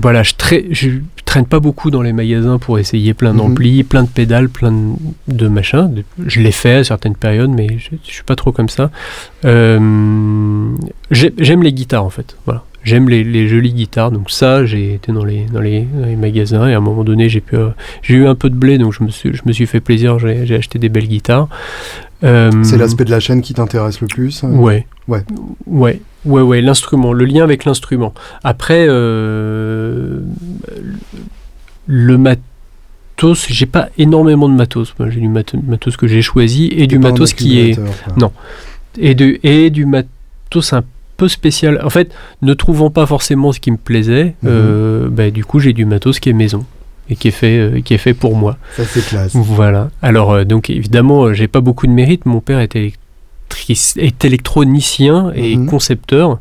[0.00, 0.32] voilà, je,
[0.70, 0.90] je
[1.24, 3.38] traîne pas beaucoup dans les magasins pour essayer plein Mhm.
[3.38, 4.72] d'amplis, plein de pédales, plein
[5.28, 6.02] de, machins.
[6.26, 8.90] Je l'ai fait à certaines périodes, mais je, je suis pas trop comme ça.
[9.44, 10.68] Euh,
[11.10, 12.36] j'ai- J'aime les guitares en fait.
[12.46, 12.64] Voilà.
[12.84, 16.16] J'aime les, les jolies guitares, donc ça, j'ai été dans les, dans, les, dans les
[16.16, 17.68] magasins et à un moment donné, j'ai euh,
[18.02, 20.18] j'ai eu un peu de blé, donc je me suis, je me suis fait plaisir,
[20.18, 21.48] j'ai j'ai acheté des belles guitares.
[22.24, 24.84] Euh, C'est l'aspect de la chaîne qui t'intéresse le plus Ouais.
[25.06, 25.22] Ouais.
[25.66, 26.00] Ouais.
[26.24, 28.14] Ouais, ouais, l'instrument, le lien avec l'instrument.
[28.44, 30.20] Après, euh,
[31.86, 34.94] le matos, j'ai pas énormément de matos.
[35.08, 37.84] J'ai du mat- matos que j'ai choisi et du matos qui est quoi.
[38.16, 38.32] Non.
[38.98, 40.84] et, de, et du matos un
[41.16, 41.80] peu spécial.
[41.84, 42.12] En fait,
[42.42, 44.48] ne trouvant pas forcément ce qui me plaisait, Mhm.
[44.48, 46.64] euh, bah, du coup, j'ai du matos qui est maison
[47.10, 48.56] et qui est fait, euh, qui est fait pour moi.
[48.76, 49.32] Ça, c'est classe.
[49.34, 49.90] Voilà.
[50.02, 52.26] Alors, euh, donc évidemment, j'ai pas beaucoup de mérite.
[52.26, 52.96] Mon père électric-
[53.96, 55.66] est électronicien et Mhm.
[55.68, 56.38] concepteur.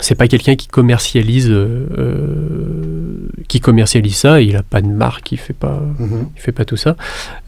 [0.00, 5.30] C'est pas quelqu'un qui commercialise euh, euh, qui commercialise ça il a pas de marque
[5.32, 6.26] il fait pas Mhm.
[6.36, 6.96] il fait pas tout ça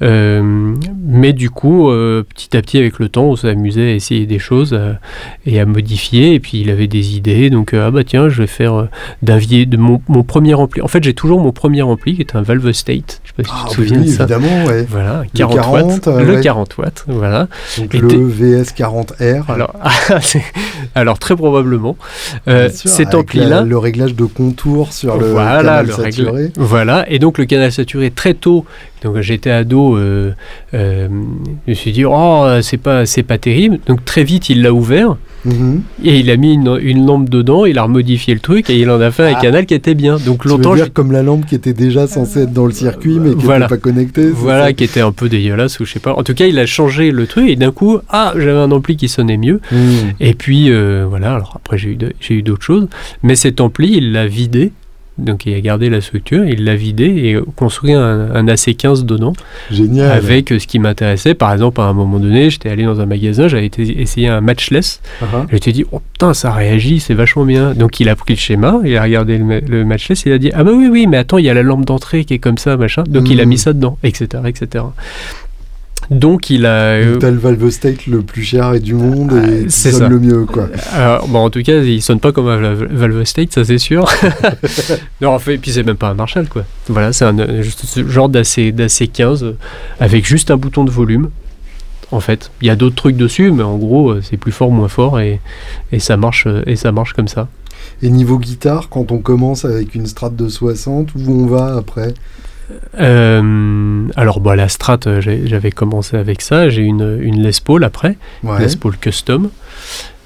[0.03, 0.75] Euh,
[1.05, 4.39] mais du coup euh, petit à petit avec le temps on s'amusait à essayer des
[4.39, 4.79] choses
[5.47, 8.47] et à modifier et puis il avait des idées donc ah bah tiens je vais
[8.47, 8.89] faire
[9.23, 12.21] d'un vieil de mon, mon premier ampli en fait j'ai toujours mon premier ampli qui
[12.21, 14.25] est un Valve State je sais pas si Ah, tu te souviens oui, de ça
[14.25, 14.87] évidemment, ouais.
[14.89, 16.41] voilà 40, 40, watts le ouais.
[16.43, 17.49] 40 watts voilà
[17.79, 19.51] Donc Et le VS40R.
[19.51, 19.73] alors,
[20.21, 20.43] c'est-
[20.95, 21.97] alors très probablement
[22.49, 25.87] euh, sûr, cet avec ampli la- là le réglage de contour sur le Voilà, canal
[25.87, 26.51] le saturé.
[26.57, 28.65] Voilà, et donc le canal saturé très tôt.
[29.07, 30.33] Donc j'étais ado, euh,
[30.75, 31.09] euh,
[31.67, 33.79] je me suis dit oh c'est pas c'est pas terrible.
[33.87, 35.83] Donc très vite il l'a ouvert Mhm.
[36.03, 38.91] et il a mis une, une lampe dedans, il a remodifié le truc et il
[38.91, 39.41] en a fait un Ah.
[39.41, 40.17] canal qui était bien.
[40.19, 43.29] Donc longtemps dire comme la lampe qui était déjà censée être dans le circuit mais
[43.31, 43.69] qui n'était Voilà.
[43.69, 44.29] pas connectée.
[44.31, 46.15] voilà qui était un peu dégueulasse ou je sais pas.
[46.15, 48.97] En tout cas il a changé le truc et d'un coup ah j'avais un ampli
[48.97, 49.61] qui sonnait mieux.
[49.71, 50.15] Mhm.
[50.19, 52.89] Et puis euh, voilà, alors après j'ai eu, de- j'ai eu d'autres choses,
[53.23, 54.73] mais cet ampli, il l'a vidé,
[55.19, 59.33] donc il a gardé la structure, il l'a vidé et construit un, un AC15 dedans,
[59.71, 60.11] Génial.
[60.13, 61.35] avec euh, ce qui m'intéressait.
[61.35, 64.41] Par exemple, à un moment donné, j'étais allé dans un magasin, j'avais été essayé un
[64.41, 65.01] matchless,
[65.51, 67.73] je t'ai dit, oh putain, ça réagit, c'est vachement bien.
[67.75, 70.51] Donc il a pris le schéma, il a regardé le, le matchless, il a dit,
[70.55, 72.59] ah bah oui, oui, mais attends, il y a la lampe d'entrée qui est comme
[72.59, 73.03] ça, machin.
[73.09, 73.49] Donc il a Mm.
[73.49, 74.85] mis ça dedans, etc., etc.
[76.11, 76.71] Donc il a...
[76.95, 80.01] Euh, le Valve State le plus cher et du monde Ah, et qui c'est sonne
[80.01, 80.09] ça.
[80.09, 80.69] le mieux quoi.
[80.93, 83.79] Alors, bon, en tout cas, il sonne pas comme un Val- Valve State, ça c'est
[83.79, 84.09] sûr.
[85.21, 86.65] non, en fait, et puis c'est même pas un Marshall, quoi.
[86.89, 89.53] Voilà, c'est un euh, juste ce genre d'AC, d'AC15 euh,
[90.01, 91.31] avec juste un bouton de volume.
[92.13, 94.71] En fait, il y a d'autres trucs dessus, mais en gros, euh, c'est plus fort,
[94.71, 95.41] moins fort, et,
[95.91, 97.49] et ça marche, euh, et ça marche comme ça.
[98.03, 102.15] Et niveau guitare, quand on commence avec une Strat de 60, où on va après?
[102.99, 106.69] Euh, alors, bah, la Strat, euh, j'avais commencé avec ça.
[106.69, 108.67] J'ai une, une Les Paul après, Ouais.
[108.67, 109.51] Les Paul Custom.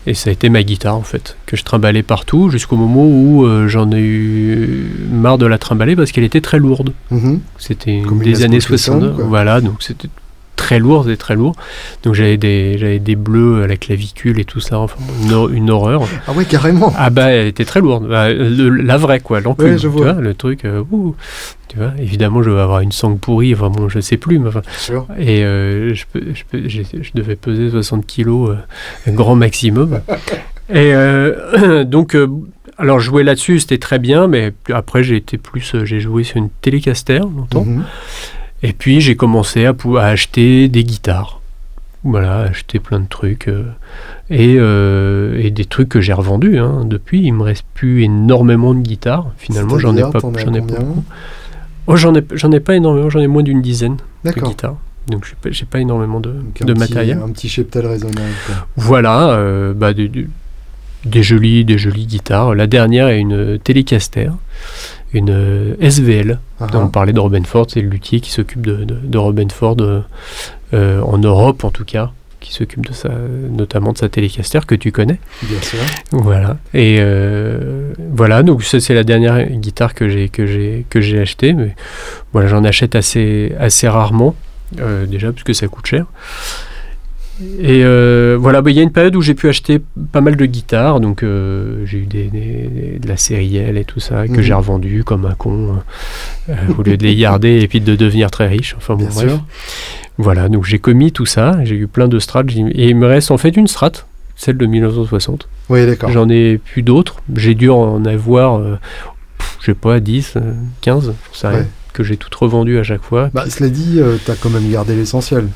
[0.07, 3.45] Et ça a été ma guitare en fait, que je trimballais partout jusqu'au moment où
[3.45, 6.95] euh, j'en ai eu marre de la trimballer parce qu'elle était très lourde.
[7.11, 7.41] Mhm.
[7.59, 9.17] C'était des années Paul Custom, 60.
[9.17, 9.25] quoi.
[9.27, 10.09] Voilà, donc c'était
[10.61, 11.55] très lourd, c'était très lourd.
[12.03, 15.49] Donc j'avais des, j'avais des bleus à la clavicule et tout ça, enfin une, hor-
[15.51, 16.03] une horreur.
[16.29, 16.93] Ah ouais, carrément.
[16.97, 19.89] Ah bah elle était très lourde, Bah, le- la vraie quoi, l'enclume, Ouais, je tu
[19.89, 20.13] vois.
[20.13, 21.15] le truc, euh, ouh,
[21.69, 24.49] tu vois, évidemment je vais avoir une sangle pourrie, enfin bon je sais plus, mais
[24.49, 25.07] enfin, Sûr.
[25.19, 30.01] et euh, je, peux- je, peux- j'ai- je devais peser 60 kilos, euh, grand maximum.
[30.69, 32.29] Et euh, donc, euh,
[32.79, 36.37] alors jouer là-dessus, c'était très bien, mais après j'ai été plus, euh, j'ai joué sur
[36.37, 37.65] une Telecaster longtemps.
[37.65, 37.85] Mhm.
[38.63, 41.41] Et puis j'ai commencé à, acheter des guitares.
[42.03, 43.49] Voilà, acheter plein de trucs.
[43.49, 43.65] euh,
[44.31, 46.59] et, euh, et des trucs que j'ai revendus.
[46.59, 46.85] hein.
[46.87, 49.27] Depuis, il me reste plus énormément de guitares.
[49.37, 51.05] Finalement, j'en ai pas, j'en ai beaucoup.
[51.87, 54.77] Oh, j'en ai, j'en ai pas énormément, j'en ai moins d'une dizaine de guitares.
[55.09, 55.35] Donc j'ai
[55.65, 57.19] pas, pas énormément de, petit- matériel.
[57.23, 58.21] Un petit cheptel raisonnable.
[58.77, 60.29] Voilà, euh, bah, des-
[61.05, 62.55] des jolies, des jolies guitares.
[62.55, 64.31] La dernière est une Telecaster,
[65.13, 66.39] une euh, SVL.
[66.61, 69.49] Ah, On parlait de Robin Ford, c'est le luthier qui s'occupe de, de, de Robin
[69.49, 70.01] Ford euh,
[70.75, 73.09] euh, en Europe en tout cas, qui s'occupe de sa,
[73.51, 75.19] notamment de sa Telecaster que tu connais.
[75.43, 75.79] bien sûr.
[76.13, 76.59] Voilà.
[76.75, 81.19] Et euh, voilà, donc ça c'est la dernière guitare que j'ai que j'ai que j'ai
[81.21, 81.75] achetée, mais
[82.33, 84.35] voilà, j'en achète assez assez rarement,
[84.81, 86.07] euh, déjà parce que ça coûte cher.
[87.61, 89.81] Et euh, voilà, bah, il y a une période où j'ai pu acheter
[90.13, 93.85] pas mal de guitares, donc euh, j'ai eu des, des- de la série L et
[93.85, 94.41] tout ça que Mhm.
[94.43, 95.79] j'ai revendu comme un con
[96.49, 98.75] euh, au lieu de les garder et puis de devenir très riche.
[98.77, 99.29] Enfin bon, Bien bref.
[99.31, 99.45] sûr.
[100.19, 103.07] Voilà, donc j'ai commis tout ça, j'ai eu plein de strats, j'ai- et il me
[103.07, 103.93] reste en fait une strat,
[104.37, 105.49] celle de 1960.
[105.71, 106.11] Oui, d'accord.
[106.11, 107.23] J'en ai plus d'autres.
[107.37, 108.77] J'ai dû en avoir, euh,
[109.61, 110.41] je sais pas, 10, euh,
[110.83, 113.31] 15, je sais rien, que j'ai toutes revendues à chaque fois.
[113.33, 115.47] Bah, cela dit, euh, t'as quand même gardé l'essentiel.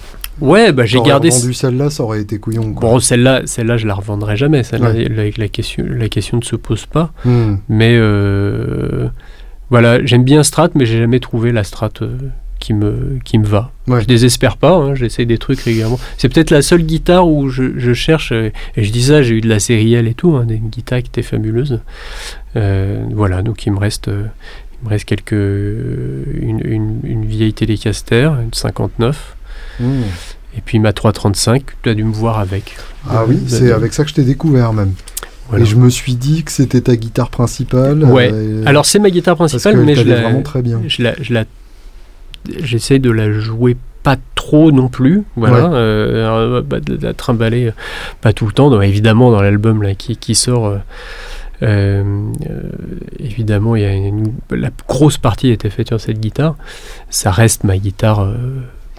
[0.41, 1.31] Ouais, bah j'ai gardé.
[1.31, 2.73] vendu celle-là, ça aurait été couillon.
[2.75, 2.91] Quoi.
[2.91, 4.63] Bon, celle-là, celle-là, je la revendrai jamais.
[4.63, 5.09] Celle-là, Ouais.
[5.09, 7.13] la, la question, la question ne se pose pas.
[7.25, 7.57] Hmm.
[7.69, 9.09] Mais euh,
[9.71, 12.17] voilà, j'aime bien Strat, mais j'ai jamais trouvé la Strat euh,
[12.59, 13.71] qui me qui me va.
[13.87, 14.01] Ouais.
[14.01, 14.73] Je désespère pas.
[14.75, 15.99] hein, J'essaie des trucs régulièrement.
[16.19, 18.33] C'est peut-être la seule guitare où je, je cherche.
[18.33, 20.59] euh, et je dis ça, j'ai eu de la série L et tout, hein, des
[20.59, 21.81] guitares qui étaient fabuleuses.
[22.57, 24.09] Euh, voilà, donc il me reste.
[24.09, 29.37] il me reste quelques une, une, une vieille Telecaster, une 59,
[29.81, 31.63] Et puis ma 335.
[31.83, 32.77] Tu as dû me voir avec.
[33.09, 34.93] Ah oui, c'est avec ça que je t'ai découvert même.
[35.49, 35.65] voilà.
[35.65, 38.05] Et je me suis dit que c'était ta guitare principale.
[38.05, 38.31] Ouais.
[38.33, 40.81] euh, Alors c'est ma guitare principale, mais je la, vraiment très bien.
[40.87, 41.45] je la, je la,
[42.63, 45.75] j'essaie de la jouer pas trop non plus, voilà, Ouais.
[45.75, 47.73] euh, bah, de la trimballer euh,
[48.21, 48.69] pas tout le temps.
[48.71, 50.77] Donc, évidemment, dans l'album là qui, qui sort, euh,
[51.63, 52.03] euh,
[52.51, 52.61] euh,
[53.19, 56.55] évidemment, il y a une, la grosse partie a été faite sur cette guitare.
[57.09, 58.35] Ça reste ma guitare, euh,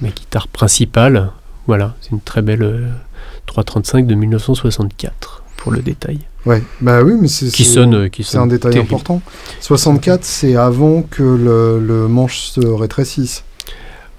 [0.02, 1.32] ma guitare principale.
[1.68, 2.88] Voilà, c'est une très belle euh,
[3.48, 5.42] 335 de 1964.
[5.58, 6.20] pour le détail.
[6.46, 8.94] Ouais, bah oui, mais c'est Qui c'est- sonne, qui C'est sonne un détail terrible.
[8.94, 9.22] important.
[9.62, 13.44] 64, c'est avant que le, le manche se rétrécisse.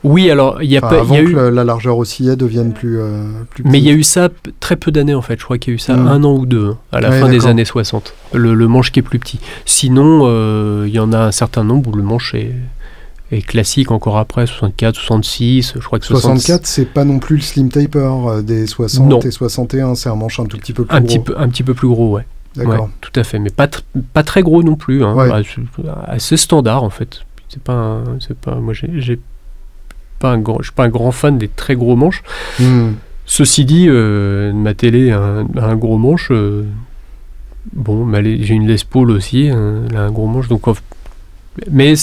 [0.02, 1.98] Oui, alors il y a Enfin, pas, avant y a que eu, la, la largeur
[1.98, 4.28] oscillée devienne plus, euh, plus mais il y a eu ça
[4.60, 5.38] très peu d'années en fait.
[5.38, 6.08] Je crois qu'il y a eu ça Mm.
[6.08, 8.12] un an ou deux hein, à la Ouais, fin des années 60.
[8.32, 9.38] Le, le manche qui est plus petit.
[9.64, 12.52] Sinon, euh, il y en a un certain nombre où le manche est,
[13.42, 15.74] classique encore après 64, 66.
[15.74, 19.08] Je crois que 60 64, c'est pas non plus le slim taper euh, des 60
[19.08, 19.20] Non.
[19.20, 21.06] et 61, c'est un manche un tout petit peu plus un gros.
[21.08, 22.26] petit peu, un petit peu plus gros, ouais.
[22.54, 22.84] D'accord.
[22.84, 23.82] Ouais, tout à fait, mais pas, tr-
[24.14, 25.04] pas très gros non plus.
[25.04, 25.12] hein.
[25.14, 25.28] Ouais.
[25.28, 27.20] Bah, assez standard en fait.
[27.48, 29.18] C'est pas, c'est pas, moi j'ai,
[30.18, 32.22] pas un grand, je suis pas un grand fan des très gros manches.
[32.58, 32.92] Hmm.
[33.26, 36.28] Ceci dit, euh, ma télé a un, a un gros manche.
[36.30, 36.64] euh,
[37.72, 40.48] bon, j'ai une Les Paul aussi, hein, elle a un gros manche.
[40.48, 40.62] Donc,
[41.70, 41.94] mais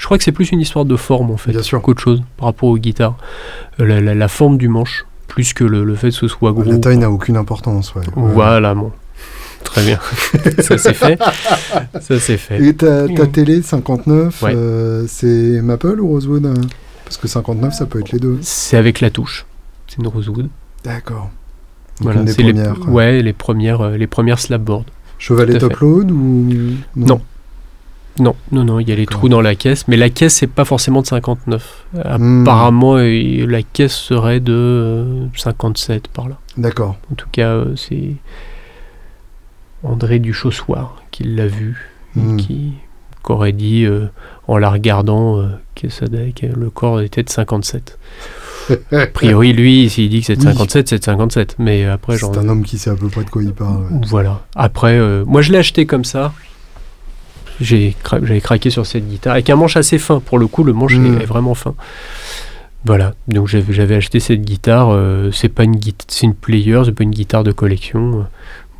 [0.00, 1.52] je crois que c'est plus une histoire de forme en fait,
[1.82, 3.16] qu'autre chose par rapport aux guitares.
[3.80, 6.52] Euh, La, la- la forme du manche, plus que le, le fait que ce soit
[6.52, 6.62] gros.
[6.64, 7.94] La taille n'a aucune importance.
[7.94, 8.02] Ouais.
[8.16, 8.92] Voilà, bon.
[9.64, 9.98] Très bien.
[10.62, 11.18] Ça c'est fait.
[12.00, 12.62] Ça c'est fait.
[12.64, 14.54] Et ta, ta télé 59, Ouais.
[14.56, 16.54] euh, c'est Maple ou Rosewood hein?
[17.04, 18.38] Parce que 59, ça peut être les deux.
[18.40, 19.44] C'est avec la touche.
[19.86, 20.48] C'est une Rosewood.
[20.84, 21.28] D'accord.
[22.00, 22.54] Voilà, c'est les,
[22.88, 24.86] ouais, les premières, euh, les premières slabboards.
[25.18, 25.84] Chevalet top fait.
[25.84, 26.46] load ou
[26.96, 27.06] Non?
[27.06, 27.20] Non,
[28.20, 30.64] non, non, il y a les trous dans la caisse, mais la caisse c'est pas
[30.64, 31.84] forcément de 59.
[31.94, 32.42] Hmm.
[32.42, 36.38] Apparemment, euh, la caisse serait de euh, 57 par là.
[36.56, 36.96] D'accord.
[37.10, 38.14] En tout cas, euh, c'est
[39.82, 42.36] André Duchossoir qui l'a vu, et Hmm.
[42.36, 42.72] qui
[43.22, 44.06] qu'aurait dit euh,
[44.48, 47.98] en la regardant euh, que, ça, que le corps était de 57.
[48.92, 50.46] A priori, lui, s'il dit que c'est de Oui.
[50.52, 51.56] 57, c'est de 57.
[51.58, 52.16] Mais après.
[52.18, 53.82] C'est un homme qui sait à peu près de quoi il parle.
[53.84, 54.00] ouais.
[54.06, 54.40] Voilà.
[54.54, 56.32] Après, euh, moi, je l'ai acheté comme ça.
[57.60, 59.34] Cra- J'avais craqué sur cette guitare.
[59.34, 60.20] Avec un manche assez fin.
[60.20, 61.18] Pour le coup, le manche Mm.
[61.18, 61.74] est, est vraiment fin.
[62.84, 63.14] Voilà.
[63.28, 64.88] Donc, j'avais acheté cette guitare.
[64.90, 68.24] euh, c'est pas une guitare, c'est une player, c'est pas une guitare de collection.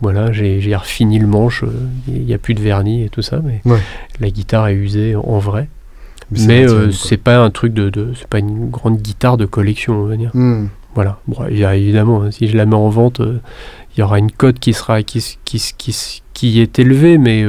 [0.01, 1.63] Voilà, j'ai refini le manche.
[1.63, 1.69] euh,
[2.09, 3.41] Il n'y a plus de vernis et tout ça.
[3.45, 3.81] Mais Ouais.
[4.21, 5.69] la guitare est usée en vrai.
[6.35, 9.37] c'est Mais naturel, euh, c'est pas un truc de, de- c'est pas une grande guitare
[9.37, 10.31] de collection, on va dire.
[10.33, 10.67] Hmm.
[10.95, 11.19] Voilà.
[11.27, 13.41] Bon, il y a évidemment, hein, si je la mets en vente, euh,
[13.97, 17.43] il y aura une cote qui sera qui, qui, qui, qui est élevée, mais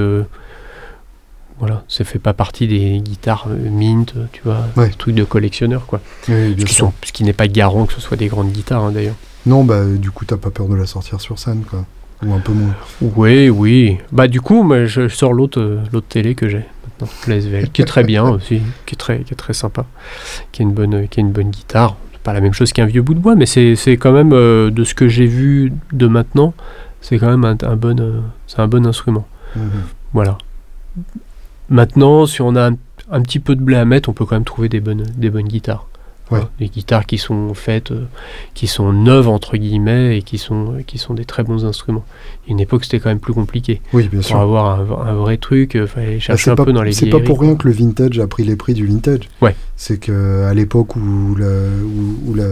[1.62, 4.90] voilà, ça fait pas partie des guitares euh, mint, euh, tu vois, Ouais.
[4.98, 6.02] trucs de collectionneur, quoi.
[6.28, 8.84] Oui, Ce qui, sont, ce qui n'est pas garant que ce soit des grandes guitares,
[8.84, 9.16] hein, d'ailleurs.
[9.46, 11.86] Non, bah du coup, t'as pas peur de la sortir sur scène, quoi.
[12.26, 12.76] Ou un peu moins.
[13.02, 13.98] Oui, oui.
[14.12, 17.70] Bah du coup, moi, je sors l'autre, euh, l'autre télé que j'ai maintenant, la SVL,
[17.72, 19.86] qui est très bien aussi, qui est très, qui est très sympa,
[20.52, 21.96] qui est une bonne, qui est une bonne guitare.
[22.12, 24.34] C'est pas la même chose qu'un vieux bout de bois, mais c'est, c'est quand même
[24.34, 26.54] euh, de ce que j'ai vu de maintenant,
[27.02, 29.28] c'est quand même un, un bon, euh, c'est un bon instrument.
[29.56, 29.64] Mhm.
[30.14, 30.38] Voilà.
[31.72, 32.76] Maintenant, si on a un,
[33.10, 35.30] un petit peu de blé à mettre, on peut quand même trouver des bonnes, des
[35.30, 35.88] bonnes guitares.
[36.30, 36.40] Ouais.
[36.40, 38.06] Hein, Des guitares qui sont faites, euh,
[38.54, 42.06] qui sont neuves entre guillemets et qui sont, euh, qui sont des très bons instruments.
[42.48, 43.82] Une époque, c'était quand même plus compliqué.
[43.92, 44.38] Oui, bien Pour sûr.
[44.40, 47.08] avoir un, un vrai truc, il fallait Bah, chercher un pas, peu dans les c'est
[47.10, 49.30] pas pour rien que le vintage a pris les prix du vintage.
[49.42, 49.56] Ouais.
[49.76, 52.46] C'est que à l'époque où, la, où, où la,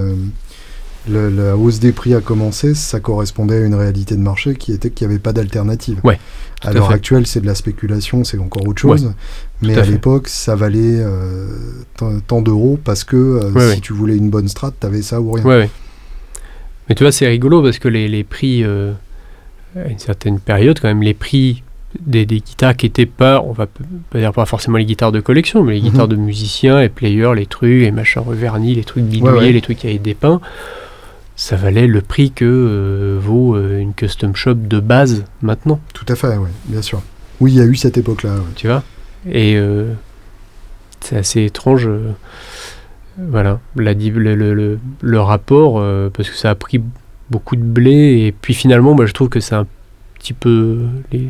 [1.08, 4.74] la, la hausse des prix a commencé, ça correspondait à une réalité de marché qui
[4.74, 6.00] était qu'il n'y avait pas d'alternative.
[6.04, 6.20] Ouais,
[6.64, 9.12] À l'heure actuelle, c'est de la spéculation, c'est encore autre chose.
[9.62, 11.48] mais à l'époque, ça valait euh,
[12.28, 13.80] tant, d'euros parce que euh, Ouais, si ouais.
[13.80, 15.68] tu voulais une bonne strat, t'avais ça ou rien.
[16.90, 18.92] Mais tu vois, c'est rigolo parce que les, les prix, euh,
[19.76, 21.64] à une certaine période, quand même, les prix
[22.00, 23.68] des, des guitares qui étaient pas, on va
[24.10, 25.90] pas dire pas forcément les guitares de collection, mais les Mhm.
[25.90, 29.52] guitares de musiciens, les players, les trucs, les machins revernis, les trucs bidouillés, Ouais, ouais.
[29.52, 30.42] les trucs qui avaient dépeints,
[31.42, 36.06] ça valait le prix que euh, vaut euh, une custom shop de base maintenant, Tout
[36.10, 37.02] à fait, oui, bien sûr.
[37.40, 38.36] Oui, il y a eu cette époque-là.
[38.36, 38.42] ouais.
[38.58, 38.84] tu vois?
[39.26, 39.94] Et euh,
[41.00, 41.88] c'est assez étrange.
[41.88, 42.12] euh,
[43.18, 44.36] voilà, la, le,
[45.02, 46.82] le- rapport, parce que ça a pris
[47.30, 49.66] beaucoup de blé, et puis finalement, moi je trouve que c'est un
[50.16, 50.88] petit peu.
[51.14, 51.30] Les,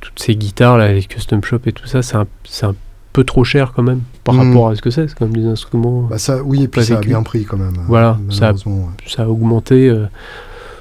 [0.00, 2.26] toutes ces guitares, là, les custom shop et tout ça, c'est un,
[2.62, 2.74] un
[3.12, 4.48] peu trop cher quand même, par Mhm.
[4.48, 5.08] rapport à ce que c'est.
[5.08, 6.02] C'est comme des instruments.
[6.08, 7.74] Bah ça, oui, et puis ça a bien pris quand même.
[7.86, 8.60] Voilà, ça a- ouais.
[9.06, 10.06] ça a augmenté, euh,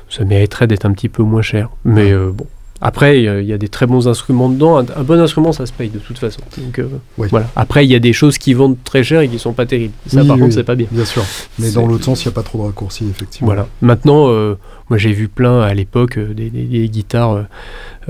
[0.10, 1.70] ça mériterait d'être un petit peu moins cher.
[1.86, 2.12] Mais Ouais.
[2.14, 2.46] euh, bon.
[2.84, 4.78] Après, il y a- des très bons instruments dedans.
[4.80, 6.42] Un, un bon instrument, ça se paye de toute façon.
[6.58, 6.88] Donc, euh,
[7.20, 7.28] Oui.
[7.30, 7.48] voilà.
[7.56, 9.94] Après, il y a des choses qui vendent très cher et qui sont pas terribles.
[10.08, 10.88] Ça, Oui, par oui, contre, c'est pas bien.
[10.92, 11.24] Bien sûr.
[11.60, 13.46] Mais dans l'autre sens, il n'y a pas trop de raccourcis, effectivement.
[13.48, 13.68] Voilà.
[13.82, 14.56] Maintenant, euh,
[14.90, 17.46] moi, j'ai vu plein à l'époque euh, des, des- des guitares,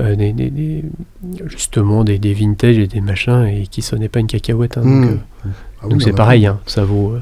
[0.00, 0.84] euh, des, des- des-
[1.46, 4.78] justement des, vintage et des machins et qui sonnaient pas une cacahuète.
[4.78, 4.82] hein.
[4.84, 5.04] Mmh.
[5.04, 5.48] donc, euh,
[5.82, 6.46] Ah c'est pareil.
[6.46, 6.58] hein.
[6.66, 7.16] Ça vaut.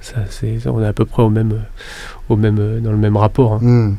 [0.00, 1.54] ça, c'est, on est à peu près au même,
[2.28, 3.54] au même, dans le même rapport.
[3.54, 3.58] hein.
[3.62, 3.96] Mmh.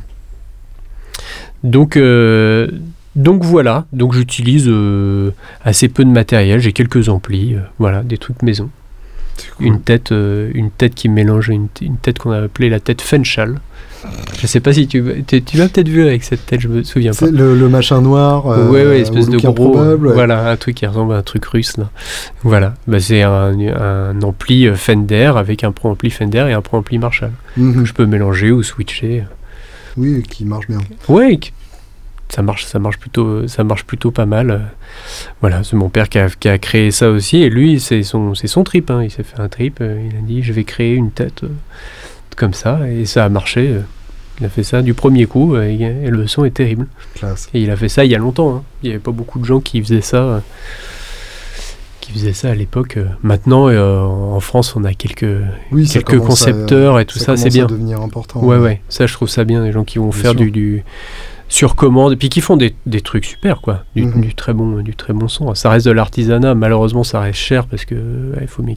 [1.64, 2.68] Donc, euh,
[3.16, 5.32] donc voilà, donc j'utilise euh,
[5.64, 8.70] assez peu de matériel, j'ai quelques amplis, euh, voilà, des trucs maison.
[9.60, 13.60] Une tête, une tête qui mélange une, une tête qu'on a appelée la tête Fenchal.
[14.40, 17.12] Je sais pas si tu, tu, l'as peut-être vu avec cette tête, je me souviens
[17.14, 17.26] pas.
[17.28, 18.46] Le, le machin noir.
[18.46, 19.78] Ouais, ouais, espèce de gros.
[19.78, 19.96] ouais.
[20.14, 21.90] Voilà, un truc qui ressemble à un truc russe là.
[22.44, 27.32] Voilà, bah, c'est un, un ampli Fender avec un pro-ampli Fender et un pro-ampli Marshall.
[27.58, 27.82] Mhm.
[27.82, 29.24] que je peux mélanger ou switcher.
[29.98, 30.80] Oui, qui marche bien.
[31.38, 31.52] Qui-
[32.30, 34.50] ça marche, ça marche plutôt, ça marche plutôt pas mal.
[34.52, 34.60] euh.
[35.42, 38.34] Voilà, c'est mon père qui a, qui a créé ça aussi et lui, c'est son,
[38.34, 38.90] c'est son trip.
[38.90, 39.04] hein.
[39.04, 39.78] Il s'est fait un trip.
[39.82, 41.50] euh, il a dit, je vais créer une tête euh,
[42.36, 43.68] comme ça et ça a marché.
[43.70, 43.82] euh.
[44.42, 46.88] Il a fait ça du premier coup euh, et, et le son est terrible.
[47.14, 47.48] Classe.
[47.54, 48.56] Et il a fait ça il y a longtemps.
[48.56, 48.64] hein.
[48.84, 50.42] Il n'y avait pas beaucoup de gens qui faisaient ça.
[52.06, 52.98] Qui faisaient ça à l'époque.
[52.98, 53.06] euh.
[53.24, 55.26] Maintenant, euh, en France, on a quelques,
[55.72, 57.66] Oui, ça quelques à- concepteurs et tout ça, c'est bien.
[57.66, 58.44] à devenir important.
[58.44, 60.84] Ouais, ouais, ça je trouve ça bien, les gens qui vont Bien faire du, du
[61.48, 63.84] sur commande et puis qui font des, des trucs super, quoi.
[63.96, 64.22] Du, Mhm.
[64.22, 65.54] du très bon, du très bon son.
[65.56, 67.96] Ça reste de l'artisanat, malheureusement ça reste cher parce que
[68.36, 68.76] ouais, faut bien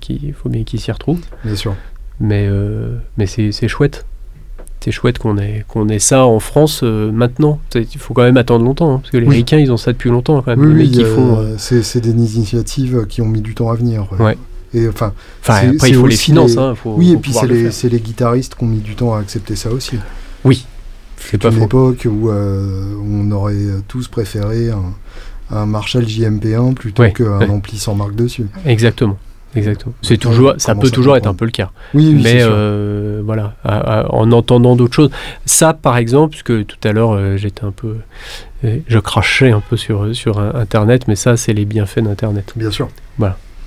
[0.65, 1.21] qu'ils s'y retrouvent.
[1.45, 1.75] Bien sûr.
[2.21, 4.05] Mais, euh, mais c'est chouette.
[4.81, 7.59] C'est chouette qu'on ait, qu'on ait ça en France euh, maintenant.
[7.75, 9.37] Il faut quand même attendre longtemps, hein, parce que les Oui.
[9.37, 10.61] Ricains ils ont ça depuis longtemps quand même.
[10.61, 11.39] Oui, les oui, qui euh, font.
[11.39, 14.07] euh, c'est des initiatives qui ont mis du temps à venir.
[14.21, 14.39] Ouais.
[14.75, 16.53] Et enfin, Enfin, après il faut les finances.
[16.53, 18.95] les- hein, faut- oui, et puis c'est le les, les guitaristes qui ont mis du
[18.95, 19.97] temps à accepter ça aussi.
[20.45, 20.65] Oui,
[21.17, 21.65] C'est une faux.
[21.65, 23.57] époque où euh, on aurait
[23.89, 24.93] tous préféré un,
[25.57, 27.49] un Marshall JMP1 plutôt Ouais, qu'un ouais.
[27.49, 28.47] ampli sans marque dessus.
[28.67, 29.17] Exactement.
[29.59, 29.94] Exactement.
[30.02, 31.70] C'est toujours, ça peut toujours être un peu le cas.
[31.94, 35.10] Oui, oui, mais euh, voilà, à- à- en entendant d'autres choses.
[35.44, 37.97] Ça, par exemple, parce que tout à l'heure, euh, j'étais un peu,
[38.64, 42.52] euh, je crachais un peu sur sur Internet, mais ça, c'est les bienfaits d'Internet.
[42.56, 42.89] Bien sûr.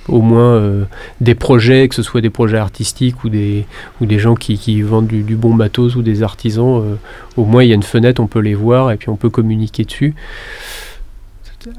[0.08, 0.82] Au moins, euh,
[1.20, 3.66] des projets, que ce soit des projets artistiques ou des
[4.00, 6.98] ou des gens qui, qui vendent du, du bon matos ou des artisans,
[7.36, 9.30] au moins il y a une fenêtre, on peut les voir et puis on peut
[9.30, 10.16] communiquer dessus.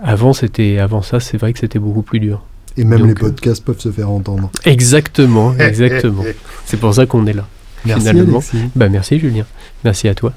[0.02, 2.42] Avant, c'était, avant ça, c'est vrai que c'était beaucoup plus dur.
[2.78, 4.50] Et même Donc, les euh, podcasts peuvent se faire entendre.
[4.66, 6.24] Exactement, exactement.
[6.66, 7.48] c'est pour ça qu'on est là.
[7.86, 8.38] Merci finalement.
[8.40, 8.70] Alexis.
[8.76, 9.46] Bah merci Julien.
[9.84, 10.34] Merci à toi.